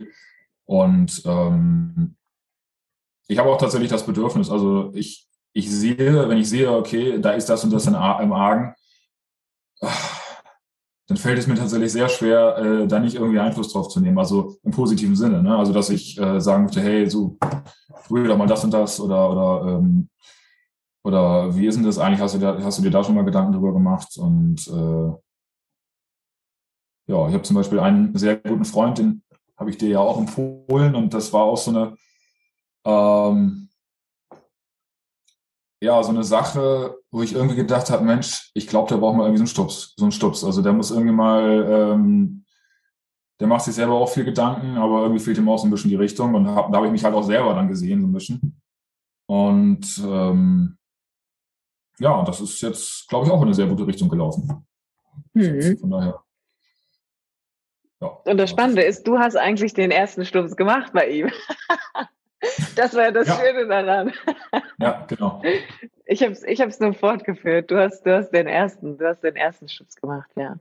Und 0.65 1.21
ähm, 1.25 2.15
ich 3.27 3.38
habe 3.38 3.49
auch 3.49 3.57
tatsächlich 3.57 3.91
das 3.91 4.05
Bedürfnis, 4.05 4.49
also 4.49 4.91
ich, 4.93 5.27
ich 5.53 5.69
sehe, 5.69 6.27
wenn 6.27 6.38
ich 6.38 6.49
sehe, 6.49 6.71
okay, 6.71 7.19
da 7.19 7.31
ist 7.31 7.47
das 7.49 7.63
und 7.63 7.71
das 7.71 7.88
im 7.88 7.95
Argen, 7.95 8.73
dann 11.08 11.18
fällt 11.18 11.38
es 11.38 11.47
mir 11.47 11.56
tatsächlich 11.56 11.91
sehr 11.91 12.08
schwer, 12.10 12.58
äh, 12.58 12.88
da 12.88 12.99
nicht 12.99 13.16
irgendwie 13.16 13.39
Einfluss 13.39 13.74
drauf 13.74 13.89
zu 13.89 13.99
nehmen, 13.99 14.18
also 14.18 14.56
im 14.64 14.72
positiven 14.72 15.16
Sinne. 15.16 15.43
Ne? 15.43 15.56
Also 15.56 15.74
dass 15.74 15.89
ich 15.89 16.20
äh, 16.20 16.39
sagen 16.39 16.64
möchte, 16.64 16.82
hey, 16.82 17.10
so 17.10 17.38
früher 18.04 18.28
doch 18.28 18.38
mal 18.38 18.47
das 18.47 18.64
und 18.64 18.74
das 18.74 18.99
oder 18.99 19.30
oder 19.30 19.78
ähm, 19.78 20.10
oder 21.04 21.54
wie 21.56 21.68
ist 21.68 21.76
denn 21.76 21.84
das 21.84 21.99
eigentlich? 21.99 22.22
Hast 22.22 22.36
du, 22.36 22.39
da, 22.39 22.58
hast 22.64 22.78
du 22.78 22.82
dir 22.82 22.91
da 22.91 23.04
schon 23.04 23.16
mal 23.16 23.26
Gedanken 23.26 23.51
drüber 23.51 23.74
gemacht? 23.74 24.18
Und 24.18 24.66
äh, 24.68 25.12
ja, 27.08 27.28
ich 27.28 27.34
habe 27.34 27.41
zum 27.41 27.58
Beispiel 27.58 27.80
einen 27.80 28.18
sehr 28.18 28.38
guten 28.38 28.64
Freund, 28.64 28.97
den 28.99 29.22
habe 29.58 29.70
ich 29.70 29.78
dir 29.78 29.89
ja 29.89 29.99
auch 29.99 30.18
empfohlen 30.18 30.95
und 30.95 31.14
das 31.14 31.34
war 31.34 31.43
auch 31.43 31.58
so 31.58 31.72
eine 31.72 31.97
ähm, 32.86 33.70
ja, 35.84 36.01
so 36.01 36.11
eine 36.11 36.23
Sache, 36.23 36.97
wo 37.11 37.23
ich 37.23 37.34
irgendwie 37.34 37.57
gedacht 37.57 37.89
habe, 37.89 38.05
Mensch, 38.05 38.51
ich 38.53 38.67
glaube, 38.67 38.88
der 38.88 38.95
braucht 38.95 39.17
mal 39.17 39.25
irgendwie 39.25 39.39
so 39.39 39.41
einen 39.41 39.47
Stups, 39.47 39.93
so 39.97 40.05
einen 40.05 40.13
Stups. 40.13 40.45
Also 40.45 40.61
der 40.61 40.71
muss 40.71 40.91
irgendwie 40.91 41.11
mal, 41.11 41.67
ähm, 41.69 42.45
der 43.41 43.47
macht 43.47 43.65
sich 43.65 43.75
selber 43.75 43.95
auch 43.95 44.07
viel 44.07 44.23
Gedanken, 44.23 44.77
aber 44.77 45.01
irgendwie 45.01 45.21
fehlt 45.21 45.38
ihm 45.38 45.49
auch 45.49 45.57
so 45.57 45.67
ein 45.67 45.71
bisschen 45.71 45.89
die 45.89 45.97
Richtung 45.97 46.36
und 46.36 46.47
hab, 46.47 46.71
da 46.71 46.77
habe 46.77 46.86
ich 46.86 46.91
mich 46.93 47.03
halt 47.03 47.13
auch 47.13 47.23
selber 47.23 47.53
dann 47.53 47.67
gesehen, 47.67 47.99
so 47.99 48.07
ein 48.07 48.13
bisschen. 48.13 48.61
Und 49.25 50.01
ähm, 50.05 50.77
ja, 51.99 52.23
das 52.23 52.39
ist 52.39 52.61
jetzt, 52.61 53.09
glaube 53.09 53.25
ich, 53.25 53.31
auch 53.31 53.41
in 53.41 53.47
eine 53.47 53.53
sehr 53.53 53.67
gute 53.67 53.86
Richtung 53.86 54.07
gelaufen. 54.07 54.65
Mhm. 55.34 55.77
Von 55.79 55.89
daher. 55.89 56.23
Ja, 57.99 58.07
und 58.07 58.38
das 58.38 58.49
Spannende 58.49 58.84
ist, 58.84 59.05
du 59.05 59.19
hast 59.19 59.36
eigentlich 59.36 59.73
den 59.73 59.91
ersten 59.91 60.23
Stups 60.23 60.55
gemacht 60.55 60.93
bei 60.93 61.09
ihm. 61.09 61.29
Das 62.75 62.93
war 62.93 63.03
ja 63.03 63.11
das 63.11 63.27
ja. 63.27 63.35
Schöne 63.35 63.67
daran. 63.67 64.13
Ja, 64.79 65.05
genau. 65.07 65.41
Ich 66.05 66.21
habe 66.21 66.33
es 66.33 66.43
ich 66.43 66.59
hab's 66.59 66.79
nur 66.79 66.93
fortgeführt. 66.93 67.71
Du 67.71 67.77
hast, 67.77 68.03
du 68.03 68.15
hast 68.15 68.31
den 68.31 68.47
ersten, 68.47 68.97
du 68.97 69.07
hast 69.07 69.23
den 69.23 69.35
ersten 69.35 69.69
Schutz 69.69 69.95
gemacht, 69.95 70.29
ja. 70.35 70.57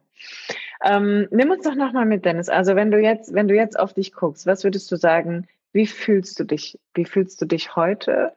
Ähm, 0.84 1.28
nimm 1.30 1.50
uns 1.50 1.64
doch 1.64 1.74
nochmal 1.74 2.06
mit, 2.06 2.24
Dennis. 2.24 2.48
Also 2.48 2.76
wenn 2.76 2.90
du 2.90 2.98
jetzt, 2.98 3.34
wenn 3.34 3.48
du 3.48 3.54
jetzt 3.54 3.78
auf 3.78 3.92
dich 3.92 4.12
guckst, 4.12 4.46
was 4.46 4.64
würdest 4.64 4.90
du 4.92 4.96
sagen, 4.96 5.48
wie 5.72 5.86
fühlst 5.86 6.38
du 6.38 6.44
dich? 6.44 6.78
Wie 6.94 7.04
fühlst 7.04 7.40
du 7.40 7.46
dich 7.46 7.76
heute? 7.76 8.32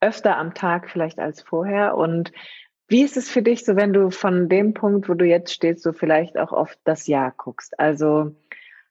Öfter 0.00 0.36
am 0.36 0.54
Tag 0.54 0.88
vielleicht 0.90 1.18
als 1.18 1.42
vorher? 1.42 1.96
Und 1.96 2.32
wie 2.86 3.02
ist 3.02 3.16
es 3.16 3.28
für 3.28 3.42
dich 3.42 3.64
so, 3.64 3.76
wenn 3.76 3.92
du 3.92 4.10
von 4.10 4.48
dem 4.48 4.74
Punkt, 4.74 5.08
wo 5.08 5.14
du 5.14 5.24
jetzt 5.24 5.52
stehst, 5.52 5.82
so 5.82 5.92
vielleicht 5.92 6.38
auch 6.38 6.52
auf 6.52 6.78
das 6.84 7.06
Jahr 7.06 7.32
guckst? 7.36 7.78
Also 7.78 8.34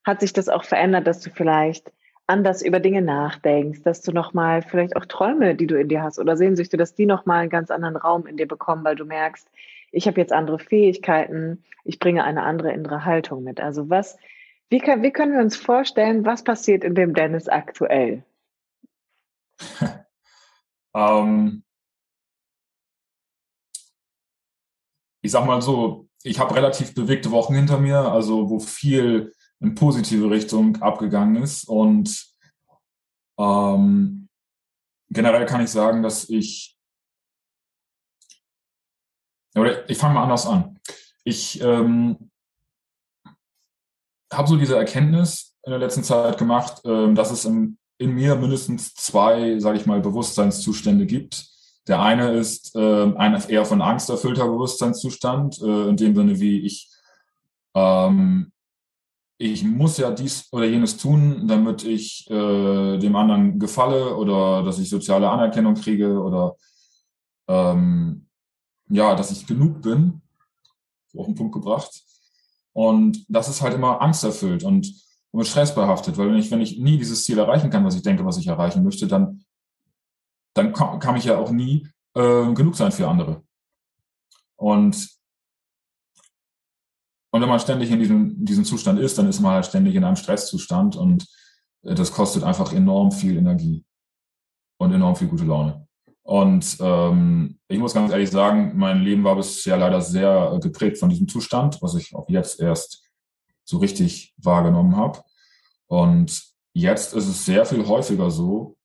hat 0.03 0.19
sich 0.19 0.33
das 0.33 0.49
auch 0.49 0.63
verändert, 0.63 1.07
dass 1.07 1.21
du 1.21 1.29
vielleicht 1.29 1.91
anders 2.27 2.61
über 2.61 2.79
Dinge 2.79 3.01
nachdenkst, 3.01 3.81
dass 3.83 4.01
du 4.01 4.11
nochmal 4.11 4.61
vielleicht 4.61 4.95
auch 4.97 5.05
Träume, 5.05 5.55
die 5.55 5.67
du 5.67 5.79
in 5.79 5.87
dir 5.87 6.03
hast 6.03 6.19
oder 6.19 6.35
Sehnsüchte, 6.35 6.77
dass 6.77 6.93
die 6.93 7.05
nochmal 7.05 7.41
einen 7.41 7.49
ganz 7.49 7.71
anderen 7.71 7.95
Raum 7.95 8.27
in 8.27 8.37
dir 8.37 8.47
bekommen, 8.47 8.83
weil 8.83 8.97
du 8.97 9.05
merkst, 9.05 9.49
ich 9.91 10.07
habe 10.07 10.19
jetzt 10.19 10.33
andere 10.33 10.59
Fähigkeiten, 10.59 11.63
ich 11.85 11.99
bringe 11.99 12.25
eine 12.25 12.43
andere 12.43 12.73
innere 12.73 13.05
Haltung 13.05 13.43
mit. 13.43 13.61
Also 13.61 13.89
was, 13.89 14.17
wie, 14.69 14.79
kann, 14.79 15.01
wie 15.01 15.11
können 15.11 15.33
wir 15.33 15.39
uns 15.39 15.55
vorstellen, 15.55 16.25
was 16.25 16.43
passiert 16.43 16.83
in 16.83 16.93
dem 16.93 17.13
Dennis 17.13 17.47
aktuell? 17.47 18.23
ähm, 20.93 21.63
ich 25.21 25.31
sag 25.31 25.45
mal 25.45 25.61
so, 25.61 26.09
ich 26.23 26.39
habe 26.39 26.55
relativ 26.55 26.93
bewegte 26.93 27.31
Wochen 27.31 27.55
hinter 27.55 27.79
mir, 27.79 27.99
also 27.99 28.49
wo 28.49 28.59
viel 28.59 29.33
in 29.59 29.75
positive 29.75 30.29
Richtung 30.29 30.81
abgegangen 30.81 31.41
ist. 31.41 31.67
Und 31.67 32.27
ähm, 33.39 34.29
generell 35.09 35.45
kann 35.45 35.61
ich 35.61 35.69
sagen, 35.69 36.03
dass 36.03 36.29
ich, 36.29 36.77
oder 39.55 39.89
ich 39.89 39.97
fange 39.97 40.15
mal 40.15 40.23
anders 40.23 40.45
an. 40.45 40.79
Ich 41.23 41.59
ähm, 41.61 42.31
habe 44.31 44.47
so 44.47 44.57
diese 44.57 44.77
Erkenntnis 44.77 45.55
in 45.63 45.71
der 45.71 45.79
letzten 45.79 46.03
Zeit 46.03 46.37
gemacht, 46.37 46.81
ähm, 46.85 47.15
dass 47.15 47.31
es 47.31 47.45
in, 47.45 47.77
in 47.97 48.13
mir 48.13 48.35
mindestens 48.35 48.93
zwei, 48.93 49.59
sage 49.59 49.77
ich 49.77 49.85
mal, 49.85 49.99
Bewusstseinszustände 49.99 51.05
gibt. 51.05 51.49
Der 51.87 52.01
eine 52.01 52.33
ist 52.33 52.75
äh, 52.75 53.13
ein 53.15 53.33
eher 53.49 53.65
von 53.65 53.81
Angst 53.81 54.09
erfüllter 54.09 54.47
Bewusstseinszustand, 54.47 55.61
äh, 55.61 55.89
in 55.89 55.97
dem 55.97 56.15
Sinne, 56.15 56.39
wie 56.39 56.65
ich 56.65 56.89
ähm, 57.73 58.51
ich 59.37 59.63
muss 59.63 59.97
ja 59.97 60.11
dies 60.11 60.47
oder 60.51 60.65
jenes 60.65 60.97
tun, 60.97 61.47
damit 61.47 61.83
ich 61.83 62.29
äh, 62.29 62.97
dem 62.97 63.15
anderen 63.15 63.59
gefalle 63.59 64.15
oder 64.15 64.63
dass 64.63 64.79
ich 64.79 64.89
soziale 64.89 65.29
Anerkennung 65.29 65.75
kriege 65.75 66.19
oder 66.19 66.55
ähm, 67.47 68.27
ja, 68.89 69.15
dass 69.15 69.31
ich 69.31 69.45
genug 69.45 69.81
bin, 69.81 70.21
auf 71.15 71.25
den 71.25 71.35
Punkt 71.35 71.53
gebracht. 71.53 72.03
Und 72.73 73.25
das 73.27 73.47
ist 73.49 73.61
halt 73.61 73.75
immer 73.75 74.01
angsterfüllt 74.01 74.63
und, 74.63 74.91
und 75.31 75.45
stressbehaftet, 75.45 76.17
weil 76.17 76.29
wenn 76.29 76.37
ich, 76.37 76.49
wenn 76.51 76.61
ich 76.61 76.79
nie 76.79 76.97
dieses 76.97 77.23
Ziel 77.23 77.37
erreichen 77.37 77.69
kann, 77.69 77.85
was 77.85 77.95
ich 77.95 78.03
denke, 78.03 78.25
was 78.25 78.37
ich 78.37 78.47
erreichen 78.47 78.83
möchte, 78.83 79.07
dann, 79.07 79.43
dann 80.53 80.73
kann, 80.73 80.99
kann 80.99 81.15
ich 81.15 81.25
ja 81.25 81.37
auch 81.37 81.51
nie 81.51 81.87
äh, 82.15 82.53
genug 82.53 82.75
sein 82.75 82.91
für 82.91 83.07
andere. 83.07 83.43
Und 84.55 85.16
und 87.31 87.41
wenn 87.41 87.49
man 87.49 87.59
ständig 87.59 87.91
in 87.91 87.99
diesem, 87.99 88.45
diesem 88.45 88.65
Zustand 88.65 88.99
ist, 88.99 89.17
dann 89.17 89.27
ist 89.27 89.39
man 89.39 89.53
halt 89.53 89.65
ständig 89.65 89.95
in 89.95 90.03
einem 90.03 90.15
Stresszustand 90.15 90.95
und 90.95 91.27
äh, 91.83 91.95
das 91.95 92.11
kostet 92.11 92.43
einfach 92.43 92.73
enorm 92.73 93.11
viel 93.11 93.37
Energie 93.37 93.85
und 94.77 94.93
enorm 94.93 95.15
viel 95.15 95.27
gute 95.27 95.45
Laune. 95.45 95.87
Und 96.23 96.77
ähm, 96.81 97.57
ich 97.69 97.79
muss 97.79 97.93
ganz 97.93 98.11
ehrlich 98.11 98.29
sagen, 98.29 98.73
mein 98.75 99.01
Leben 99.01 99.23
war 99.23 99.35
bisher 99.35 99.77
leider 99.77 100.01
sehr 100.01 100.59
geprägt 100.61 100.97
von 100.97 101.09
diesem 101.09 101.27
Zustand, 101.27 101.81
was 101.81 101.95
ich 101.95 102.13
auch 102.15 102.27
jetzt 102.27 102.59
erst 102.59 103.07
so 103.63 103.77
richtig 103.77 104.33
wahrgenommen 104.37 104.95
habe. 104.95 105.23
Und 105.87 106.43
jetzt 106.73 107.13
ist 107.13 107.27
es 107.27 107.45
sehr 107.45 107.65
viel 107.65 107.87
häufiger 107.87 108.29
so, 108.29 108.77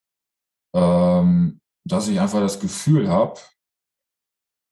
ähm, 0.73 1.61
dass 1.85 2.09
ich 2.09 2.21
einfach 2.21 2.41
das 2.41 2.61
Gefühl 2.61 3.09
habe, 3.09 3.41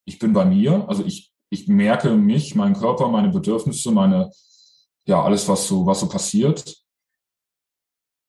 ich 0.05 0.19
bin 0.19 0.33
bei 0.33 0.45
mir, 0.45 0.89
also 0.89 1.05
ich 1.05 1.30
ich 1.51 1.69
merke 1.69 2.15
mich, 2.15 2.55
meinen 2.55 2.75
Körper, 2.75 3.09
meine 3.09 3.29
Bedürfnisse, 3.29 3.91
meine, 3.91 4.31
ja, 5.05 5.23
alles, 5.23 5.49
was 5.49 5.67
so, 5.67 5.85
was 5.85 6.01
so 6.01 6.09
passiert. 6.09 6.77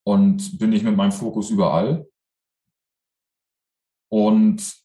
Und 0.04 0.58
bin 0.58 0.74
ich 0.74 0.82
mit 0.82 0.96
meinem 0.96 1.12
Fokus 1.12 1.52
überall. 1.52 2.08
Und 4.10 4.76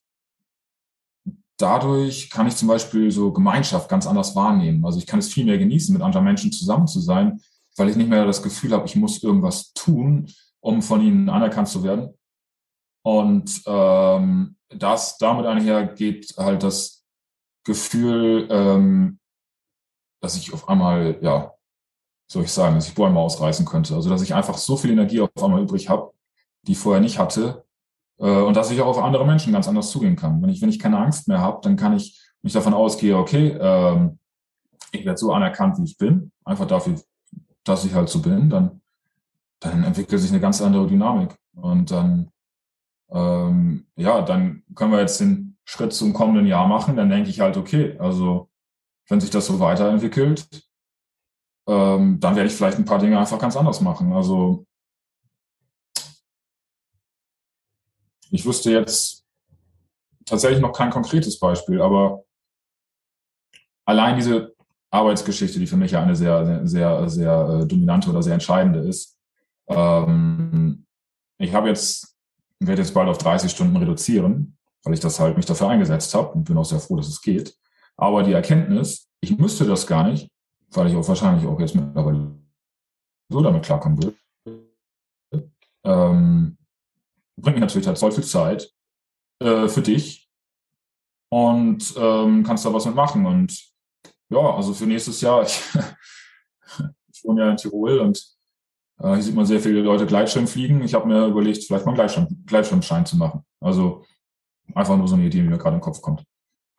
dadurch 1.57 2.29
kann 2.29 2.47
ich 2.47 2.55
zum 2.55 2.67
Beispiel 2.67 3.09
so 3.11 3.33
Gemeinschaft 3.33 3.89
ganz 3.89 4.05
anders 4.05 4.35
wahrnehmen. 4.35 4.85
Also 4.85 4.99
ich 4.99 5.07
kann 5.07 5.19
es 5.19 5.33
viel 5.33 5.45
mehr 5.45 5.57
genießen, 5.57 5.91
mit 5.91 6.03
anderen 6.03 6.25
Menschen 6.25 6.51
zusammen 6.51 6.87
zu 6.87 6.99
sein, 6.99 7.41
weil 7.75 7.89
ich 7.89 7.95
nicht 7.95 8.09
mehr 8.09 8.25
das 8.25 8.43
Gefühl 8.43 8.71
habe, 8.71 8.85
ich 8.85 8.95
muss 8.95 9.23
irgendwas 9.23 9.73
tun, 9.73 10.31
um 10.59 10.83
von 10.83 11.01
ihnen 11.01 11.29
anerkannt 11.29 11.67
zu 11.67 11.83
werden. 11.83 12.13
Und 13.03 13.63
ähm, 13.65 14.55
das 14.69 15.17
damit 15.17 15.45
einher 15.47 15.87
geht 15.87 16.35
halt 16.37 16.61
das 16.61 16.96
Gefühl, 17.67 18.47
ähm, 18.49 19.19
dass 20.21 20.35
ich 20.35 20.53
auf 20.53 20.67
einmal, 20.67 21.17
ja, 21.21 21.53
soll 22.27 22.43
ich 22.43 22.51
sagen, 22.51 22.75
dass 22.75 22.87
ich 22.87 22.95
Bäume 22.95 23.19
ausreißen 23.19 23.65
könnte. 23.65 23.93
Also 23.93 24.09
dass 24.09 24.21
ich 24.21 24.33
einfach 24.33 24.57
so 24.57 24.77
viel 24.77 24.91
Energie 24.91 25.21
auf 25.21 25.29
einmal 25.41 25.61
übrig 25.61 25.89
habe, 25.89 26.11
die 26.63 26.71
ich 26.71 26.77
vorher 26.79 27.01
nicht 27.01 27.19
hatte. 27.19 27.65
Äh, 28.19 28.41
und 28.41 28.55
dass 28.55 28.71
ich 28.71 28.81
auch 28.81 28.87
auf 28.87 29.03
andere 29.03 29.25
Menschen 29.25 29.53
ganz 29.53 29.67
anders 29.67 29.91
zugehen 29.91 30.15
kann. 30.15 30.41
Wenn 30.41 30.49
ich, 30.49 30.61
wenn 30.61 30.69
ich 30.69 30.79
keine 30.79 30.97
Angst 30.97 31.27
mehr 31.27 31.39
habe, 31.39 31.59
dann 31.61 31.75
kann 31.75 31.95
ich 31.95 32.19
mich 32.41 32.53
davon 32.53 32.73
ausgehe, 32.73 33.17
okay, 33.17 33.49
ähm, 33.59 34.17
ich 34.91 35.05
werde 35.05 35.17
so 35.17 35.33
anerkannt, 35.33 35.77
wie 35.77 35.83
ich 35.83 35.97
bin, 35.97 36.31
einfach 36.45 36.65
dafür, 36.65 36.95
dass 37.65 37.83
ich 37.83 37.93
halt 37.93 38.07
so 38.07 38.21
bin, 38.21 38.49
dann, 38.49 38.81
dann 39.59 39.83
entwickelt 39.83 40.21
sich 40.21 40.31
eine 40.31 40.39
ganz 40.39 40.61
andere 40.61 40.87
Dynamik. 40.87 41.35
Und 41.53 41.91
dann, 41.91 42.31
ähm, 43.09 43.87
ja, 43.97 44.21
dann 44.21 44.63
können 44.73 44.91
wir 44.91 45.01
jetzt 45.01 45.19
den, 45.19 45.56
Schritt 45.69 45.91
zum 45.91 46.13
kommenden 46.13 46.47
Jahr 46.47 46.65
machen, 46.65 46.95
dann 46.95 47.09
denke 47.09 47.29
ich 47.29 47.41
halt, 47.41 47.57
okay, 47.57 47.97
also 47.99 48.49
wenn 49.09 49.19
sich 49.19 49.29
das 49.29 49.47
so 49.47 49.59
weiterentwickelt, 49.59 50.47
ähm, 51.67 52.21
dann 52.21 52.35
werde 52.37 52.47
ich 52.47 52.55
vielleicht 52.55 52.77
ein 52.77 52.85
paar 52.85 52.99
Dinge 52.99 53.19
einfach 53.19 53.37
ganz 53.37 53.57
anders 53.57 53.81
machen. 53.81 54.13
Also 54.13 54.65
ich 58.31 58.45
wüsste 58.45 58.71
jetzt 58.71 59.25
tatsächlich 60.25 60.61
noch 60.61 60.71
kein 60.71 60.89
konkretes 60.89 61.37
Beispiel, 61.37 61.81
aber 61.81 62.23
allein 63.83 64.15
diese 64.15 64.55
Arbeitsgeschichte, 64.89 65.59
die 65.59 65.67
für 65.67 65.75
mich 65.75 65.91
ja 65.91 66.01
eine 66.01 66.15
sehr, 66.15 66.65
sehr, 66.65 67.09
sehr, 67.09 67.59
äh, 67.61 67.67
dominante 67.67 68.09
oder 68.09 68.23
sehr 68.23 68.35
entscheidende 68.35 68.79
ist. 68.79 69.17
Ähm, 69.67 70.85
ich 71.39 71.53
habe 71.53 71.67
jetzt, 71.67 72.17
werde 72.59 72.83
jetzt 72.83 72.93
bald 72.93 73.09
auf 73.09 73.17
30 73.17 73.51
Stunden 73.51 73.75
reduzieren 73.75 74.56
weil 74.83 74.93
ich 74.93 74.99
das 74.99 75.19
halt 75.19 75.37
mich 75.37 75.45
dafür 75.45 75.69
eingesetzt 75.69 76.13
habe 76.13 76.29
und 76.33 76.43
bin 76.43 76.57
auch 76.57 76.65
sehr 76.65 76.79
froh, 76.79 76.95
dass 76.95 77.07
es 77.07 77.21
geht. 77.21 77.55
Aber 77.95 78.23
die 78.23 78.33
Erkenntnis, 78.33 79.09
ich 79.21 79.37
müsste 79.37 79.65
das 79.65 79.87
gar 79.87 80.07
nicht, 80.07 80.29
weil 80.71 80.87
ich 80.87 80.95
auch 80.95 81.07
wahrscheinlich 81.07 81.47
auch 81.47 81.59
jetzt 81.59 81.75
mittlerweile 81.75 82.35
so 83.29 83.41
damit 83.41 83.63
klarkommen 83.63 84.01
will, 84.01 84.15
ähm, 85.83 86.57
bringt 87.37 87.57
mir 87.57 87.61
natürlich 87.61 87.87
halt 87.87 87.97
voll 87.97 88.11
viel 88.11 88.23
Zeit 88.23 88.71
äh, 89.39 89.67
für 89.67 89.81
dich 89.81 90.29
und 91.29 91.93
ähm, 91.97 92.43
kannst 92.43 92.65
da 92.65 92.73
was 92.73 92.85
mitmachen. 92.85 93.25
Und 93.25 93.71
ja, 94.29 94.55
also 94.55 94.73
für 94.73 94.85
nächstes 94.85 95.21
Jahr, 95.21 95.43
ich, 95.43 95.61
ich 97.13 97.23
wohne 97.23 97.43
ja 97.43 97.51
in 97.51 97.57
Tirol 97.57 97.99
und 97.99 98.37
äh, 98.99 99.13
hier 99.13 99.23
sieht 99.23 99.35
man 99.35 99.45
sehr 99.45 99.59
viele 99.59 99.81
Leute 99.81 100.05
Gleitschirm 100.05 100.47
fliegen. 100.47 100.81
Ich 100.83 100.93
habe 100.93 101.07
mir 101.07 101.27
überlegt, 101.27 101.63
vielleicht 101.63 101.85
mal 101.85 101.91
einen 101.91 101.97
Gleitschirm, 101.97 102.43
Gleitschirmschein 102.45 103.05
zu 103.05 103.17
machen. 103.17 103.43
Also 103.59 104.05
einfach 104.73 104.97
nur 104.97 105.07
so 105.07 105.15
eine 105.15 105.25
Idee, 105.25 105.41
die 105.41 105.47
mir 105.47 105.57
gerade 105.57 105.75
im 105.75 105.81
Kopf 105.81 106.01
kommt. 106.01 106.23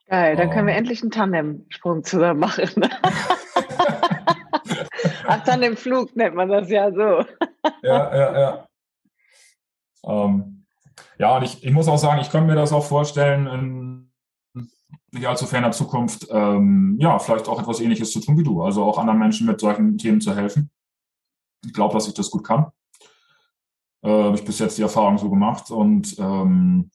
Geil, 0.07 0.36
dann 0.36 0.51
können 0.51 0.66
wir 0.66 0.72
ähm. 0.72 0.78
endlich 0.78 1.03
einen 1.03 1.11
Tandem-Sprung 1.11 2.03
zusammen 2.05 2.41
machen. 2.41 2.68
Ach, 5.26 5.45
Tandem-Flug 5.45 6.16
nennt 6.16 6.34
man 6.34 6.49
das 6.49 6.70
ja 6.70 6.91
so. 6.91 7.24
ja, 7.82 8.16
ja, 8.16 8.39
ja. 8.39 8.66
Ähm, 10.05 10.64
ja, 11.18 11.36
und 11.36 11.43
ich, 11.43 11.62
ich 11.62 11.72
muss 11.72 11.89
auch 11.89 11.99
sagen, 11.99 12.20
ich 12.20 12.30
kann 12.30 12.47
mir 12.47 12.55
das 12.55 12.72
auch 12.72 12.84
vorstellen, 12.84 13.47
in 13.47 14.09
nicht 15.11 15.26
allzu 15.26 15.47
ferner 15.47 15.72
Zukunft, 15.72 16.26
ähm, 16.30 16.97
ja, 17.01 17.18
vielleicht 17.18 17.49
auch 17.49 17.61
etwas 17.61 17.80
Ähnliches 17.80 18.12
zu 18.12 18.20
tun 18.20 18.36
wie 18.39 18.45
du. 18.45 18.62
Also 18.62 18.84
auch 18.84 18.99
anderen 18.99 19.18
Menschen 19.18 19.47
mit 19.47 19.61
solchen 19.61 19.99
Themen 19.99 20.20
zu 20.20 20.34
helfen. 20.34 20.70
Ich 21.64 21.72
glaube, 21.72 21.95
dass 21.95 22.09
ich 22.09 22.14
das 22.14 22.30
gut 22.30 22.45
kann. 22.45 22.66
Äh, 24.03 24.11
Habe 24.11 24.36
ich 24.36 24.45
bis 24.45 24.59
jetzt 24.59 24.78
die 24.78 24.82
Erfahrung 24.82 25.18
so 25.18 25.30
gemacht 25.30 25.70
und 25.70 26.18
ähm, 26.18 26.91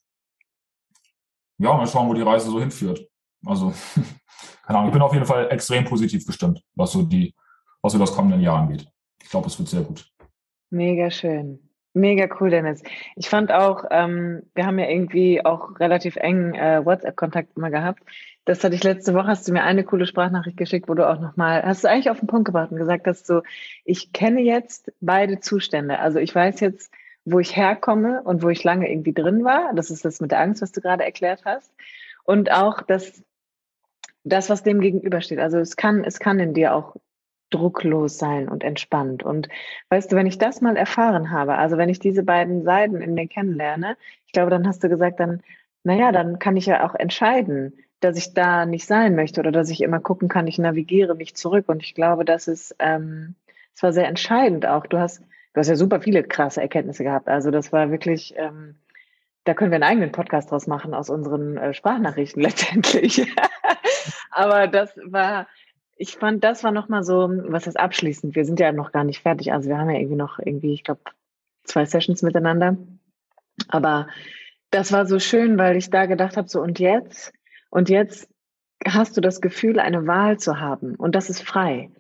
ja, 1.58 1.74
mal 1.74 1.88
schauen, 1.88 2.08
wo 2.10 2.14
die 2.14 2.22
Reise 2.22 2.50
so 2.50 2.60
hinführt. 2.60 3.08
Also, 3.46 3.74
keine 4.66 4.80
Ahnung, 4.80 4.90
ich 4.90 4.94
bin 4.94 5.02
auf 5.02 5.14
jeden 5.14 5.26
Fall 5.26 5.50
extrem 5.52 5.86
positiv 5.86 6.26
gestimmt, 6.26 6.62
was 6.76 6.92
so 6.92 7.04
die, 7.04 7.34
was 7.82 7.94
so 7.94 8.00
das 8.00 8.14
kommenden 8.14 8.42
Jahr 8.42 8.60
angeht. 8.60 8.88
Ich 9.22 9.30
glaube, 9.30 9.48
es 9.48 9.58
wird 9.58 9.70
sehr 9.70 9.82
gut. 9.82 10.10
Mega 10.70 11.12
schön. 11.12 11.60
Mega 11.96 12.28
cool, 12.40 12.50
Dennis. 12.50 12.82
Ich 13.16 13.30
fand 13.30 13.52
auch, 13.52 13.86
ähm, 13.92 14.42
wir 14.56 14.66
haben 14.66 14.80
ja 14.80 14.90
irgendwie 14.90 15.46
auch 15.46 15.80
relativ 15.80 16.16
engen 16.16 16.56
äh, 16.56 16.84
WhatsApp-Kontakt 16.84 17.56
immer 17.56 17.70
gehabt. 17.70 18.02
Das 18.46 18.64
hatte 18.64 18.74
ich 18.74 18.84
letzte 18.84 19.14
Woche, 19.14 19.28
hast 19.28 19.48
du 19.48 19.54
mir 19.54 19.64
eine 19.64 19.84
coole 19.84 20.08
Sprachnachricht 20.08 20.58
geschickt, 20.58 20.90
wo 20.90 20.96
du 20.96 21.08
auch 21.08 21.20
nochmal, 21.20 21.62
hast 21.64 21.84
du 21.84 21.90
eigentlich 21.90 22.10
auf 22.10 22.20
den 22.20 22.28
Punkt 22.28 22.46
gebracht 22.46 22.72
und 22.72 22.78
gesagt 22.78 23.06
hast 23.06 23.28
so, 23.28 23.44
ich 23.86 24.12
kenne 24.12 24.42
jetzt 24.42 24.92
beide 25.02 25.40
Zustände. 25.40 26.00
Also 26.00 26.18
ich 26.18 26.34
weiß 26.34 26.62
jetzt, 26.62 26.92
wo 27.26 27.40
ich 27.40 27.56
herkomme 27.56 28.22
und 28.24 28.44
wo 28.44 28.50
ich 28.50 28.64
lange 28.64 28.92
irgendwie 28.92 29.14
drin 29.14 29.44
war. 29.44 29.74
Das 29.74 29.90
ist 29.90 30.06
das 30.06 30.20
mit 30.20 30.32
der 30.32 30.40
Angst, 30.40 30.62
was 30.62 30.72
du 30.72 30.82
gerade 30.82 31.04
erklärt 31.04 31.44
hast. 31.46 31.72
Und 32.24 32.52
auch 32.52 32.82
das, 32.82 33.24
das, 34.24 34.50
was 34.50 34.64
dem 34.64 34.82
gegenübersteht. 34.82 35.40
Also 35.40 35.60
es 35.60 35.76
kann, 35.76 36.04
es 36.04 36.20
kann 36.20 36.40
in 36.40 36.54
dir 36.54 36.76
auch 36.76 36.96
drucklos 37.50 38.18
sein 38.18 38.50
und 38.50 38.64
entspannt. 38.64 39.24
Und 39.24 39.48
weißt 39.90 40.12
du, 40.12 40.16
wenn 40.16 40.26
ich 40.26 40.38
das 40.38 40.62
mal 40.62 40.76
erfahren 40.76 41.32
habe, 41.32 41.56
also 41.56 41.78
wenn 41.78 41.90
ich 41.90 42.00
diese 42.00 42.24
beiden 42.24 42.64
Seiten 42.64 43.02
in 43.02 43.14
mir 43.14 43.28
kennenlerne, 43.28 43.96
ich 44.26 44.34
glaube, 44.34 44.50
dann 44.50 44.68
hast 44.68 44.84
du 44.84 44.90
gesagt, 44.90 45.20
dann, 45.20 45.42
naja, 45.84 46.12
dann 46.12 46.40
kann 46.40 46.58
ich 46.58 46.66
ja 46.66 46.86
auch 46.86 46.96
entscheiden, 46.96 47.74
dass 48.00 48.18
ich 48.18 48.34
da 48.34 48.66
nicht 48.66 48.86
sein 48.86 49.16
möchte 49.16 49.40
oder 49.40 49.52
dass 49.52 49.70
ich 49.70 49.82
immer 49.82 50.00
gucken 50.00 50.28
kann, 50.28 50.48
ich 50.48 50.58
navigiere 50.58 51.16
mich 51.16 51.36
zurück. 51.36 51.70
Und 51.70 51.84
ich 51.84 51.94
glaube, 51.94 52.26
das 52.26 52.48
ist, 52.48 52.76
ähm, 52.80 53.36
es 53.76 53.84
war 53.84 53.94
sehr 53.94 54.08
entscheidend 54.08 54.66
auch. 54.66 54.88
Du 54.88 54.98
hast, 54.98 55.22
du 55.54 55.60
hast 55.60 55.70
ja 55.70 55.76
super 55.76 56.02
viele 56.02 56.24
krasse 56.24 56.62
Erkenntnisse 56.62 57.04
gehabt. 57.04 57.28
Also 57.28 57.52
das 57.52 57.72
war 57.72 57.92
wirklich, 57.92 58.34
ähm, 58.38 58.76
da 59.44 59.54
können 59.54 59.72
wir 59.72 59.76
einen 59.76 59.84
eigenen 59.84 60.12
Podcast 60.12 60.52
draus 60.52 60.68
machen 60.68 60.94
aus 60.94 61.10
unseren 61.10 61.58
äh, 61.58 61.74
Sprachnachrichten 61.74 62.42
letztendlich. 62.42 63.32
Aber 64.32 64.68
das 64.68 64.96
war, 65.06 65.48
ich 65.96 66.16
fand, 66.16 66.44
das 66.44 66.64
war 66.64 66.72
nochmal 66.72 67.04
so, 67.04 67.30
was 67.48 67.68
ist 67.68 67.80
abschließend? 67.80 68.36
Wir 68.36 68.46
sind 68.46 68.60
ja 68.60 68.72
noch 68.72 68.92
gar 68.92 69.04
nicht 69.04 69.22
fertig. 69.22 69.54
Also 69.54 69.70
wir 69.70 69.78
haben 69.78 69.90
ja 69.90 70.00
irgendwie 70.00 70.18
noch 70.18 70.40
irgendwie, 70.40 70.74
ich 70.74 70.84
glaube, 70.84 71.02
zwei 71.64 71.86
Sessions 71.86 72.24
miteinander. 72.24 72.78
Aber 73.68 74.08
das 74.72 74.92
war 74.92 75.06
so 75.06 75.20
schön, 75.20 75.58
weil 75.58 75.78
ich 75.78 75.92
da 75.92 76.08
gedacht 76.08 76.36
habe, 76.36 76.50
so 76.50 76.60
und 76.60 76.80
jetzt, 76.80 77.32
und 77.70 77.90
jetzt 77.90 78.28
hast 78.86 79.16
du 79.16 79.22
das 79.22 79.40
Gefühl, 79.40 79.80
eine 79.80 80.08
Wahl 80.08 80.40
zu 80.40 80.60
haben. 80.60 80.96
Und 80.96 81.16
das 81.16 81.30
ist 81.30 81.42
frei. 81.42 81.92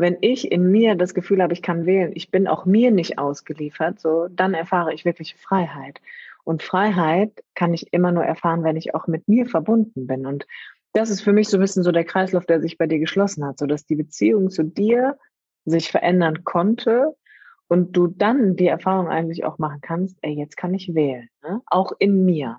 Wenn 0.00 0.16
ich 0.22 0.50
in 0.50 0.70
mir 0.70 0.94
das 0.94 1.12
Gefühl 1.12 1.42
habe, 1.42 1.52
ich 1.52 1.60
kann 1.60 1.84
wählen, 1.84 2.12
ich 2.14 2.30
bin 2.30 2.48
auch 2.48 2.64
mir 2.64 2.90
nicht 2.90 3.18
ausgeliefert, 3.18 4.00
so, 4.00 4.28
dann 4.30 4.54
erfahre 4.54 4.94
ich 4.94 5.04
wirklich 5.04 5.36
Freiheit. 5.36 6.00
Und 6.42 6.62
Freiheit 6.62 7.44
kann 7.54 7.74
ich 7.74 7.92
immer 7.92 8.10
nur 8.10 8.24
erfahren, 8.24 8.64
wenn 8.64 8.76
ich 8.76 8.94
auch 8.94 9.08
mit 9.08 9.28
mir 9.28 9.44
verbunden 9.46 10.06
bin. 10.06 10.24
Und 10.24 10.46
das 10.94 11.10
ist 11.10 11.20
für 11.20 11.34
mich 11.34 11.50
so 11.50 11.58
ein 11.58 11.60
bisschen 11.60 11.82
so 11.82 11.92
der 11.92 12.04
Kreislauf, 12.04 12.46
der 12.46 12.62
sich 12.62 12.78
bei 12.78 12.86
dir 12.86 12.98
geschlossen 12.98 13.44
hat, 13.44 13.58
so 13.58 13.66
dass 13.66 13.84
die 13.84 13.94
Beziehung 13.94 14.48
zu 14.48 14.64
dir 14.64 15.18
sich 15.66 15.90
verändern 15.90 16.44
konnte 16.44 17.14
und 17.68 17.92
du 17.94 18.06
dann 18.06 18.56
die 18.56 18.68
Erfahrung 18.68 19.08
eigentlich 19.08 19.44
auch 19.44 19.58
machen 19.58 19.82
kannst, 19.82 20.16
ey, 20.22 20.32
jetzt 20.32 20.56
kann 20.56 20.72
ich 20.72 20.94
wählen, 20.94 21.28
ne? 21.42 21.60
auch 21.66 21.92
in 21.98 22.24
mir. 22.24 22.58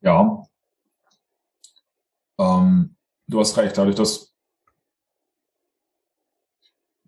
Ja, 0.00 0.42
ähm, 2.40 2.96
du 3.26 3.40
hast 3.40 3.56
recht, 3.56 3.76
dadurch, 3.76 3.96
dass 3.96 4.34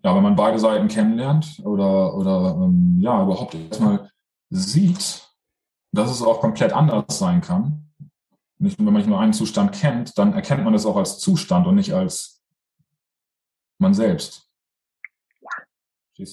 ja, 0.03 0.15
wenn 0.15 0.23
man 0.23 0.35
beide 0.35 0.59
Seiten 0.59 0.87
kennenlernt 0.87 1.59
oder, 1.65 2.13
oder 2.13 2.55
ähm, 2.61 2.97
ja, 2.99 3.23
überhaupt 3.23 3.55
erstmal 3.55 4.09
sieht, 4.49 5.27
dass 5.91 6.11
es 6.11 6.21
auch 6.21 6.39
komplett 6.39 6.71
anders 6.71 7.19
sein 7.19 7.41
kann. 7.41 7.91
Nicht 8.59 8.79
wenn 8.79 8.85
man 8.85 9.07
nur 9.07 9.19
einen 9.19 9.33
Zustand 9.33 9.73
kennt, 9.73 10.17
dann 10.17 10.33
erkennt 10.33 10.63
man 10.63 10.73
das 10.73 10.85
auch 10.85 10.95
als 10.95 11.19
Zustand 11.19 11.67
und 11.67 11.75
nicht 11.75 11.93
als 11.93 12.41
man 13.79 13.93
selbst. 13.93 14.49
Ja. 15.41 15.49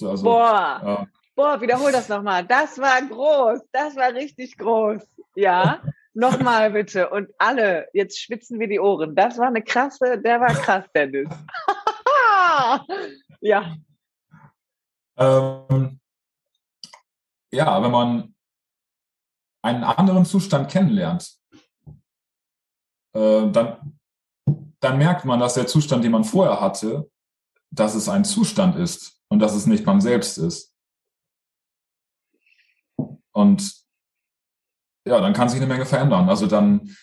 Also? 0.09 0.23
Boah, 0.23 1.01
äh, 1.03 1.07
boah, 1.35 1.61
wiederhol 1.61 1.93
das 1.93 2.09
nochmal. 2.09 2.47
Das 2.47 2.79
war 2.79 3.03
groß. 3.03 3.61
Das 3.73 3.97
war 3.97 4.13
richtig 4.13 4.57
groß. 4.57 5.03
Ja. 5.35 5.83
Nochmal 6.15 6.71
bitte. 6.71 7.11
Und 7.11 7.31
alle, 7.39 7.89
jetzt 7.93 8.21
schwitzen 8.21 8.61
wir 8.61 8.69
die 8.69 8.79
Ohren. 8.79 9.17
Das 9.17 9.37
war 9.37 9.49
eine 9.49 9.63
krasse, 9.63 10.21
der 10.21 10.41
war 10.41 10.55
krass, 10.55 10.85
Dennis. 10.95 11.29
ja. 13.41 13.77
Ähm, 15.17 16.01
ja, 17.53 17.83
wenn 17.83 17.91
man 17.91 18.35
einen 19.63 19.83
anderen 19.83 20.25
Zustand 20.25 20.71
kennenlernt, 20.71 21.37
äh, 23.15 23.51
dann, 23.51 23.99
dann 24.81 24.99
merkt 24.99 25.25
man, 25.25 25.41
dass 25.41 25.55
der 25.55 25.67
Zustand, 25.67 26.05
den 26.05 26.13
man 26.13 26.25
vorher 26.25 26.61
hatte, 26.61 27.11
dass 27.71 27.97
es 27.97 28.09
ein 28.09 28.25
Zustand 28.25 28.77
ist 28.77 29.21
und 29.29 29.41
dass 29.41 29.55
es 29.55 29.67
nicht 29.67 29.85
man 29.85 30.01
selbst 30.01 30.39
ist. 30.39 30.73
Und 33.33 33.84
ja, 35.07 35.21
dann 35.21 35.33
kann 35.33 35.49
sich 35.49 35.61
eine 35.61 35.67
Menge 35.67 35.87
verändern. 35.87 36.29
Also 36.29 36.47
dann, 36.47 36.97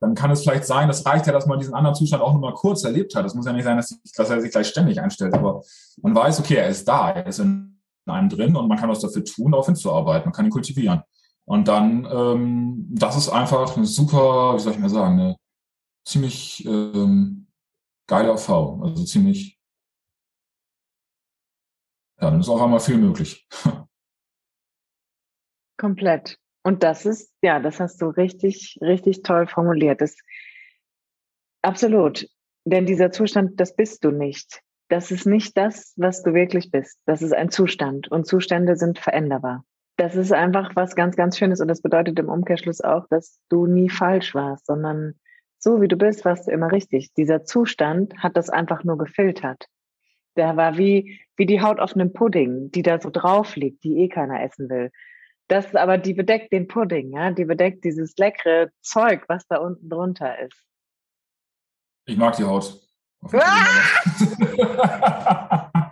dann 0.00 0.14
kann 0.14 0.30
es 0.30 0.42
vielleicht 0.42 0.64
sein, 0.64 0.88
das 0.88 1.04
reicht 1.04 1.26
ja, 1.26 1.32
dass 1.32 1.46
man 1.46 1.58
diesen 1.58 1.74
anderen 1.74 1.94
Zustand 1.94 2.22
auch 2.22 2.32
nur 2.32 2.40
mal 2.40 2.54
kurz 2.54 2.84
erlebt 2.84 3.14
hat. 3.14 3.24
Das 3.24 3.34
muss 3.34 3.46
ja 3.46 3.52
nicht 3.52 3.64
sein, 3.64 3.76
dass, 3.76 4.00
dass 4.14 4.30
er 4.30 4.40
sich 4.40 4.50
gleich 4.50 4.68
ständig 4.68 5.00
einstellt, 5.00 5.34
aber 5.34 5.62
man 6.02 6.14
weiß, 6.14 6.40
okay, 6.40 6.56
er 6.56 6.68
ist 6.68 6.88
da, 6.88 7.10
er 7.10 7.26
ist 7.26 7.38
in 7.38 7.80
einem 8.06 8.28
drin 8.28 8.56
und 8.56 8.68
man 8.68 8.78
kann 8.78 8.90
was 8.90 9.00
dafür 9.00 9.24
tun, 9.24 9.52
darauf 9.52 9.66
hinzuarbeiten, 9.66 10.26
man 10.26 10.32
kann 10.32 10.46
ihn 10.46 10.50
kultivieren. 10.50 11.02
Und 11.44 11.68
dann, 11.68 12.06
ähm, 12.10 12.86
das 12.90 13.16
ist 13.16 13.28
einfach 13.28 13.76
eine 13.76 13.86
super, 13.86 14.54
wie 14.54 14.60
soll 14.60 14.72
ich 14.72 14.78
mal 14.78 14.88
sagen, 14.88 15.20
eine 15.20 15.36
ziemlich 16.04 16.64
ähm, 16.64 17.48
geile 18.06 18.28
Erfahrung. 18.28 18.82
Also 18.84 19.04
ziemlich, 19.04 19.58
ja, 22.20 22.30
dann 22.30 22.40
ist 22.40 22.48
auch 22.48 22.62
einmal 22.62 22.80
viel 22.80 22.98
möglich. 22.98 23.48
Komplett. 25.80 26.38
Und 26.62 26.82
das 26.82 27.06
ist, 27.06 27.32
ja, 27.42 27.58
das 27.58 27.80
hast 27.80 28.02
du 28.02 28.06
richtig, 28.06 28.78
richtig 28.82 29.22
toll 29.22 29.46
formuliert. 29.46 30.00
Das, 30.00 30.14
absolut. 31.62 32.28
Denn 32.64 32.84
dieser 32.84 33.10
Zustand, 33.10 33.58
das 33.58 33.74
bist 33.74 34.04
du 34.04 34.10
nicht 34.10 34.62
das 34.90 35.10
ist 35.10 35.24
nicht 35.24 35.56
das, 35.56 35.94
was 35.96 36.22
du 36.22 36.34
wirklich 36.34 36.70
bist. 36.70 36.98
Das 37.06 37.22
ist 37.22 37.32
ein 37.32 37.50
Zustand 37.50 38.10
und 38.10 38.26
Zustände 38.26 38.76
sind 38.76 38.98
veränderbar. 38.98 39.64
Das 39.96 40.16
ist 40.16 40.32
einfach 40.32 40.74
was 40.74 40.96
ganz, 40.96 41.16
ganz 41.16 41.38
Schönes 41.38 41.60
und 41.60 41.68
das 41.68 41.80
bedeutet 41.80 42.18
im 42.18 42.28
Umkehrschluss 42.28 42.80
auch, 42.80 43.06
dass 43.08 43.38
du 43.48 43.66
nie 43.66 43.88
falsch 43.88 44.34
warst, 44.34 44.66
sondern 44.66 45.14
so 45.58 45.80
wie 45.80 45.88
du 45.88 45.96
bist, 45.96 46.24
warst 46.24 46.48
du 46.48 46.52
immer 46.52 46.72
richtig. 46.72 47.12
Dieser 47.14 47.44
Zustand 47.44 48.14
hat 48.18 48.36
das 48.36 48.50
einfach 48.50 48.82
nur 48.82 48.98
gefiltert. 48.98 49.66
Der 50.36 50.56
war 50.56 50.76
wie, 50.76 51.20
wie 51.36 51.46
die 51.46 51.60
Haut 51.60 51.80
auf 51.80 51.94
einem 51.94 52.12
Pudding, 52.12 52.70
die 52.70 52.82
da 52.82 53.00
so 53.00 53.10
drauf 53.10 53.56
liegt, 53.56 53.84
die 53.84 53.98
eh 53.98 54.08
keiner 54.08 54.42
essen 54.42 54.68
will. 54.70 54.90
Das 55.50 55.74
aber, 55.74 55.98
die 55.98 56.14
bedeckt 56.14 56.52
den 56.52 56.68
Pudding, 56.68 57.12
ja, 57.12 57.32
die 57.32 57.44
bedeckt 57.44 57.84
dieses 57.84 58.16
leckere 58.16 58.70
Zeug, 58.82 59.24
was 59.26 59.48
da 59.48 59.56
unten 59.56 59.88
drunter 59.88 60.38
ist. 60.38 60.64
Ich 62.06 62.16
mag 62.16 62.36
die 62.36 62.44
Haut. 62.44 62.80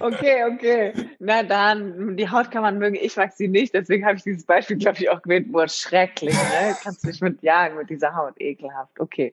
Okay, 0.00 0.44
okay. 0.44 0.92
Na 1.18 1.42
dann, 1.42 2.16
die 2.16 2.28
Haut 2.28 2.50
kann 2.50 2.60
man 2.60 2.78
mögen, 2.78 2.96
ich 2.96 3.16
mag 3.16 3.32
sie 3.32 3.48
nicht, 3.48 3.72
deswegen 3.72 4.04
habe 4.04 4.16
ich 4.16 4.22
dieses 4.22 4.44
Beispiel, 4.44 4.76
glaube 4.76 4.98
ich, 4.98 5.08
auch 5.08 5.22
gewählt. 5.22 5.50
Boah, 5.50 5.66
schrecklich, 5.66 6.34
ne? 6.34 6.76
Kannst 6.82 7.06
mich 7.06 7.22
mit 7.22 7.42
jagen 7.42 7.78
mit 7.78 7.88
dieser 7.88 8.14
Haut, 8.14 8.34
ekelhaft. 8.38 9.00
Okay. 9.00 9.32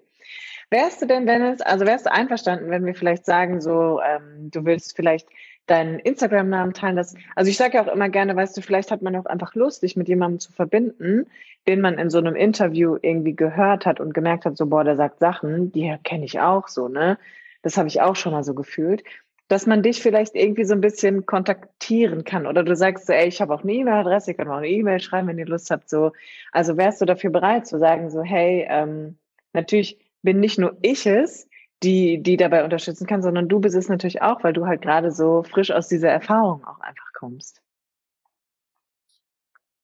Wärst 0.69 1.01
du 1.01 1.07
denn, 1.07 1.25
Dennis, 1.25 1.59
also 1.61 1.85
wärst 1.85 2.05
du 2.05 2.11
einverstanden, 2.11 2.69
wenn 2.69 2.85
wir 2.85 2.95
vielleicht 2.95 3.25
sagen, 3.25 3.59
so, 3.59 3.99
ähm, 4.01 4.49
du 4.49 4.63
willst 4.63 4.95
vielleicht 4.95 5.27
deinen 5.71 5.99
Instagram-Namen 5.99 6.73
teilen. 6.73 6.95
Das, 6.95 7.15
also 7.35 7.49
ich 7.49 7.57
sage 7.57 7.75
ja 7.77 7.83
auch 7.83 7.93
immer 7.93 8.09
gerne, 8.09 8.35
weißt 8.35 8.55
du, 8.55 8.61
vielleicht 8.61 8.91
hat 8.91 9.01
man 9.01 9.15
auch 9.15 9.25
einfach 9.25 9.55
Lust, 9.55 9.83
dich 9.83 9.95
mit 9.95 10.07
jemandem 10.07 10.39
zu 10.39 10.51
verbinden, 10.51 11.27
den 11.67 11.81
man 11.81 11.97
in 11.97 12.09
so 12.09 12.17
einem 12.17 12.35
Interview 12.35 12.97
irgendwie 13.01 13.35
gehört 13.35 13.85
hat 13.85 13.99
und 13.99 14.13
gemerkt 14.13 14.45
hat, 14.45 14.57
so, 14.57 14.67
boah, 14.67 14.83
der 14.83 14.97
sagt 14.97 15.19
Sachen, 15.19 15.71
die 15.71 15.95
kenne 16.03 16.25
ich 16.25 16.39
auch 16.39 16.67
so, 16.67 16.87
ne? 16.87 17.17
Das 17.63 17.77
habe 17.77 17.87
ich 17.87 18.01
auch 18.01 18.15
schon 18.15 18.33
mal 18.33 18.43
so 18.43 18.53
gefühlt 18.53 19.03
dass 19.51 19.67
man 19.67 19.83
dich 19.83 20.01
vielleicht 20.01 20.33
irgendwie 20.33 20.63
so 20.63 20.73
ein 20.73 20.79
bisschen 20.79 21.25
kontaktieren 21.25 22.23
kann. 22.23 22.47
Oder 22.47 22.63
du 22.63 22.73
sagst 22.73 23.07
so, 23.07 23.11
ey, 23.11 23.27
ich 23.27 23.41
habe 23.41 23.53
auch 23.53 23.63
eine 23.63 23.73
E-Mail-Adresse, 23.73 24.31
ich 24.31 24.37
kann 24.37 24.47
auch 24.47 24.55
eine 24.55 24.69
E-Mail 24.69 25.01
schreiben, 25.01 25.27
wenn 25.27 25.37
ihr 25.37 25.45
Lust 25.45 25.69
habt. 25.71 25.89
So. 25.89 26.13
Also 26.53 26.77
wärst 26.77 27.01
du 27.01 27.05
dafür 27.05 27.31
bereit 27.31 27.67
zu 27.67 27.77
sagen, 27.77 28.09
so, 28.09 28.23
hey, 28.23 28.65
ähm, 28.69 29.17
natürlich 29.51 29.99
bin 30.21 30.39
nicht 30.39 30.57
nur 30.57 30.77
ich 30.81 31.05
es, 31.05 31.49
die, 31.83 32.21
die 32.21 32.37
dabei 32.37 32.63
unterstützen 32.63 33.07
kann, 33.07 33.21
sondern 33.21 33.49
du 33.49 33.59
bist 33.59 33.75
es 33.75 33.89
natürlich 33.89 34.21
auch, 34.21 34.43
weil 34.43 34.53
du 34.53 34.65
halt 34.65 34.81
gerade 34.81 35.11
so 35.11 35.43
frisch 35.43 35.71
aus 35.71 35.87
dieser 35.87 36.09
Erfahrung 36.09 36.63
auch 36.65 36.79
einfach 36.79 37.11
kommst. 37.13 37.61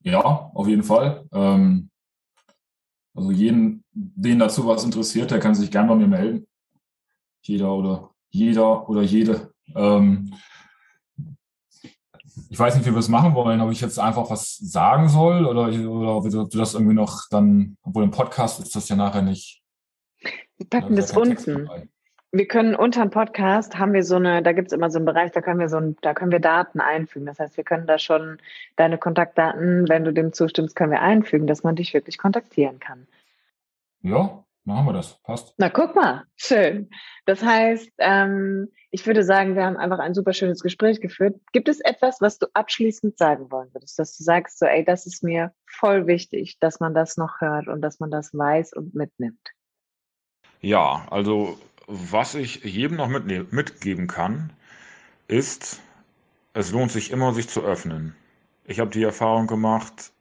Ja, 0.01 0.21
auf 0.21 0.67
jeden 0.67 0.83
Fall. 0.83 1.25
Ähm, 1.33 1.89
also 3.15 3.31
jeden, 3.31 3.83
den 3.91 4.39
dazu 4.39 4.67
was 4.67 4.83
interessiert, 4.83 5.31
der 5.31 5.39
kann 5.39 5.55
sich 5.55 5.71
gerne 5.71 5.89
bei 5.89 5.95
mir 5.95 6.07
melden. 6.07 6.47
Jeder 7.41 7.73
oder 7.73 8.11
jeder 8.29 8.87
oder 8.87 9.01
jede. 9.01 9.51
Ähm, 9.75 10.33
ich 12.49 12.59
weiß 12.59 12.75
nicht, 12.75 12.85
wie 12.85 12.91
wir 12.91 12.99
es 12.99 13.09
machen 13.09 13.33
wollen, 13.33 13.59
ob 13.59 13.71
ich 13.71 13.81
jetzt 13.81 13.99
einfach 13.99 14.29
was 14.29 14.55
sagen 14.57 15.09
soll 15.09 15.45
oder, 15.45 15.67
oder 15.67 16.15
ob 16.17 16.29
du 16.29 16.57
das 16.57 16.75
irgendwie 16.75 16.93
noch 16.93 17.23
dann, 17.29 17.77
obwohl 17.81 18.03
im 18.03 18.11
Podcast 18.11 18.59
ist 18.59 18.75
das 18.75 18.87
ja 18.89 18.95
nachher 18.95 19.23
nicht. 19.23 19.61
Wir 20.57 20.67
packen 20.69 20.95
das 20.95 21.15
unten. 21.15 21.69
Wir 22.31 22.47
können 22.47 22.75
unter 22.75 23.01
dem 23.01 23.09
Podcast 23.09 23.79
haben 23.79 23.93
wir 23.93 24.03
so 24.03 24.15
eine, 24.15 24.43
da 24.43 24.51
gibt 24.51 24.67
es 24.67 24.73
immer 24.73 24.89
so 24.91 24.97
einen 24.97 25.05
Bereich, 25.05 25.31
da 25.31 25.41
können 25.41 25.59
wir 25.59 25.69
so 25.69 25.77
ein, 25.77 25.95
da 26.01 26.13
können 26.13 26.31
wir 26.31 26.39
Daten 26.39 26.81
einfügen. 26.81 27.25
Das 27.25 27.39
heißt, 27.39 27.55
wir 27.55 27.63
können 27.63 27.87
da 27.87 27.97
schon 27.99 28.39
deine 28.75 28.97
Kontaktdaten, 28.97 29.87
wenn 29.87 30.03
du 30.03 30.11
dem 30.11 30.33
zustimmst, 30.33 30.75
können 30.75 30.91
wir 30.91 31.01
einfügen, 31.01 31.47
dass 31.47 31.63
man 31.63 31.75
dich 31.75 31.93
wirklich 31.93 32.17
kontaktieren 32.17 32.79
kann. 32.79 33.07
Ja, 34.01 34.43
Machen 34.67 34.85
wir 34.87 34.91
das. 34.91 35.17
Passt. 35.23 35.53
Na, 35.57 35.69
guck 35.69 35.95
mal. 35.95 36.25
Schön. 36.35 36.89
Das 37.25 37.41
heißt, 37.41 37.89
ähm, 37.99 38.67
ich 38.91 39.07
würde 39.07 39.23
sagen, 39.23 39.55
wir 39.55 39.63
haben 39.63 39.77
einfach 39.77 39.99
ein 39.99 40.13
super 40.13 40.33
schönes 40.33 40.61
Gespräch 40.61 40.99
geführt. 40.99 41.39
Gibt 41.53 41.69
es 41.69 41.79
etwas, 41.79 42.19
was 42.19 42.37
du 42.37 42.47
abschließend 42.53 43.17
sagen 43.17 43.49
wollen 43.49 43.73
würdest, 43.73 43.97
dass 43.97 44.17
du 44.17 44.25
sagst, 44.25 44.59
so, 44.59 44.65
ey, 44.65 44.83
das 44.83 45.05
ist 45.05 45.23
mir 45.23 45.53
voll 45.65 46.05
wichtig, 46.05 46.59
dass 46.59 46.81
man 46.81 46.93
das 46.93 47.15
noch 47.15 47.39
hört 47.39 47.69
und 47.69 47.81
dass 47.81 48.01
man 48.01 48.11
das 48.11 48.33
weiß 48.33 48.73
und 48.73 48.93
mitnimmt? 48.93 49.39
Ja, 50.61 51.05
also 51.09 51.59
was 51.87 52.35
ich 52.35 52.63
jedem 52.63 52.97
noch 52.97 53.07
mitgeben 53.07 54.07
kann, 54.07 54.51
ist, 55.27 55.81
es 56.53 56.71
lohnt 56.71 56.91
sich 56.91 57.11
immer, 57.11 57.33
sich 57.33 57.47
zu 57.49 57.61
öffnen. 57.63 58.15
Ich 58.65 58.79
habe 58.79 58.91
die 58.91 59.03
Erfahrung 59.03 59.47
gemacht, 59.47 60.11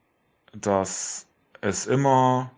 dass 0.53 1.27
es 1.61 1.87
immer 1.87 2.51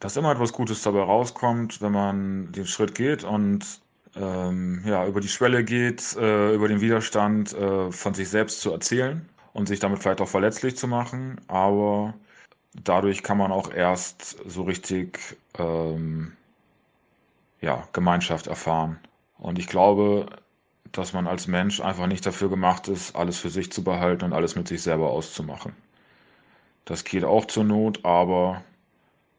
dass 0.00 0.16
immer 0.16 0.32
etwas 0.32 0.52
Gutes 0.52 0.82
dabei 0.82 1.02
rauskommt, 1.02 1.82
wenn 1.82 1.92
man 1.92 2.52
den 2.52 2.66
Schritt 2.66 2.94
geht 2.94 3.24
und 3.24 3.80
ähm, 4.16 4.82
ja, 4.84 5.06
über 5.06 5.20
die 5.20 5.28
Schwelle 5.28 5.64
geht, 5.64 6.16
äh, 6.16 6.54
über 6.54 6.68
den 6.68 6.80
Widerstand 6.80 7.52
äh, 7.54 7.90
von 7.90 8.14
sich 8.14 8.28
selbst 8.28 8.60
zu 8.60 8.72
erzählen 8.72 9.28
und 9.52 9.66
sich 9.68 9.80
damit 9.80 10.00
vielleicht 10.00 10.20
auch 10.20 10.28
verletzlich 10.28 10.76
zu 10.76 10.86
machen. 10.86 11.40
Aber 11.48 12.14
dadurch 12.84 13.22
kann 13.22 13.38
man 13.38 13.52
auch 13.52 13.72
erst 13.72 14.36
so 14.46 14.62
richtig 14.62 15.18
ähm, 15.58 16.32
ja, 17.60 17.86
Gemeinschaft 17.92 18.46
erfahren. 18.46 18.98
Und 19.38 19.58
ich 19.58 19.66
glaube, 19.66 20.26
dass 20.92 21.12
man 21.12 21.26
als 21.26 21.46
Mensch 21.46 21.80
einfach 21.80 22.06
nicht 22.06 22.24
dafür 22.24 22.48
gemacht 22.48 22.88
ist, 22.88 23.14
alles 23.14 23.38
für 23.38 23.50
sich 23.50 23.70
zu 23.72 23.84
behalten 23.84 24.24
und 24.24 24.32
alles 24.32 24.56
mit 24.56 24.68
sich 24.68 24.82
selber 24.82 25.10
auszumachen. 25.10 25.74
Das 26.84 27.04
geht 27.04 27.24
auch 27.24 27.44
zur 27.44 27.64
Not, 27.64 28.04
aber 28.04 28.62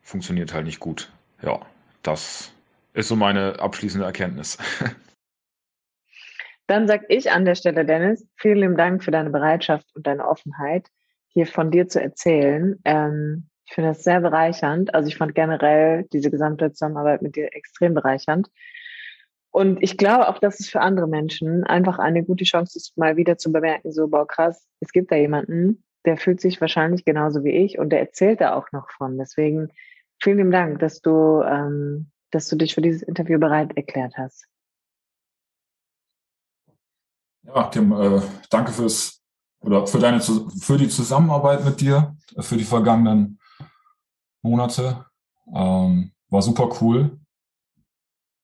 funktioniert 0.01 0.53
halt 0.53 0.65
nicht 0.65 0.79
gut. 0.79 1.11
Ja, 1.41 1.59
das 2.03 2.51
ist 2.93 3.07
so 3.07 3.15
meine 3.15 3.59
abschließende 3.59 4.05
Erkenntnis. 4.05 4.57
Dann 6.67 6.87
sage 6.87 7.05
ich 7.09 7.31
an 7.31 7.45
der 7.45 7.55
Stelle, 7.55 7.83
Dennis, 7.83 8.27
vielen 8.35 8.77
Dank 8.77 9.03
für 9.03 9.09
deine 9.09 9.31
Bereitschaft 9.31 9.87
und 9.95 10.05
deine 10.05 10.27
Offenheit, 10.27 10.87
hier 11.29 11.47
von 11.47 11.71
dir 11.71 11.87
zu 11.87 11.99
erzählen. 11.99 12.79
Ähm, 12.85 13.48
ich 13.69 13.75
finde 13.75 13.89
das 13.89 14.03
sehr 14.03 14.19
bereichernd. 14.19 14.93
Also 14.93 15.07
ich 15.07 15.17
fand 15.17 15.35
generell 15.35 16.05
diese 16.11 16.31
gesamte 16.31 16.71
Zusammenarbeit 16.71 17.21
mit 17.21 17.35
dir 17.35 17.53
extrem 17.53 17.93
bereichernd. 17.93 18.49
Und 19.51 19.81
ich 19.81 19.97
glaube 19.97 20.27
auch, 20.27 20.39
dass 20.39 20.59
es 20.59 20.69
für 20.69 20.81
andere 20.81 21.07
Menschen 21.07 21.63
einfach 21.63 21.99
eine 21.99 22.23
gute 22.23 22.43
Chance 22.43 22.77
ist, 22.77 22.97
mal 22.97 23.17
wieder 23.17 23.37
zu 23.37 23.51
bemerken, 23.51 23.91
so, 23.91 24.07
boah, 24.07 24.27
krass, 24.27 24.67
es 24.79 24.91
gibt 24.91 25.11
da 25.11 25.15
jemanden, 25.15 25.83
der 26.05 26.17
fühlt 26.17 26.39
sich 26.41 26.61
wahrscheinlich 26.61 27.05
genauso 27.05 27.43
wie 27.43 27.51
ich 27.51 27.79
und 27.79 27.89
der 27.89 27.99
erzählt 27.99 28.41
da 28.41 28.53
auch 28.53 28.71
noch 28.71 28.89
von. 28.91 29.17
Deswegen 29.17 29.71
Vielen 30.21 30.37
lieben 30.37 30.51
Dank, 30.51 30.79
dass 30.79 31.01
du, 31.01 31.41
ähm, 31.43 32.11
dass 32.31 32.49
du 32.49 32.57
dich 32.57 32.75
für 32.75 32.81
dieses 32.81 33.01
Interview 33.01 33.39
bereit 33.39 33.75
erklärt 33.77 34.15
hast. 34.17 34.45
Ja, 37.43 37.63
Tim, 37.69 37.93
äh, 37.93 38.21
danke 38.49 38.71
fürs 38.71 39.21
oder 39.61 39.87
für 39.87 39.99
deine 39.99 40.21
für 40.21 40.77
die 40.77 40.87
Zusammenarbeit 40.87 41.65
mit 41.65 41.81
dir 41.81 42.15
für 42.39 42.55
die 42.55 42.63
vergangenen 42.63 43.38
Monate. 44.41 45.05
Ähm, 45.53 46.11
war 46.29 46.41
super 46.41 46.69
cool. 46.81 47.19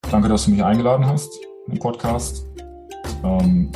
Danke, 0.09 0.29
dass 0.29 0.45
du 0.45 0.51
mich 0.51 0.63
eingeladen 0.63 1.05
hast 1.05 1.31
im 1.67 1.79
Podcast. 1.79 2.45
Ähm, 3.23 3.71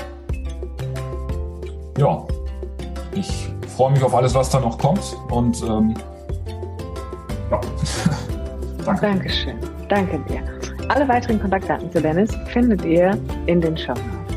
ja, 1.98 2.26
ich 3.14 3.50
freue 3.76 3.92
mich 3.92 4.04
auf 4.04 4.14
alles, 4.14 4.34
was 4.36 4.50
da 4.50 4.60
noch 4.60 4.78
kommt 4.78 5.16
und 5.32 5.62
ähm, 5.64 5.96
ja. 7.52 7.62
Danke. 8.86 9.02
Dankeschön. 9.02 9.58
Danke 9.88 10.20
dir. 10.30 10.44
Alle 10.90 11.08
weiteren 11.08 11.40
Kontaktdaten 11.40 11.92
zu 11.92 12.02
Dennis 12.02 12.32
findet 12.48 12.84
ihr 12.84 13.12
in 13.46 13.62
den 13.62 13.78
Show 13.78 13.94
Notes. 13.94 14.29